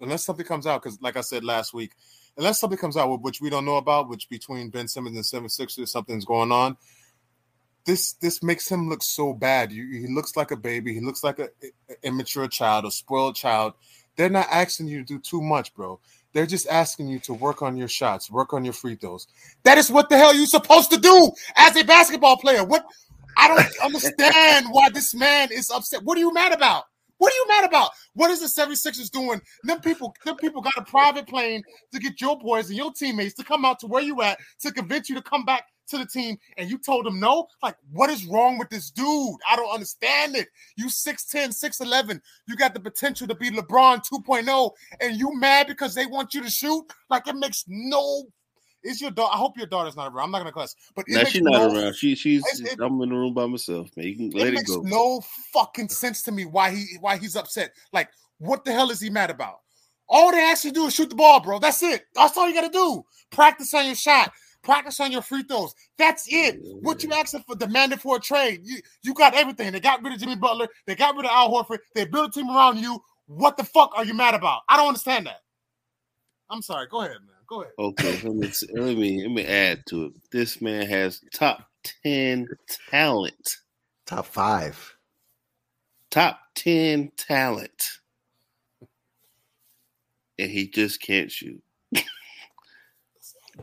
unless 0.00 0.24
something 0.24 0.44
comes 0.44 0.66
out 0.66 0.82
because 0.82 1.00
like 1.00 1.16
I 1.16 1.20
said 1.20 1.44
last 1.44 1.72
week, 1.72 1.92
unless 2.36 2.58
something 2.58 2.78
comes 2.78 2.96
out 2.96 3.22
which 3.22 3.40
we 3.40 3.50
don't 3.50 3.64
know 3.64 3.76
about, 3.76 4.08
which 4.08 4.28
between 4.28 4.70
Ben 4.70 4.88
Simmons 4.88 5.14
and 5.14 5.24
Seven 5.24 5.48
Sixers 5.48 5.92
something's 5.92 6.24
going 6.24 6.50
on. 6.50 6.76
This 7.86 8.14
this 8.14 8.42
makes 8.42 8.68
him 8.68 8.88
look 8.88 9.02
so 9.02 9.32
bad. 9.32 9.72
You, 9.72 9.86
he 9.86 10.12
looks 10.12 10.36
like 10.36 10.50
a 10.50 10.56
baby. 10.56 10.92
He 10.92 11.00
looks 11.00 11.22
like 11.22 11.38
a, 11.38 11.48
a 11.88 11.94
immature 12.02 12.48
child, 12.48 12.84
a 12.84 12.90
spoiled 12.90 13.36
child. 13.36 13.74
They're 14.16 14.28
not 14.28 14.48
asking 14.50 14.88
you 14.88 14.98
to 14.98 15.04
do 15.04 15.18
too 15.18 15.40
much, 15.40 15.74
bro. 15.74 16.00
They're 16.32 16.46
just 16.46 16.66
asking 16.68 17.08
you 17.08 17.18
to 17.20 17.32
work 17.32 17.62
on 17.62 17.76
your 17.76 17.88
shots, 17.88 18.30
work 18.30 18.52
on 18.52 18.64
your 18.64 18.74
free 18.74 18.96
throws. 18.96 19.26
That 19.62 19.78
is 19.78 19.90
what 19.90 20.08
the 20.08 20.18
hell 20.18 20.34
you're 20.34 20.46
supposed 20.46 20.90
to 20.90 20.98
do 20.98 21.30
as 21.56 21.76
a 21.76 21.84
basketball 21.84 22.36
player. 22.36 22.64
What 22.64 22.84
I 23.36 23.48
don't 23.48 23.66
understand 23.84 24.66
why 24.70 24.90
this 24.90 25.14
man 25.14 25.48
is 25.52 25.70
upset. 25.70 26.02
What 26.02 26.18
are 26.18 26.20
you 26.20 26.32
mad 26.34 26.52
about? 26.52 26.84
What 27.18 27.32
are 27.32 27.36
you 27.36 27.46
mad 27.48 27.64
about? 27.64 27.90
What 28.14 28.30
is 28.30 28.40
the 28.40 28.62
76ers 28.62 29.10
doing? 29.10 29.40
Them 29.64 29.80
people, 29.80 30.14
them 30.24 30.36
people 30.36 30.62
got 30.62 30.76
a 30.76 30.82
private 30.82 31.26
plane 31.26 31.62
to 31.92 31.98
get 31.98 32.20
your 32.20 32.38
boys 32.38 32.68
and 32.68 32.76
your 32.76 32.92
teammates 32.92 33.34
to 33.34 33.44
come 33.44 33.64
out 33.64 33.78
to 33.80 33.86
where 33.86 34.02
you 34.02 34.20
at 34.22 34.38
to 34.60 34.72
convince 34.72 35.08
you 35.08 35.14
to 35.14 35.22
come 35.22 35.44
back 35.44 35.64
to 35.88 35.98
the 35.98 36.06
team, 36.06 36.36
and 36.56 36.68
you 36.68 36.78
told 36.78 37.06
them 37.06 37.20
no? 37.20 37.46
Like, 37.62 37.76
what 37.92 38.10
is 38.10 38.26
wrong 38.26 38.58
with 38.58 38.68
this 38.70 38.90
dude? 38.90 39.36
I 39.48 39.56
don't 39.56 39.72
understand 39.72 40.34
it. 40.34 40.48
You 40.76 40.86
6'10, 40.86 41.48
6'11, 41.50 42.20
you 42.46 42.56
got 42.56 42.74
the 42.74 42.80
potential 42.80 43.26
to 43.28 43.34
be 43.34 43.50
LeBron 43.50 44.02
2.0, 44.04 44.70
and 45.00 45.16
you 45.16 45.38
mad 45.38 45.68
because 45.68 45.94
they 45.94 46.06
want 46.06 46.34
you 46.34 46.42
to 46.42 46.50
shoot? 46.50 46.84
Like, 47.08 47.28
it 47.28 47.36
makes 47.36 47.64
no. 47.68 48.24
Is 48.84 49.00
your 49.00 49.10
daughter? 49.10 49.34
I 49.34 49.38
hope 49.38 49.56
your 49.56 49.66
daughter's 49.66 49.96
not 49.96 50.12
around. 50.12 50.26
I'm 50.26 50.30
not 50.30 50.38
gonna 50.38 50.52
cuss, 50.52 50.76
but 50.94 51.06
Now 51.08 51.24
she's 51.24 51.42
not 51.42 51.60
around. 51.60 51.94
She 51.96 52.14
she's 52.14 52.60
It- 52.60 52.78
I'm 52.80 53.00
in 53.02 53.08
the 53.08 53.14
room 53.14 53.34
by 53.34 53.46
myself, 53.46 53.88
man. 53.96 54.06
You 54.06 54.16
can 54.16 54.30
let 54.30 54.46
it 54.46 54.50
it, 54.50 54.54
makes 54.54 54.70
go. 54.70 54.82
no 54.82 55.20
fucking 55.52 55.88
sense 55.88 56.22
to 56.22 56.32
me 56.32 56.44
why 56.44 56.70
he 56.70 56.96
why 57.00 57.16
he's 57.16 57.36
upset. 57.36 57.72
Like, 57.92 58.10
what 58.38 58.64
the 58.64 58.72
hell 58.72 58.90
is 58.90 59.00
he 59.00 59.10
mad 59.10 59.30
about? 59.30 59.60
All 60.08 60.30
they 60.30 60.38
ask 60.40 60.64
you 60.64 60.70
to 60.70 60.74
do 60.74 60.86
is 60.86 60.94
shoot 60.94 61.10
the 61.10 61.16
ball, 61.16 61.40
bro. 61.40 61.58
That's 61.58 61.82
it. 61.82 62.06
That's 62.14 62.36
all 62.36 62.46
you 62.48 62.54
gotta 62.54 62.68
do. 62.68 63.04
Practice 63.30 63.74
on 63.74 63.86
your 63.86 63.96
shot. 63.96 64.32
Practice 64.62 65.00
on 65.00 65.12
your 65.12 65.22
free 65.22 65.42
throws. 65.42 65.74
That's 65.96 66.26
it. 66.28 66.60
What 66.80 67.02
you 67.02 67.12
asking 67.12 67.44
for? 67.46 67.56
Demanding 67.56 67.98
for 67.98 68.16
a 68.16 68.20
trade. 68.20 68.60
You 68.62 68.78
you 69.02 69.14
got 69.14 69.34
everything. 69.34 69.72
They 69.72 69.80
got 69.80 70.02
rid 70.02 70.12
of 70.12 70.20
Jimmy 70.20 70.36
Butler. 70.36 70.68
They 70.86 70.94
got 70.94 71.16
rid 71.16 71.24
of 71.24 71.30
Al 71.32 71.52
Horford. 71.52 71.78
They 71.94 72.04
built 72.04 72.30
a 72.30 72.32
team 72.40 72.50
around 72.50 72.78
you. 72.78 73.00
What 73.26 73.56
the 73.56 73.64
fuck 73.64 73.92
are 73.96 74.04
you 74.04 74.14
mad 74.14 74.34
about? 74.34 74.62
I 74.68 74.76
don't 74.76 74.88
understand 74.88 75.26
that. 75.26 75.40
I'm 76.50 76.62
sorry. 76.62 76.86
Go 76.88 77.00
ahead, 77.00 77.16
man. 77.26 77.35
Go 77.48 77.62
ahead. 77.62 77.72
Okay, 77.78 78.20
let 78.22 78.34
me 78.34 78.50
let 78.72 78.96
me 78.96 79.22
let 79.22 79.30
me 79.30 79.44
add 79.44 79.84
to 79.86 80.06
it. 80.06 80.12
This 80.32 80.60
man 80.60 80.86
has 80.86 81.20
top 81.32 81.68
ten 82.02 82.48
talent. 82.90 83.56
Top 84.06 84.26
five. 84.26 84.96
Top 86.10 86.40
ten 86.54 87.12
talent. 87.16 87.82
And 90.38 90.50
he 90.50 90.68
just 90.68 91.00
can't 91.00 91.30
shoot. 91.30 91.62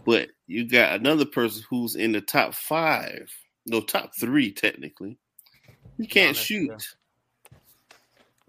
but 0.05 0.29
you 0.47 0.67
got 0.67 0.99
another 0.99 1.25
person 1.25 1.63
who's 1.69 1.95
in 1.95 2.11
the 2.13 2.21
top 2.21 2.53
five, 2.55 3.29
no 3.67 3.81
top 3.81 4.11
three 4.19 4.51
technically. 4.51 5.17
He 5.97 6.07
can't 6.07 6.29
Honest, 6.29 6.45
shoot. 6.45 6.69
yeah. 6.69 6.77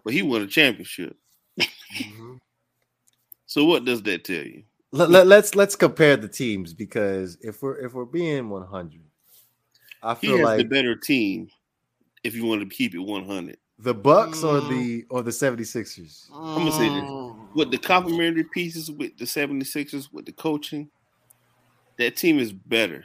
But 0.04 0.14
he 0.14 0.22
won 0.22 0.42
a 0.42 0.46
championship. 0.46 1.16
Mhm. 1.58 2.40
So 3.46 3.64
what 3.66 3.84
does 3.84 4.02
that 4.02 4.24
tell 4.24 4.44
you? 4.44 4.64
Let, 4.94 5.10
let, 5.10 5.26
let's 5.26 5.54
let's 5.56 5.74
compare 5.74 6.16
the 6.16 6.28
teams 6.28 6.72
because 6.72 7.36
if 7.40 7.62
we're 7.62 7.78
if 7.78 7.94
we're 7.94 8.04
being 8.04 8.48
100, 8.48 9.00
I 10.04 10.14
He 10.14 10.26
feel 10.28 10.36
has 10.38 10.44
like 10.44 10.58
the 10.58 10.64
better 10.64 10.94
team 10.94 11.48
if 12.22 12.34
you 12.36 12.44
want 12.46 12.60
to 12.62 12.68
keep 12.76 12.94
it 12.94 12.98
100. 13.00 13.56
the 13.80 13.92
Bucks 13.92 14.44
or 14.44 14.60
Mm. 14.60 14.68
the 14.70 15.04
or 15.10 15.22
the 15.22 15.32
76ers. 15.32 16.30
I'm 16.32 16.58
gonna 16.58 16.72
say 16.72 16.88
this. 16.88 17.02
Mm. 17.10 17.54
With 17.54 17.70
the 17.72 17.78
complementary 17.78 18.44
pieces 18.44 18.88
with 18.90 19.16
the 19.18 19.24
76ers, 19.24 20.12
with 20.12 20.26
the 20.26 20.32
coaching, 20.32 20.88
that 21.98 22.16
team 22.16 22.38
is 22.38 22.52
better. 22.52 23.04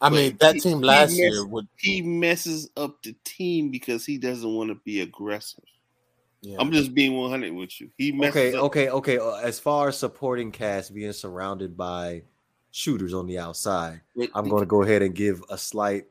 I 0.00 0.10
But 0.10 0.14
mean, 0.16 0.36
that 0.38 0.54
he- 0.54 0.60
team 0.60 0.78
he 0.78 0.84
last 0.84 1.08
missed- 1.10 1.18
year 1.18 1.44
would. 1.44 1.66
He 1.76 2.00
messes 2.00 2.70
up 2.76 3.02
the 3.02 3.16
team 3.24 3.70
because 3.72 4.06
he 4.06 4.18
doesn't 4.18 4.54
want 4.54 4.70
to 4.70 4.76
be 4.76 5.00
aggressive. 5.00 5.64
Yeah. 6.40 6.56
I'm 6.60 6.70
just 6.72 6.94
being 6.94 7.16
100 7.16 7.52
with 7.52 7.80
you. 7.80 7.90
He 7.98 8.12
messes 8.12 8.36
Okay, 8.54 8.56
up. 8.56 8.64
okay, 8.64 8.88
okay. 8.90 9.18
Uh, 9.18 9.36
As 9.36 9.58
far 9.58 9.88
as 9.88 9.98
supporting 9.98 10.52
cast 10.52 10.94
being 10.94 11.12
surrounded 11.12 11.76
by 11.76 12.22
shooters 12.70 13.12
on 13.14 13.26
the 13.26 13.38
outside, 13.38 14.00
But 14.14 14.30
I'm 14.34 14.48
going 14.48 14.62
to 14.62 14.66
go 14.66 14.82
ahead 14.82 15.02
and 15.02 15.14
give 15.14 15.42
a 15.50 15.58
slight 15.58 16.04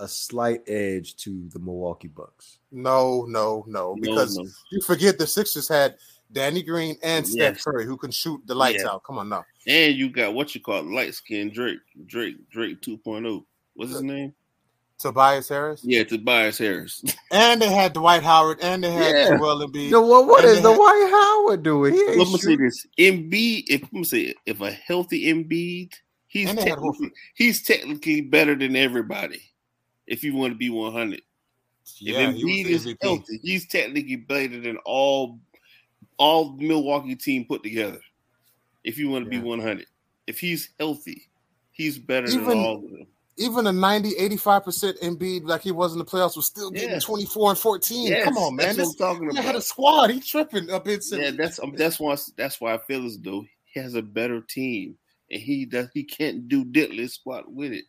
a 0.00 0.06
slight 0.06 0.60
edge 0.68 1.16
to 1.16 1.48
the 1.52 1.58
Milwaukee 1.58 2.06
Bucks. 2.06 2.60
No, 2.70 3.24
no, 3.28 3.64
no. 3.66 3.96
No, 3.96 3.96
Because 4.00 4.38
no. 4.38 4.46
you 4.70 4.80
forget 4.80 5.18
the 5.18 5.26
Sixers 5.26 5.66
had 5.66 5.96
Danny 6.30 6.62
Green 6.62 6.96
and 7.02 7.26
Steph 7.26 7.54
Yes. 7.56 7.64
Curry 7.64 7.84
who 7.84 7.96
can 7.96 8.12
shoot 8.12 8.40
the 8.46 8.54
lights 8.54 8.84
Yeah. 8.84 8.90
out. 8.90 9.02
Come 9.02 9.18
on 9.18 9.28
now. 9.28 9.44
And 9.66 9.96
you 9.96 10.08
got 10.08 10.34
what 10.34 10.54
you 10.54 10.60
call 10.60 10.84
light 10.84 11.14
skinned 11.14 11.52
Drake, 11.52 11.80
Drake, 12.06 12.36
Drake 12.48 12.80
2.0. 12.80 13.44
What's 13.74 13.90
his 13.90 14.02
name? 14.02 14.34
Tobias 14.98 15.48
Harris. 15.48 15.80
Yeah, 15.84 16.04
Tobias 16.04 16.58
Harris. 16.58 17.02
And 17.30 17.62
they 17.62 17.68
had 17.70 17.92
Dwight 17.92 18.22
Howard, 18.22 18.58
and 18.62 18.82
they 18.82 18.90
had 18.90 19.14
Yeah. 19.14 19.36
Joel 19.36 19.66
Embiid. 19.68 19.90
Yo, 19.90 20.00
what, 20.00 20.26
what 20.26 20.40
And 20.44 20.50
is 20.50 20.56
they 20.56 20.62
the 20.62 20.70
had- 20.70 20.76
Dwight 20.76 21.08
Howard 21.10 21.62
doing? 21.62 21.94
He 21.94 22.04
Let 22.16 22.16
me 22.28 22.38
say 22.38 22.56
this: 22.56 22.86
Embiid. 22.98 23.64
If 23.68 23.82
I'm 23.84 23.88
gonna 23.92 24.04
say 24.04 24.34
if 24.46 24.60
a 24.60 24.70
healthy 24.72 25.26
Embiid, 25.32 25.92
he's 26.26 26.48
And 26.48 26.58
they 26.58 26.62
had 26.62 26.74
technically, 26.78 27.12
he's 27.34 27.62
technically 27.62 28.20
better 28.22 28.54
than 28.56 28.74
everybody. 28.76 29.40
If 30.06 30.24
you 30.24 30.34
want 30.34 30.54
to 30.54 30.58
be 30.58 30.70
100, 30.70 31.20
yeah, 31.98 32.30
if 32.30 32.36
he 32.36 32.42
Embiid 32.64 32.72
was 32.72 32.86
is 32.86 32.94
healthy, 33.00 33.40
he's 33.42 33.68
technically 33.68 34.16
better 34.16 34.58
than 34.60 34.78
all 34.84 35.38
all 36.18 36.52
Milwaukee 36.56 37.14
team 37.14 37.44
put 37.44 37.62
together. 37.62 38.00
If 38.82 38.98
you 38.98 39.10
want 39.10 39.26
to 39.28 39.34
Yeah. 39.36 39.42
be 39.42 39.46
100, 39.46 39.86
if 40.26 40.40
he's 40.40 40.70
healthy, 40.80 41.28
he's 41.70 41.98
better 41.98 42.28
than 42.28 42.44
all 42.46 42.76
of 42.76 42.82
them. 42.90 43.06
Even 43.38 43.66
a 43.68 43.72
90, 43.72 44.14
85% 44.36 44.98
Embiid 45.00 45.44
like 45.44 45.62
he 45.62 45.70
was 45.70 45.92
in 45.92 45.98
the 45.98 46.04
playoffs 46.04 46.36
was 46.36 46.46
still 46.46 46.70
getting 46.70 46.90
Yes. 46.90 47.04
24 47.04 47.50
and 47.50 47.58
14. 47.58 48.06
Yes, 48.06 48.24
Come 48.24 48.36
on, 48.36 48.56
man. 48.56 48.66
That's 48.66 48.78
This 48.78 48.94
talking 48.96 49.28
guy 49.28 49.40
had 49.40 49.54
a 49.54 49.62
squad. 49.62 50.10
He 50.10 50.20
tripping 50.20 50.70
up 50.70 50.88
in 50.88 51.00
Yeah, 51.12 51.30
that's 51.30 51.60
um, 51.60 51.74
that's 51.76 52.00
why 52.00 52.16
that's 52.36 52.60
why 52.60 52.74
I 52.74 52.78
feel 52.78 53.06
as 53.06 53.18
though 53.18 53.44
he 53.64 53.80
has 53.80 53.94
a 53.94 54.02
better 54.02 54.40
team, 54.40 54.96
and 55.30 55.40
he 55.40 55.64
does 55.64 55.88
he 55.94 56.02
can't 56.02 56.48
do 56.48 56.64
diddly 56.64 57.08
squat 57.08 57.50
with 57.50 57.72
it. 57.72 57.84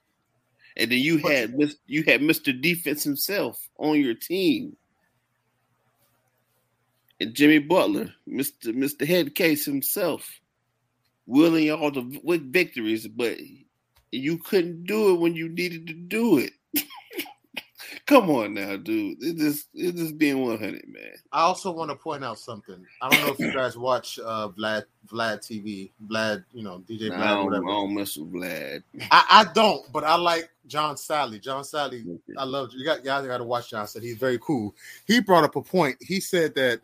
And 0.78 0.92
then 0.92 1.00
you 1.00 1.18
had 1.18 1.58
you 1.88 2.04
had 2.04 2.22
Mister 2.22 2.54
Defense 2.54 3.04
himself 3.04 3.68
on 3.78 4.00
your 4.00 4.14
team, 4.14 4.78
and 7.20 7.34
Jimmy 7.34 7.60
Butler, 7.60 8.14
Mister 8.28 8.72
Mister 8.72 9.06
Head 9.06 9.34
Case 9.34 9.66
himself, 9.66 10.40
willing 11.26 11.72
all 11.72 11.92
the 11.92 12.20
with 12.24 12.54
victories, 12.54 13.08
but 13.08 13.38
you 14.12 14.38
couldn't 14.38 14.86
do 14.86 15.14
it 15.14 15.20
when 15.20 15.36
you 15.36 15.50
needed 15.50 15.88
to 15.88 15.94
do 15.94 16.38
it. 16.40 16.54
Come 18.06 18.30
on 18.32 18.56
now, 18.56 18.76
dude. 18.76 19.22
It 19.22 19.38
just 19.38 19.68
it 19.74 19.96
just 19.96 20.18
being 20.18 20.44
one 20.44 20.58
hundred, 20.58 20.88
man. 20.88 21.14
I 21.32 21.42
also 21.42 21.72
want 21.72 21.92
to 21.92 21.96
point 21.96 22.24
out 22.24 22.40
something. 22.40 22.84
I 23.02 23.10
don't 23.10 23.22
know 23.22 23.34
if 23.34 23.40
you 23.40 23.54
guys 23.54 23.78
watch 23.78 24.20
uh, 24.20 24.50
Vlad 24.50 24.86
Vlad 25.08 25.40
TV, 25.40 25.92
Vlad, 26.08 26.44
you 26.52 26.64
know, 26.64 26.84
DJ 26.90 27.10
Nah, 27.10 27.18
Vlad, 27.18 27.22
I, 27.22 27.34
don't, 27.36 27.54
I 27.54 27.72
don't 27.72 27.96
mess 27.96 28.18
with 28.18 28.34
Vlad. 28.34 28.84
I, 29.12 29.26
I 29.30 29.54
don't, 29.54 29.92
but 29.92 30.04
I 30.04 30.16
like 30.16 30.50
John 30.68 30.96
Salley. 30.96 31.42
John 31.42 31.64
Salley, 31.64 32.20
I 32.38 32.44
love 32.46 32.70
you. 32.74 32.84
Got 32.84 33.06
y'all 33.06 33.26
got 33.26 33.38
to 33.38 33.44
watch 33.44 33.70
John 33.70 33.86
Salley. 33.86 34.04
He's 34.04 34.18
very 34.18 34.40
cool. 34.40 34.76
He 35.06 35.20
brought 35.20 35.44
up 35.44 35.56
a 35.56 35.62
point. 35.62 35.98
He 36.02 36.20
said 36.20 36.56
that 36.56 36.82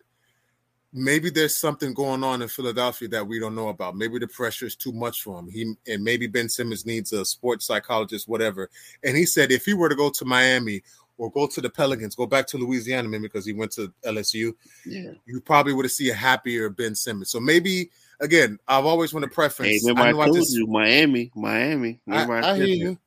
maybe 0.98 1.30
there's 1.30 1.54
something 1.56 1.94
going 1.94 2.24
on 2.24 2.42
in 2.42 2.48
Philadelphia 2.48 3.10
that 3.10 3.28
we 3.28 3.38
don't 3.40 3.54
know 3.54 3.68
about. 3.68 3.98
Maybe 3.98 4.18
the 4.18 4.28
pressure 4.28 4.66
is 4.66 4.76
too 4.78 4.94
much 4.94 5.22
for 5.22 5.38
him. 5.38 5.50
He 5.50 5.74
and 5.88 6.04
maybe 6.04 6.26
Ben 6.28 6.48
Simmons 6.50 6.86
needs 6.86 7.12
a 7.12 7.26
sports 7.26 7.66
psychologist, 7.66 8.28
whatever. 8.30 8.70
And 9.04 9.16
he 9.18 9.26
said 9.26 9.52
if 9.52 9.66
he 9.66 9.74
were 9.74 9.90
to 9.90 9.96
go 9.96 10.10
to 10.10 10.26
Miami 10.26 10.82
or 11.18 11.30
go 11.32 11.48
to 11.48 11.62
the 11.62 11.70
Pelicans, 11.70 12.16
go 12.16 12.26
back 12.26 12.48
to 12.48 12.58
Louisiana, 12.58 13.08
maybe 13.10 13.24
because 13.24 13.46
he 13.46 13.54
went 13.54 13.72
to 13.74 13.92
LSU, 14.06 14.54
Yeah. 14.86 15.12
you 15.26 15.42
probably 15.42 15.74
would 15.74 15.86
have 15.86 15.92
seen 15.92 16.12
a 16.12 16.16
happier 16.16 16.70
Ben 16.70 16.96
Simmons. 16.96 17.30
So 17.30 17.40
maybe 17.42 17.92
again, 18.22 18.58
I've 18.68 18.86
always 18.86 19.14
wanted 19.14 19.30
Hey, 19.30 19.36
preference. 19.36 19.84
remember 19.84 20.02
I, 20.04 20.12
know 20.12 20.22
I 20.22 20.26
told 20.28 20.38
just- 20.38 20.56
you 20.56 20.66
Miami, 20.68 21.32
Miami. 21.36 22.00
I, 22.08 22.12
Remember 22.24 22.36
I 22.38 22.42
said 22.42 22.68
hear 22.68 22.68
you. 22.68 23.00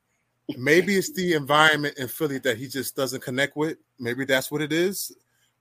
Maybe 0.56 0.96
it's 0.96 1.12
the 1.12 1.34
environment 1.34 1.98
in 1.98 2.08
Philly 2.08 2.38
that 2.38 2.56
he 2.56 2.68
just 2.68 2.96
doesn't 2.96 3.20
connect 3.22 3.54
with. 3.56 3.76
Maybe 3.98 4.24
that's 4.24 4.50
what 4.50 4.62
it 4.62 4.72
is. 4.72 5.12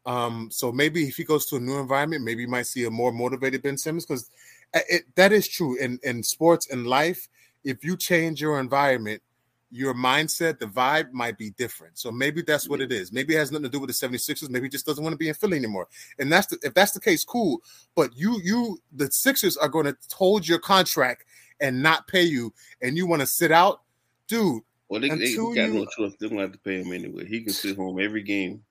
Um, 0.08 0.49
so 0.51 0.72
maybe 0.72 1.08
if 1.08 1.18
he 1.18 1.24
goes 1.24 1.45
to 1.47 1.58
a 1.58 1.60
new 1.60 1.78
environment, 1.78 2.24
maybe 2.24 2.41
you 2.41 2.47
might 2.47 2.66
see 2.66 2.86
a 2.86 2.89
more 2.89 3.12
motivated 3.12 3.62
Ben 3.62 3.78
Simmons 3.78 4.05
because 4.05 4.30
it, 4.74 5.03
that 5.16 5.32
is 5.34 5.47
true 5.47 5.76
in, 5.78 5.99
in 6.03 6.24
sports 6.24 6.70
and 6.72 6.88
life. 6.88 7.28
If 7.64 7.84
you 7.84 7.97
change 7.97 8.41
your 8.41 8.60
environment, 8.60 9.22
your 9.70 9.93
mindset, 9.93 10.60
the 10.60 10.66
vibe 10.66 11.12
might 11.12 11.38
be 11.38 11.49
different. 11.51 11.99
So 11.99 12.10
maybe 12.10 12.41
that's 12.41 12.70
what 12.70 12.80
it 12.80 12.93
is. 12.93 13.12
Maybe 13.12 13.36
it 13.36 13.39
has 13.39 13.51
nothing 13.51 13.66
to 13.66 13.70
do 13.70 13.82
with 13.82 13.89
the 13.89 14.08
76ers. 14.08 14.49
Maybe 14.49 14.68
he 14.68 14.70
just 14.70 14.86
doesn't 14.86 15.03
want 15.03 15.12
to 15.14 15.18
be 15.18 15.28
in 15.28 15.36
Philly 15.36 15.58
anymore. 15.58 15.89
And 16.20 16.32
that's 16.32 16.47
the, 16.47 16.58
if 16.64 16.74
that's 16.74 16.93
the 16.93 17.01
case, 17.01 17.26
cool. 17.26 17.62
But 17.93 18.16
you, 18.16 18.39
you, 18.41 18.80
the 18.93 19.12
Sixers 19.12 19.58
are 19.58 19.68
going 19.68 19.86
to 19.88 19.97
hold 20.14 20.47
your 20.47 20.60
contract 20.60 21.26
and 21.60 21.84
not 21.84 22.08
pay 22.08 22.24
you, 22.24 22.53
and 22.82 22.95
you 22.95 23.08
want 23.08 23.22
to 23.22 23.28
sit 23.28 23.51
out, 23.51 23.82
dude. 24.28 24.62
Well, 24.89 25.01
they, 25.01 25.10
they 25.10 25.36
got 25.36 25.68
you- 25.68 25.74
no 25.74 25.86
choice. 25.97 26.14
They're 26.18 26.30
gonna 26.30 26.41
have 26.41 26.53
to 26.53 26.60
pay 26.60 26.82
him 26.82 26.93
anyway. 26.93 27.26
He 27.26 27.41
can 27.41 27.51
sit 27.51 27.76
home 27.76 27.99
every 27.99 28.24
game. 28.24 28.64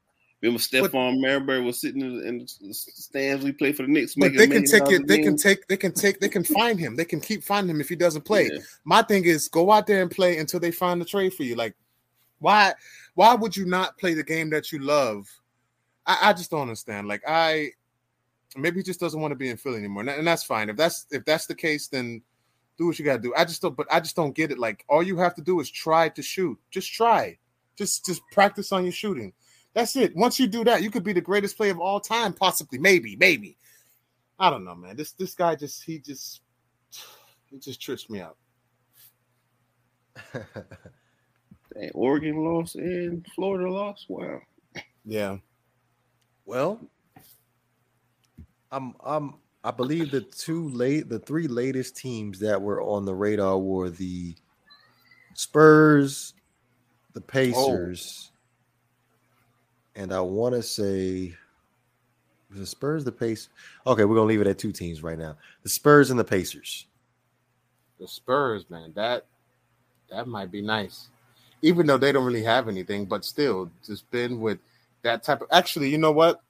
Remember, 0.46 0.60
Stephon 0.60 1.20
Marbury 1.20 1.60
was 1.60 1.80
sitting 1.80 2.00
in, 2.00 2.18
the- 2.18 2.28
in 2.28 2.38
the 2.38 2.74
stands. 2.74 3.44
We 3.44 3.52
played 3.52 3.76
for 3.76 3.82
the 3.82 3.88
Knicks. 3.88 4.14
But 4.14 4.34
they 4.34 4.46
can 4.46 4.64
take 4.64 4.82
it. 4.90 5.02
a 5.02 5.04
They 5.04 5.22
can 5.22 5.36
take. 5.36 5.66
They 5.66 5.76
can 5.76 5.92
take. 5.92 6.20
They 6.20 6.28
can 6.28 6.44
find 6.44 6.78
him. 6.78 6.96
They 6.96 7.04
can 7.04 7.20
keep 7.20 7.42
finding 7.42 7.74
him 7.74 7.80
if 7.80 7.88
he 7.88 7.96
doesn't 7.96 8.22
play. 8.22 8.50
Yeah. 8.52 8.60
My 8.84 9.02
thing 9.02 9.24
is, 9.24 9.48
go 9.48 9.72
out 9.72 9.86
there 9.86 10.02
and 10.02 10.10
play 10.10 10.38
until 10.38 10.60
they 10.60 10.70
find 10.70 11.00
the 11.00 11.04
trade 11.04 11.34
for 11.34 11.42
you. 11.42 11.56
Like, 11.56 11.74
why? 12.38 12.74
Why 13.14 13.34
would 13.34 13.56
you 13.56 13.66
not 13.66 13.98
play 13.98 14.14
the 14.14 14.22
game 14.22 14.50
that 14.50 14.72
you 14.72 14.78
love? 14.78 15.28
I, 16.06 16.18
I 16.30 16.32
just 16.32 16.50
don't 16.50 16.62
understand. 16.62 17.08
Like, 17.08 17.22
I 17.26 17.70
maybe 18.56 18.78
he 18.78 18.82
just 18.82 19.00
doesn't 19.00 19.20
want 19.20 19.32
to 19.32 19.36
be 19.36 19.48
in 19.50 19.56
Philly 19.56 19.78
anymore, 19.78 20.02
and, 20.02 20.10
and 20.10 20.26
that's 20.26 20.44
fine. 20.44 20.68
If 20.68 20.76
that's 20.76 21.06
if 21.10 21.24
that's 21.24 21.46
the 21.46 21.54
case, 21.54 21.88
then 21.88 22.22
do 22.78 22.86
what 22.86 22.98
you 22.98 23.04
gotta 23.04 23.20
do. 23.22 23.34
I 23.36 23.44
just 23.44 23.62
don't. 23.62 23.76
But 23.76 23.86
I 23.90 24.00
just 24.00 24.16
don't 24.16 24.34
get 24.34 24.50
it. 24.50 24.58
Like, 24.58 24.84
all 24.88 25.02
you 25.02 25.16
have 25.16 25.34
to 25.36 25.42
do 25.42 25.60
is 25.60 25.70
try 25.70 26.08
to 26.10 26.22
shoot. 26.22 26.58
Just 26.70 26.92
try. 26.92 27.36
Just 27.76 28.06
just 28.06 28.22
practice 28.30 28.72
on 28.72 28.84
your 28.84 28.92
shooting. 28.92 29.32
That's 29.76 29.94
it. 29.94 30.16
Once 30.16 30.40
you 30.40 30.46
do 30.46 30.64
that, 30.64 30.82
you 30.82 30.90
could 30.90 31.04
be 31.04 31.12
the 31.12 31.20
greatest 31.20 31.58
player 31.58 31.70
of 31.70 31.80
all 31.80 32.00
time, 32.00 32.32
possibly, 32.32 32.78
maybe, 32.78 33.14
maybe. 33.16 33.58
I 34.38 34.48
don't 34.48 34.64
know, 34.64 34.74
man. 34.74 34.96
This 34.96 35.12
this 35.12 35.34
guy 35.34 35.54
just 35.54 35.84
he 35.84 35.98
just 35.98 36.40
he 37.50 37.58
just 37.58 37.78
trips 37.78 38.08
me 38.08 38.22
out. 38.22 38.38
Dang, 40.32 41.90
Oregon 41.92 42.42
lost 42.42 42.76
and 42.76 43.26
Florida 43.34 43.70
lost. 43.70 44.06
Wow. 44.08 44.40
Yeah. 45.04 45.36
Well, 46.46 46.80
I'm 48.72 48.94
I'm 49.04 49.34
I 49.62 49.72
believe 49.72 50.10
the 50.10 50.22
two 50.22 50.70
late 50.70 51.10
the 51.10 51.18
three 51.18 51.48
latest 51.48 51.98
teams 51.98 52.38
that 52.38 52.62
were 52.62 52.80
on 52.80 53.04
the 53.04 53.14
radar 53.14 53.58
were 53.58 53.90
the 53.90 54.34
Spurs, 55.34 56.32
the 57.12 57.20
oh. 57.20 57.24
Pacers, 57.26 58.30
and 59.96 60.12
I 60.12 60.20
want 60.20 60.54
to 60.54 60.62
say 60.62 61.34
the 62.50 62.66
Spurs, 62.66 63.04
the 63.04 63.12
Pacers. 63.12 63.48
Okay, 63.86 64.04
we're 64.04 64.14
gonna 64.14 64.28
leave 64.28 64.40
it 64.40 64.46
at 64.46 64.58
two 64.58 64.72
teams 64.72 65.02
right 65.02 65.18
now: 65.18 65.36
the 65.62 65.68
Spurs 65.68 66.10
and 66.10 66.20
the 66.20 66.24
Pacers. 66.24 66.86
The 67.98 68.06
Spurs, 68.06 68.68
man, 68.70 68.92
that 68.94 69.24
that 70.10 70.28
might 70.28 70.52
be 70.52 70.62
nice. 70.62 71.08
Even 71.62 71.86
though 71.86 71.98
they 71.98 72.12
don't 72.12 72.24
really 72.24 72.44
have 72.44 72.68
anything, 72.68 73.06
but 73.06 73.24
still, 73.24 73.70
just 73.84 74.08
Ben 74.10 74.38
with 74.38 74.58
that 75.02 75.22
type 75.22 75.40
of 75.40 75.48
actually, 75.50 75.88
you 75.88 75.98
know 75.98 76.12
what? 76.12 76.42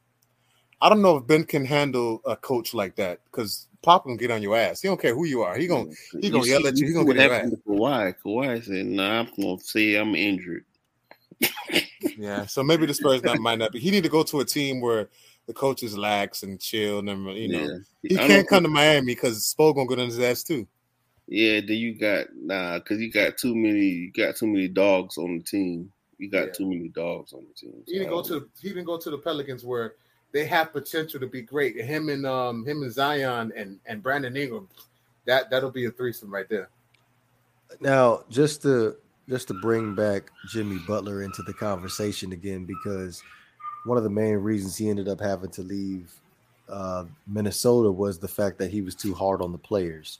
I 0.83 0.91
don't 0.91 1.01
know 1.01 1.17
if 1.17 1.27
Ben 1.27 1.45
can 1.45 1.65
handle 1.65 2.21
a 2.27 2.37
coach 2.37 2.75
like 2.75 2.97
that 2.97 3.21
because 3.31 3.69
Pop 3.81 4.05
gonna 4.05 4.17
get 4.17 4.31
on 4.31 4.43
your 4.43 4.57
ass. 4.57 4.83
He 4.83 4.89
don't 4.89 5.01
care 5.01 5.15
who 5.15 5.25
you 5.25 5.43
are. 5.43 5.57
He 5.57 5.67
gonna 5.67 5.91
he 6.21 6.29
gonna 6.29 6.45
yell 6.45 6.67
at 6.67 6.77
you. 6.77 6.89
He 6.89 6.93
gonna 6.93 7.07
what 7.07 7.17
get 7.17 7.23
your 7.23 7.33
happened 7.33 7.53
to 7.53 7.71
Kawhi. 7.71 8.15
Kawhi 8.23 8.65
said, 8.65 8.87
"Nah, 8.87 9.21
I'm 9.21 9.29
gonna 9.41 9.61
say 9.61 9.95
I'm 9.95 10.15
injured." 10.15 10.65
Yeah, 12.17 12.47
so 12.47 12.63
maybe 12.63 12.87
the 12.87 12.95
Spurs 12.95 13.23
not 13.23 13.39
might 13.39 13.59
not 13.59 13.73
be. 13.73 13.81
He 13.81 13.91
need 13.91 14.05
to 14.05 14.09
go 14.09 14.23
to 14.23 14.41
a 14.41 14.45
team 14.45 14.81
where 14.81 15.09
the 15.47 15.53
coach 15.53 15.83
is 15.83 15.97
lax 15.97 16.43
and 16.43 16.61
chill, 16.61 16.99
and 16.99 17.09
you 17.37 17.49
know 17.49 17.61
yeah. 17.61 17.79
he 18.03 18.19
I 18.19 18.27
can't 18.27 18.49
come 18.49 18.63
to 18.63 18.69
Miami 18.69 19.15
because 19.15 19.55
Spo 19.55 19.75
gonna 19.75 19.87
go 19.87 19.97
down 19.97 20.07
his 20.07 20.19
ass 20.21 20.43
too. 20.43 20.67
Yeah, 21.29 21.61
then 21.61 21.77
you 21.77 21.95
got 21.95 22.27
nah, 22.35 22.79
because 22.79 23.01
you 23.01 23.11
got 23.11 23.37
too 23.37 23.55
many. 23.55 23.81
You 23.81 24.13
got 24.13 24.37
too 24.37 24.47
many 24.47 24.69
dogs 24.69 25.19
on 25.19 25.39
the 25.39 25.45
team. 25.45 25.93
You 26.19 26.31
got 26.31 26.47
Yeah. 26.47 26.53
too 26.53 26.69
many 26.69 26.89
dogs 26.89 27.33
on 27.33 27.45
the 27.47 27.55
team. 27.55 27.83
He 27.87 27.99
didn't 27.99 28.11
go 28.11 28.23
to 28.23 28.49
he 28.61 28.69
didn't 28.69 28.85
go 28.85 28.99
to 28.99 29.11
the 29.11 29.19
Pelicans 29.19 29.65
where 29.65 29.95
they 30.33 30.47
have 30.47 30.73
potential 30.73 31.21
to 31.21 31.27
be 31.27 31.43
great. 31.43 31.77
Him 31.77 32.09
and 32.09 32.27
um 32.27 32.65
him 32.65 32.83
and 32.83 32.93
Zion 32.93 33.53
and 33.57 33.79
and 33.87 34.03
Brandon 34.03 34.37
Ingram, 34.37 34.69
that 35.27 35.51
that'll 35.51 35.71
be 35.71 35.87
a 35.87 35.91
threesome 35.91 36.33
right 36.33 36.49
there. 36.49 36.71
Now, 37.81 38.23
just 38.31 38.63
to 38.63 38.97
just 39.29 39.49
to 39.49 39.55
bring 39.55 39.95
back 39.95 40.31
Jimmy 40.49 40.79
Butler 40.87 41.23
into 41.23 41.43
the 41.43 41.55
conversation 41.55 42.33
again, 42.33 42.65
because 42.65 43.23
one 43.85 43.99
of 43.99 44.05
the 44.05 44.11
main 44.11 44.37
reasons 44.37 44.77
he 44.77 44.89
ended 44.89 45.09
up 45.09 45.21
having 45.21 45.51
to 45.51 45.63
leave 45.63 46.13
uh, 46.69 47.05
Minnesota 47.27 47.91
was 47.91 48.19
the 48.19 48.29
fact 48.29 48.59
that 48.59 48.71
he 48.71 48.83
was 48.83 48.95
too 48.95 49.15
hard 49.15 49.41
on 49.41 49.53
the 49.53 49.59
players. 49.59 50.19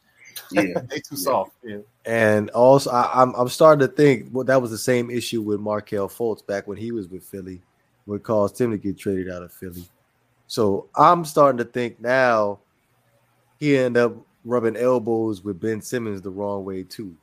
Yeah, 0.51 0.81
they 0.89 1.01
too 1.01 1.17
soft. 1.17 1.53
Yeah. 1.63 1.79
And 2.05 2.51
also, 2.51 2.91
I, 2.91 3.23
I'm 3.23 3.35
I'm 3.35 3.49
starting 3.49 3.87
to 3.87 3.93
think 3.93 4.29
well, 4.33 4.45
that 4.45 4.61
was 4.61 4.71
the 4.71 4.79
same 4.79 5.11
issue 5.11 5.43
with 5.43 5.61
Markelle 5.61 6.09
Fultz 6.09 6.47
back 6.47 6.67
when 6.67 6.77
he 6.77 6.93
was 6.93 7.09
with 7.09 7.25
Philly, 7.25 7.61
what 8.05 8.23
caused 8.23 8.61
him 8.61 8.71
to 8.71 8.79
get 8.79 8.99
traded 8.99 9.31
out 9.31 9.43
of 9.43 9.53
Philly. 9.53 9.85
So 10.47 10.89
I'm 10.95 11.25
starting 11.25 11.59
to 11.59 11.65
think 11.65 12.01
now 12.01 12.61
he 13.59 13.77
ended 13.77 14.03
up 14.03 14.17
rubbing 14.45 14.77
elbows 14.77 15.43
with 15.43 15.61
Ben 15.61 15.81
Simmons 15.81 16.23
the 16.23 16.31
wrong 16.31 16.65
way 16.65 16.85
too. 16.85 17.17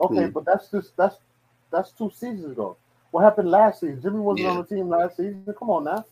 Okay, 0.00 0.26
but 0.26 0.44
that's 0.44 0.68
just 0.70 0.96
that's 0.96 1.16
that's 1.70 1.92
two 1.92 2.10
seasons 2.10 2.52
ago. 2.52 2.76
What 3.10 3.22
happened 3.22 3.50
last 3.50 3.80
season? 3.80 4.00
Jimmy 4.02 4.18
wasn't 4.18 4.44
Yeah. 4.44 4.50
on 4.50 4.56
the 4.58 4.64
team 4.76 4.88
last 4.88 5.16
season. 5.16 5.44
Come 5.58 5.70
on 5.70 5.84
now. 5.84 6.04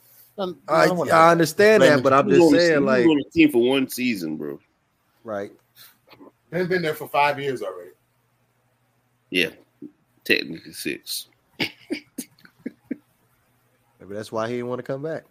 I, 0.69 0.87
I 0.89 1.31
understand 1.31 1.83
that, 1.83 2.03
but 2.03 2.13
I'm 2.13 2.27
He 2.31 2.39
was 2.39 2.39
just 2.39 2.51
the- 2.53 2.59
saying, 2.59 2.81
he 2.81 2.87
like, 2.87 3.07
on 3.07 3.17
the 3.19 3.25
team 3.33 3.51
for 3.51 3.69
one 3.69 3.89
season, 3.89 4.37
bro. 4.37 4.59
right. 5.25 5.53
They've 6.51 6.69
been 6.69 6.83
there 6.83 6.95
for 6.95 7.09
five 7.09 7.39
years 7.41 7.63
already. 7.63 7.91
Yeah, 9.31 9.51
technically 10.25 10.73
six. 10.73 11.29
Maybe 11.59 11.75
that's 14.15 14.31
why 14.33 14.49
he 14.49 14.55
didn't 14.57 14.69
want 14.69 14.79
to 14.81 14.85
come 14.85 15.03
back. 15.03 15.25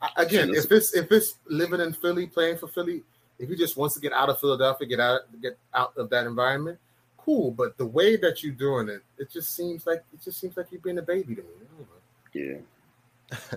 I- 0.00 0.10
Again, 0.18 0.50
if 0.54 0.70
it's 0.70 0.94
if 0.94 1.10
it's 1.10 1.36
living 1.48 1.80
in 1.80 1.92
Philly, 1.92 2.26
playing 2.26 2.58
for 2.58 2.68
Philly, 2.68 3.02
if 3.38 3.48
he 3.48 3.56
just 3.56 3.76
wants 3.76 3.94
to 3.94 4.00
get 4.00 4.12
out 4.12 4.28
of 4.28 4.40
Philadelphia, 4.40 4.86
get 4.86 5.00
out 5.00 5.20
get 5.42 5.58
out 5.74 5.92
of 5.96 6.10
that 6.10 6.26
environment, 6.26 6.78
cool. 7.18 7.50
But 7.50 7.76
the 7.76 7.86
way 7.86 8.16
that 8.16 8.42
you're 8.42 8.54
doing 8.54 8.88
it, 8.88 9.02
it 9.18 9.30
just 9.30 9.54
seems 9.54 9.86
like 9.86 10.02
it 10.12 10.22
just 10.22 10.40
seems 10.40 10.56
like 10.56 10.66
you're 10.70 10.80
being 10.80 10.98
a 10.98 11.02
baby 11.02 11.34
to 11.34 11.42
me. 11.42 11.48
I 11.62 12.38
don't 12.40 12.58
know. 12.58 12.60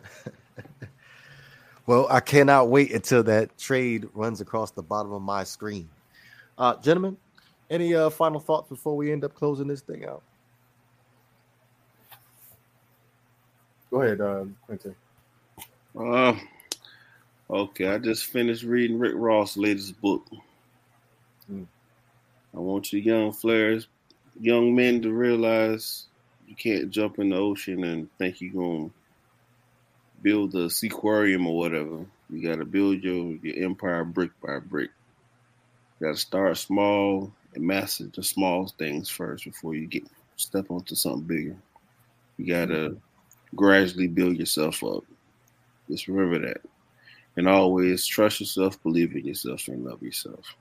Yeah, 0.06 0.10
Well, 1.90 2.06
I 2.08 2.20
cannot 2.20 2.70
wait 2.70 2.94
until 2.94 3.24
that 3.24 3.58
trade 3.58 4.08
runs 4.14 4.42
across 4.42 4.70
the 4.70 4.84
bottom 4.84 5.12
of 5.12 5.24
my 5.24 5.44
screen. 5.44 5.90
Uh, 6.56 6.76
gentlemen, 6.76 7.18
any 7.68 7.96
uh, 7.96 8.12
final 8.12 8.40
thoughts 8.40 8.70
before 8.70 8.96
we 8.96 9.12
end 9.12 9.24
up 9.24 9.34
closing 9.34 9.66
this 9.66 9.82
thing 9.82 10.06
out? 10.06 10.22
Go 13.90 14.04
ahead, 14.04 14.22
uh, 14.22 14.46
Quentin. 14.68 14.96
Uh, 16.00 16.36
okay, 17.50 17.88
I 17.88 17.98
just 17.98 18.26
finished 18.26 18.64
reading 18.64 19.00
Rick 19.00 19.14
Ross' 19.16 19.58
latest 19.58 20.00
book. 20.02 20.26
Mm. 21.52 21.66
I 22.56 22.60
want 22.60 22.94
you 22.94 23.00
young 23.00 23.32
flares, 23.32 23.88
young 24.40 24.76
men 24.76 25.02
to 25.02 25.12
realize 25.12 26.06
you 26.48 26.56
can't 26.56 26.90
jump 26.90 27.20
in 27.20 27.30
the 27.30 27.36
ocean 27.36 27.84
and 27.84 28.10
think 28.18 28.42
you're 28.42 28.54
going 28.54 28.90
to 28.90 28.96
build 30.22 30.56
a 30.56 30.70
seaquarium 30.70 31.48
or 31.48 31.58
whatever. 31.58 32.06
You 32.30 32.48
got 32.48 32.58
to 32.58 32.66
build 32.66 33.04
your, 33.04 33.36
your 33.44 33.66
empire 33.66 34.04
brick 34.04 34.32
by 34.42 34.60
brick. 34.60 34.92
You 36.00 36.08
got 36.08 36.16
to 36.16 36.20
start 36.22 36.58
small 36.58 37.32
and 37.56 37.64
master 37.64 38.06
the 38.14 38.24
small 38.24 38.68
things 38.78 39.10
first 39.10 39.46
before 39.46 39.76
you 39.76 39.88
get 39.88 40.04
step 40.36 40.70
onto 40.70 40.96
something 40.96 41.24
bigger. 41.24 41.56
You 42.38 42.48
got 42.48 42.68
to 42.70 42.98
gradually 43.56 44.08
build 44.08 44.38
yourself 44.38 44.84
up. 44.84 45.04
Just 45.90 46.08
remember 46.08 46.48
that. 46.48 46.62
And 47.36 47.48
always 47.48 48.06
trust 48.06 48.40
yourself, 48.40 48.82
believe 48.84 49.16
in 49.16 49.26
yourself, 49.26 49.68
and 49.68 49.86
love 49.86 50.02
yourself. 50.02 50.56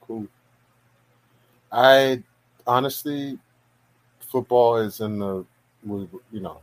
Cool. 0.00 0.26
I 1.72 2.22
honestly, 2.66 3.38
football 4.20 4.76
is 4.76 5.00
in 5.00 5.18
the, 5.18 5.44
you 5.86 6.40
know, 6.40 6.60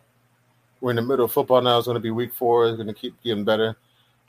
we're 0.81 0.91
in 0.91 0.97
the 0.97 1.01
middle 1.01 1.25
of 1.25 1.31
football 1.31 1.61
now. 1.61 1.77
It's 1.77 1.87
going 1.87 1.95
to 1.95 2.01
be 2.01 2.11
week 2.11 2.33
four. 2.33 2.67
It's 2.67 2.75
going 2.75 2.87
to 2.87 2.93
keep 2.93 3.21
getting 3.23 3.43
better. 3.43 3.75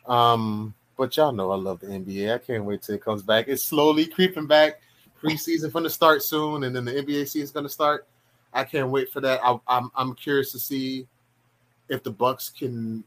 Um, 0.07 0.75
but 0.97 1.17
y'all 1.17 1.33
know 1.33 1.51
I 1.51 1.57
love 1.57 1.81
the 1.81 1.89
NBA. 1.89 2.35
I 2.35 2.39
can't 2.39 2.65
wait 2.65 2.83
till 2.83 2.95
it 2.95 3.05
comes 3.05 3.23
back. 3.23 3.47
It's 3.49 3.63
slowly 3.63 4.07
creeping 4.07 4.47
back. 4.47 4.81
Preseason 5.23 5.73
going 5.73 5.85
to 5.85 5.91
start 5.91 6.23
soon, 6.23 6.65
and 6.65 6.75
then 6.75 6.85
the 6.85 6.93
NBA 6.93 7.29
season 7.29 7.43
is 7.43 7.51
going 7.51 7.67
to 7.67 7.73
start. 7.73 8.07
I 8.53 8.65
can't 8.65 8.91
wait 8.91 9.13
for 9.13 9.21
that. 9.21 9.41
I, 9.43 9.59
I'm 9.67 9.91
I'm 9.95 10.15
curious 10.15 10.53
to 10.53 10.59
see 10.59 11.07
if 11.89 12.03
the 12.03 12.11
Bucks 12.11 12.49
can. 12.49 13.05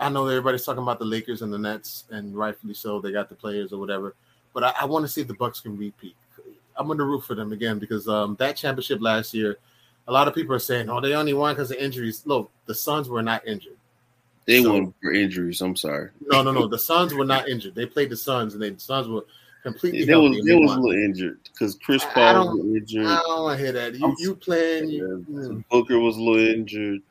I 0.00 0.08
know 0.08 0.26
everybody's 0.26 0.64
talking 0.64 0.82
about 0.82 0.98
the 0.98 1.04
Lakers 1.04 1.42
and 1.42 1.52
the 1.52 1.58
Nets, 1.58 2.04
and 2.10 2.36
rightfully 2.36 2.74
so. 2.74 3.00
They 3.00 3.12
got 3.12 3.28
the 3.28 3.34
players 3.34 3.72
or 3.72 3.78
whatever 3.80 4.14
but 4.54 4.64
I, 4.64 4.82
I 4.82 4.84
want 4.86 5.04
to 5.04 5.08
see 5.08 5.20
if 5.20 5.28
the 5.28 5.34
Bucks 5.34 5.60
can 5.60 5.76
repeat. 5.76 6.16
I'm 6.76 6.86
going 6.86 6.98
to 6.98 7.04
root 7.04 7.20
for 7.24 7.34
them 7.34 7.52
again 7.52 7.78
because 7.78 8.08
um, 8.08 8.36
that 8.40 8.56
championship 8.56 9.00
last 9.00 9.34
year, 9.34 9.56
a 10.06 10.12
lot 10.12 10.28
of 10.28 10.34
people 10.34 10.54
are 10.54 10.58
saying, 10.60 10.88
"Oh, 10.88 11.00
they 11.00 11.14
only 11.14 11.34
won 11.34 11.54
because 11.54 11.70
of 11.70 11.76
injuries." 11.76 12.22
Look, 12.24 12.50
the 12.66 12.74
Suns 12.74 13.08
were 13.08 13.22
not 13.22 13.46
injured. 13.46 13.76
They 14.46 14.62
So- 14.62 14.72
won 14.72 14.94
for 15.02 15.12
injuries. 15.12 15.60
I'm 15.60 15.76
sorry. 15.76 16.10
No, 16.22 16.42
no, 16.42 16.52
no. 16.52 16.66
The 16.66 16.78
Suns 16.78 17.14
were 17.14 17.24
not 17.24 17.48
injured. 17.48 17.74
They 17.74 17.86
played 17.86 18.10
the 18.10 18.16
Suns, 18.16 18.54
and 18.54 18.62
they, 18.62 18.70
the 18.70 18.80
Suns 18.80 19.06
were 19.08 19.24
completely 19.62 20.04
They 20.04 20.14
was 20.16 20.32
they 20.32 20.52
they 20.52 20.56
was 20.56 20.72
a 20.72 20.80
little 20.80 21.04
injured 21.04 21.38
because 21.52 21.76
Chris 21.76 22.04
Paul 22.14 22.56
was 22.56 22.64
injured. 22.66 23.06
I 23.06 23.16
don't 23.16 23.42
want 23.42 23.58
to 23.58 23.64
hear 23.64 23.72
that. 23.72 23.94
You, 23.94 24.06
I'm- 24.06 24.16
you 24.18 24.34
playing? 24.34 24.88
You, 24.88 25.64
Booker 25.70 25.98
was 25.98 26.16
a 26.16 26.20
little 26.20 26.38
injured. 26.48 27.02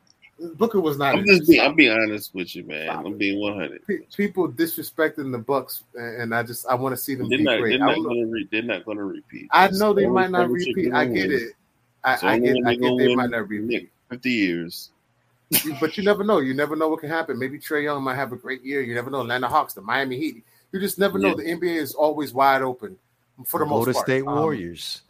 Booker 0.54 0.80
was 0.80 0.96
not. 0.98 1.16
I'm 1.16 1.26
just 1.26 1.48
being 1.48 1.60
I'm 1.60 1.74
being 1.74 1.90
honest 1.92 2.32
with 2.34 2.54
you, 2.54 2.62
man. 2.64 2.86
Stop 2.86 3.06
I'm 3.06 3.12
it. 3.14 3.18
being 3.18 3.40
100. 3.40 3.86
Pe- 3.86 3.96
People 4.16 4.48
disrespecting 4.48 5.32
the 5.32 5.38
Bucks, 5.38 5.82
and 5.94 6.22
and 6.22 6.34
I 6.34 6.42
just 6.44 6.66
I 6.66 6.74
want 6.74 6.92
to 6.94 6.96
see 6.96 7.14
them 7.16 7.28
They're 7.28 7.38
be 7.38 7.44
not 7.44 7.58
great. 7.58 7.70
they're 7.70 7.78
not 7.86 7.96
going 7.96 8.20
to 8.26 8.32
re- 8.32 8.48
they're 8.50 8.62
not 8.62 8.84
going 8.84 8.98
to 8.98 9.04
repeat. 9.04 9.48
I 9.50 9.66
It's 9.66 9.80
know 9.80 9.92
they 9.92 10.04
the 10.04 10.10
might 10.10 10.30
not 10.30 10.48
repeat. 10.50 10.92
I 10.92 11.06
get 11.06 11.32
it. 11.32 11.52
I, 12.04 12.14
It's 12.14 12.22
I 12.24 12.38
get. 12.38 12.56
I 12.64 12.76
they're 12.76 12.76
get. 12.76 12.98
They 12.98 13.14
might 13.16 13.30
not 13.30 13.48
repeat. 13.48 13.90
50 14.10 14.30
years. 14.30 14.90
but 15.80 15.96
you 15.96 16.04
never 16.04 16.22
know. 16.24 16.38
You 16.38 16.54
never 16.54 16.76
know 16.76 16.88
what 16.88 17.00
can 17.00 17.08
happen. 17.08 17.38
Maybe 17.38 17.58
Trae 17.58 17.82
Young 17.82 18.02
might 18.04 18.14
have 18.16 18.32
a 18.32 18.36
great 18.36 18.62
year. 18.62 18.80
You 18.82 18.94
never 18.94 19.10
know. 19.10 19.22
Atlanta 19.22 19.48
Hawks, 19.48 19.72
the 19.74 19.80
Miami 19.80 20.16
Heat. 20.18 20.44
You 20.72 20.78
just 20.80 20.98
never 20.98 21.18
know. 21.18 21.30
Yeah. 21.30 21.34
The 21.36 21.66
NBA 21.66 21.76
is 21.76 21.94
always 21.94 22.32
wide 22.32 22.62
open 22.62 22.96
for 23.46 23.58
the 23.60 23.66
most 23.66 23.86
Golden 23.86 23.94
part. 23.94 24.06
State 24.06 24.26
Um, 24.26 24.36
Warriors. 24.38 25.02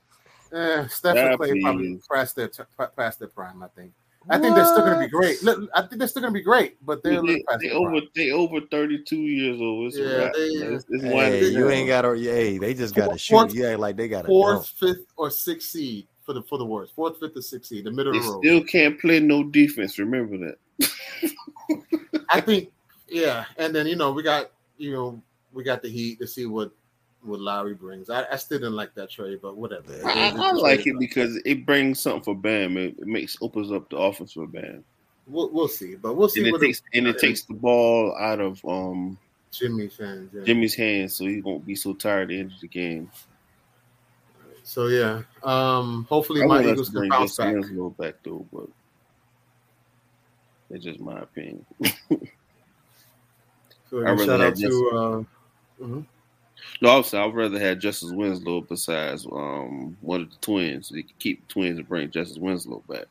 eh, 0.53 0.87
Steph 0.87 1.17
Yeah, 1.17 1.29
and 1.31 1.39
Clay 1.39 1.61
probably 1.61 2.01
past 2.11 2.37
their 2.37 2.51
past 2.97 3.19
their 3.19 3.29
prime. 3.29 3.63
I 3.63 3.69
think. 3.69 3.93
I 4.31 4.39
think 4.39 4.55
they're 4.55 4.65
still 4.65 4.83
going 4.85 4.99
to 4.99 5.05
be 5.07 5.11
great. 5.11 5.43
Look, 5.43 5.71
I 5.75 5.81
think 5.83 5.99
they're 5.99 6.09
still 6.09 6.23
going 6.23 6.33
to 6.35 6.39
be 6.39 6.43
great, 6.45 6.77
but 6.85 7.03
they're 7.03 7.21
a 7.21 7.23
They, 7.23 7.43
they 7.61 7.71
over 7.71 8.01
they 8.15 8.31
over 8.31 8.61
32 8.71 9.17
years 9.17 9.61
old. 9.61 9.87
It's 9.89 9.97
Yeah, 9.97 10.05
a 10.07 10.33
they- 10.33 10.75
It's, 10.75 10.85
it's 10.89 11.03
Hey, 11.05 11.49
you 11.49 11.71
ain't 11.71 11.89
got 11.89 12.03
to. 12.03 12.15
Hey, 12.15 12.59
they 12.59 12.75
just 12.75 12.95
got 12.95 13.05
to 13.13 13.19
Fourth- 13.19 13.51
shoot. 13.53 13.55
You 13.55 13.67
act 13.67 13.81
like 13.81 13.97
they 13.97 14.09
got 14.09 14.23
to. 14.23 14.29
Fourth, 14.29 14.69
fifth, 14.79 15.07
or 15.17 15.31
sixth 15.31 15.71
seed 15.71 16.07
for 16.25 16.33
the 16.35 16.43
for 16.43 16.59
the 16.59 16.65
worst. 16.67 16.95
Fourth, 16.95 17.19
fifth, 17.21 17.37
or 17.37 17.43
sixth 17.43 17.71
seed, 17.71 17.85
the 17.85 17.91
middle 17.91 18.13
They 18.13 18.19
of 18.19 18.25
the 18.25 18.31
road. 18.33 18.41
still 18.45 18.65
can't 18.65 19.01
play 19.01 19.21
no 19.21 19.45
defense. 19.45 19.99
Remember 19.99 20.37
that. 20.39 20.59
I 22.31 22.41
think, 22.41 22.71
yeah, 23.09 23.45
and 23.57 23.75
then 23.75 23.87
you 23.87 23.97
know 23.97 24.13
we 24.13 24.23
got 24.23 24.51
you 24.77 24.93
know 24.93 25.23
we 25.53 25.65
got 25.65 25.83
the 25.83 25.89
Heat 25.89 26.19
to 26.21 26.27
see 26.27 26.45
what 26.47 26.71
what 27.23 27.41
Lowry 27.41 27.75
brings. 27.75 28.11
I, 28.11 28.25
I 28.31 28.37
still 28.37 28.59
didn't 28.59 28.77
like 28.77 28.95
that 28.95 29.11
trade, 29.11 29.41
but 29.43 29.57
whatever. 29.57 29.93
I, 30.05 30.33
I 30.37 30.53
like 30.53 30.87
it 30.87 30.99
because 30.99 31.41
it 31.45 31.67
brings 31.67 32.01
something 32.01 32.23
for 32.23 32.35
Bam. 32.35 32.77
It, 32.77 32.97
it 32.99 33.07
makes 33.07 33.37
opens 33.41 33.73
up 33.73 33.91
the 33.91 33.97
offense 33.97 34.33
for 34.33 34.47
Bam, 34.47 34.85
We'll, 35.27 35.51
we'll 35.51 35.69
see, 35.69 35.95
but 35.95 36.17
we'll 36.17 36.29
see 36.29 36.41
and 36.41 36.49
it 36.49 36.53
what 36.53 36.63
takes 36.63 36.83
and 36.95 37.07
it 37.07 37.19
takes 37.19 37.43
the 37.43 37.53
ball 37.55 38.17
out 38.19 38.41
of 38.41 38.65
um 38.65 39.19
Jimmy 39.51 39.89
fans. 39.89 40.31
Yeah. 40.33 40.45
Jimmy's 40.45 40.75
hands, 40.75 41.17
so 41.17 41.27
he 41.27 41.41
won't 41.43 41.67
be 41.67 41.75
so 41.75 41.93
tired 41.93 42.23
at 42.23 42.29
the 42.29 42.41
end 42.41 42.53
of 42.53 42.61
the 42.61 42.69
game. 42.69 43.11
So 44.63 44.87
yeah, 44.87 45.23
um, 45.43 46.07
hopefully 46.09 46.43
I 46.43 46.47
my 46.47 46.65
Eagles 46.65 46.91
can 46.91 47.09
bounce 47.09 47.37
back. 47.37 47.55
Winslow 47.55 47.91
back 47.91 48.15
though, 48.23 48.47
but 48.53 48.69
that's 50.71 50.85
just 50.85 51.01
my 51.01 51.21
opinion. 51.21 51.65
So 53.91 54.07
I'd 54.07 54.19
shout 54.21 54.41
out 54.41 54.57
to 54.57 55.27
uh, 55.83 55.87
No, 56.81 56.91
obviously, 56.91 57.19
I'd 57.19 57.35
rather 57.35 57.59
have 57.59 57.79
Justice 57.79 58.13
Winslow 58.13 58.61
besides 58.63 59.27
um 59.27 59.97
one 60.01 60.23
of 60.23 60.31
the 60.31 60.37
twins. 60.41 60.89
So 60.89 60.95
you 60.97 61.05
can 61.05 61.15
keep 61.19 61.47
the 61.47 61.53
twins 61.53 61.79
and 61.79 61.89
bring 61.89 62.11
Justice 62.11 62.39
Winslow 62.39 62.83
back. 62.89 63.07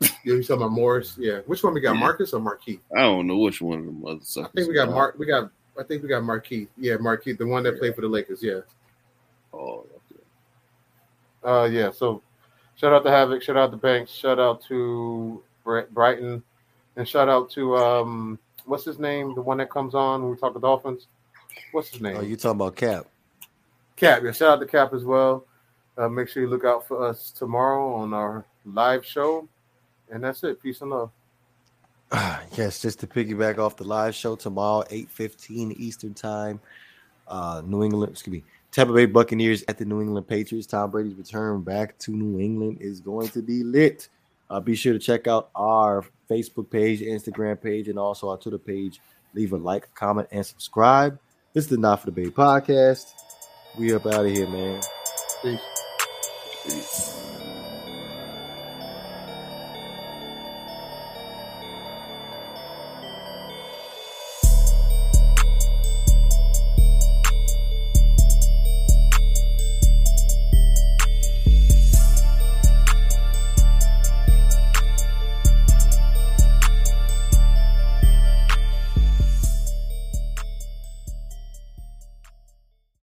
yeah, 0.00 0.08
you 0.24 0.42
talking 0.42 0.56
about 0.62 0.72
Morris? 0.72 1.16
Yeah, 1.18 1.40
which 1.46 1.62
one 1.64 1.74
we 1.74 1.80
got, 1.80 1.94
Yeah. 1.94 2.00
Marcus 2.00 2.32
or 2.32 2.40
Marquis? 2.40 2.80
I 2.96 3.00
don't 3.00 3.26
know 3.26 3.38
which 3.38 3.60
one 3.60 3.80
of 3.80 3.84
them 3.86 4.04
other 4.06 4.20
I 4.20 4.48
think 4.54 4.68
we 4.68 4.74
got 4.74 4.88
are. 4.88 4.94
Mark. 4.94 5.18
We 5.18 5.26
got. 5.26 5.50
I 5.78 5.82
think 5.82 6.02
we 6.02 6.08
got 6.08 6.22
Marquis. 6.24 6.68
Yeah, 6.76 6.96
Marquis, 6.98 7.32
the 7.32 7.46
one 7.46 7.62
that 7.64 7.78
played 7.78 7.94
for 7.94 8.00
the 8.00 8.08
Lakers. 8.08 8.42
Yeah. 8.42 8.60
Oh, 9.52 9.84
okay. 10.12 10.22
Uh, 11.44 11.64
yeah. 11.64 11.90
So, 11.90 12.22
shout 12.76 12.92
out 12.92 13.04
to 13.04 13.10
Havoc. 13.10 13.42
Shout 13.42 13.56
out 13.56 13.70
to 13.70 13.76
Banks. 13.76 14.10
Shout 14.10 14.38
out 14.38 14.62
to 14.68 15.42
Bri- 15.64 15.86
Brighton, 15.92 16.42
and 16.96 17.08
shout 17.08 17.28
out 17.28 17.50
to 17.50 17.76
um, 17.76 18.38
what's 18.66 18.84
his 18.84 18.98
name? 18.98 19.34
The 19.34 19.42
one 19.42 19.58
that 19.58 19.70
comes 19.70 19.94
on 19.94 20.22
when 20.22 20.30
we 20.32 20.36
talk 20.36 20.54
the 20.54 20.60
Dolphins. 20.60 21.06
What's 21.72 21.90
his 21.90 22.00
name? 22.00 22.16
Oh, 22.16 22.22
you 22.22 22.36
talking 22.36 22.60
about 22.60 22.76
Cap? 22.76 23.06
Cap. 23.96 24.22
Yeah. 24.24 24.32
Shout 24.32 24.48
out 24.48 24.60
to 24.60 24.66
Cap 24.66 24.92
as 24.94 25.04
well. 25.04 25.44
Uh, 25.96 26.08
make 26.08 26.28
sure 26.28 26.42
you 26.42 26.48
look 26.48 26.64
out 26.64 26.86
for 26.86 27.04
us 27.04 27.30
tomorrow 27.30 27.92
on 27.94 28.14
our 28.14 28.44
live 28.64 29.04
show. 29.04 29.48
And 30.10 30.22
that's 30.22 30.42
it. 30.44 30.62
Peace 30.62 30.80
and 30.80 30.90
love. 30.90 31.10
yes, 32.56 32.80
just 32.80 33.00
to 33.00 33.06
piggyback 33.06 33.58
off 33.58 33.76
the 33.76 33.84
live 33.84 34.14
show 34.14 34.34
tomorrow, 34.34 34.84
eight 34.90 35.10
fifteen 35.10 35.72
Eastern 35.72 36.14
time. 36.14 36.60
Uh, 37.26 37.60
New 37.66 37.84
England, 37.84 38.12
excuse 38.12 38.32
me, 38.32 38.44
Tampa 38.72 38.94
Bay 38.94 39.04
Buccaneers 39.04 39.62
at 39.68 39.76
the 39.76 39.84
New 39.84 40.00
England 40.00 40.26
Patriots. 40.26 40.66
Tom 40.66 40.90
Brady's 40.90 41.14
return 41.14 41.60
back 41.62 41.98
to 41.98 42.10
New 42.12 42.40
England 42.40 42.78
is 42.80 43.00
going 43.00 43.28
to 43.28 43.42
be 43.42 43.62
lit. 43.62 44.08
Uh, 44.48 44.60
be 44.60 44.74
sure 44.74 44.94
to 44.94 44.98
check 44.98 45.26
out 45.26 45.50
our 45.54 46.04
Facebook 46.30 46.70
page, 46.70 47.00
Instagram 47.00 47.60
page, 47.60 47.88
and 47.88 47.98
also 47.98 48.30
our 48.30 48.38
Twitter 48.38 48.58
page. 48.58 49.00
Leave 49.34 49.52
a 49.52 49.56
like, 49.56 49.92
comment, 49.94 50.28
and 50.32 50.44
subscribe. 50.44 51.18
This 51.54 51.64
is 51.64 51.70
the 51.70 51.78
Not 51.78 52.00
for 52.00 52.06
the 52.06 52.12
Bay 52.12 52.26
podcast. 52.26 53.10
We 53.78 53.94
up 53.94 54.06
out 54.06 54.26
of 54.26 54.30
here, 54.30 54.46
man. 54.46 54.82
Peace. 55.42 55.60
Peace. 56.64 57.27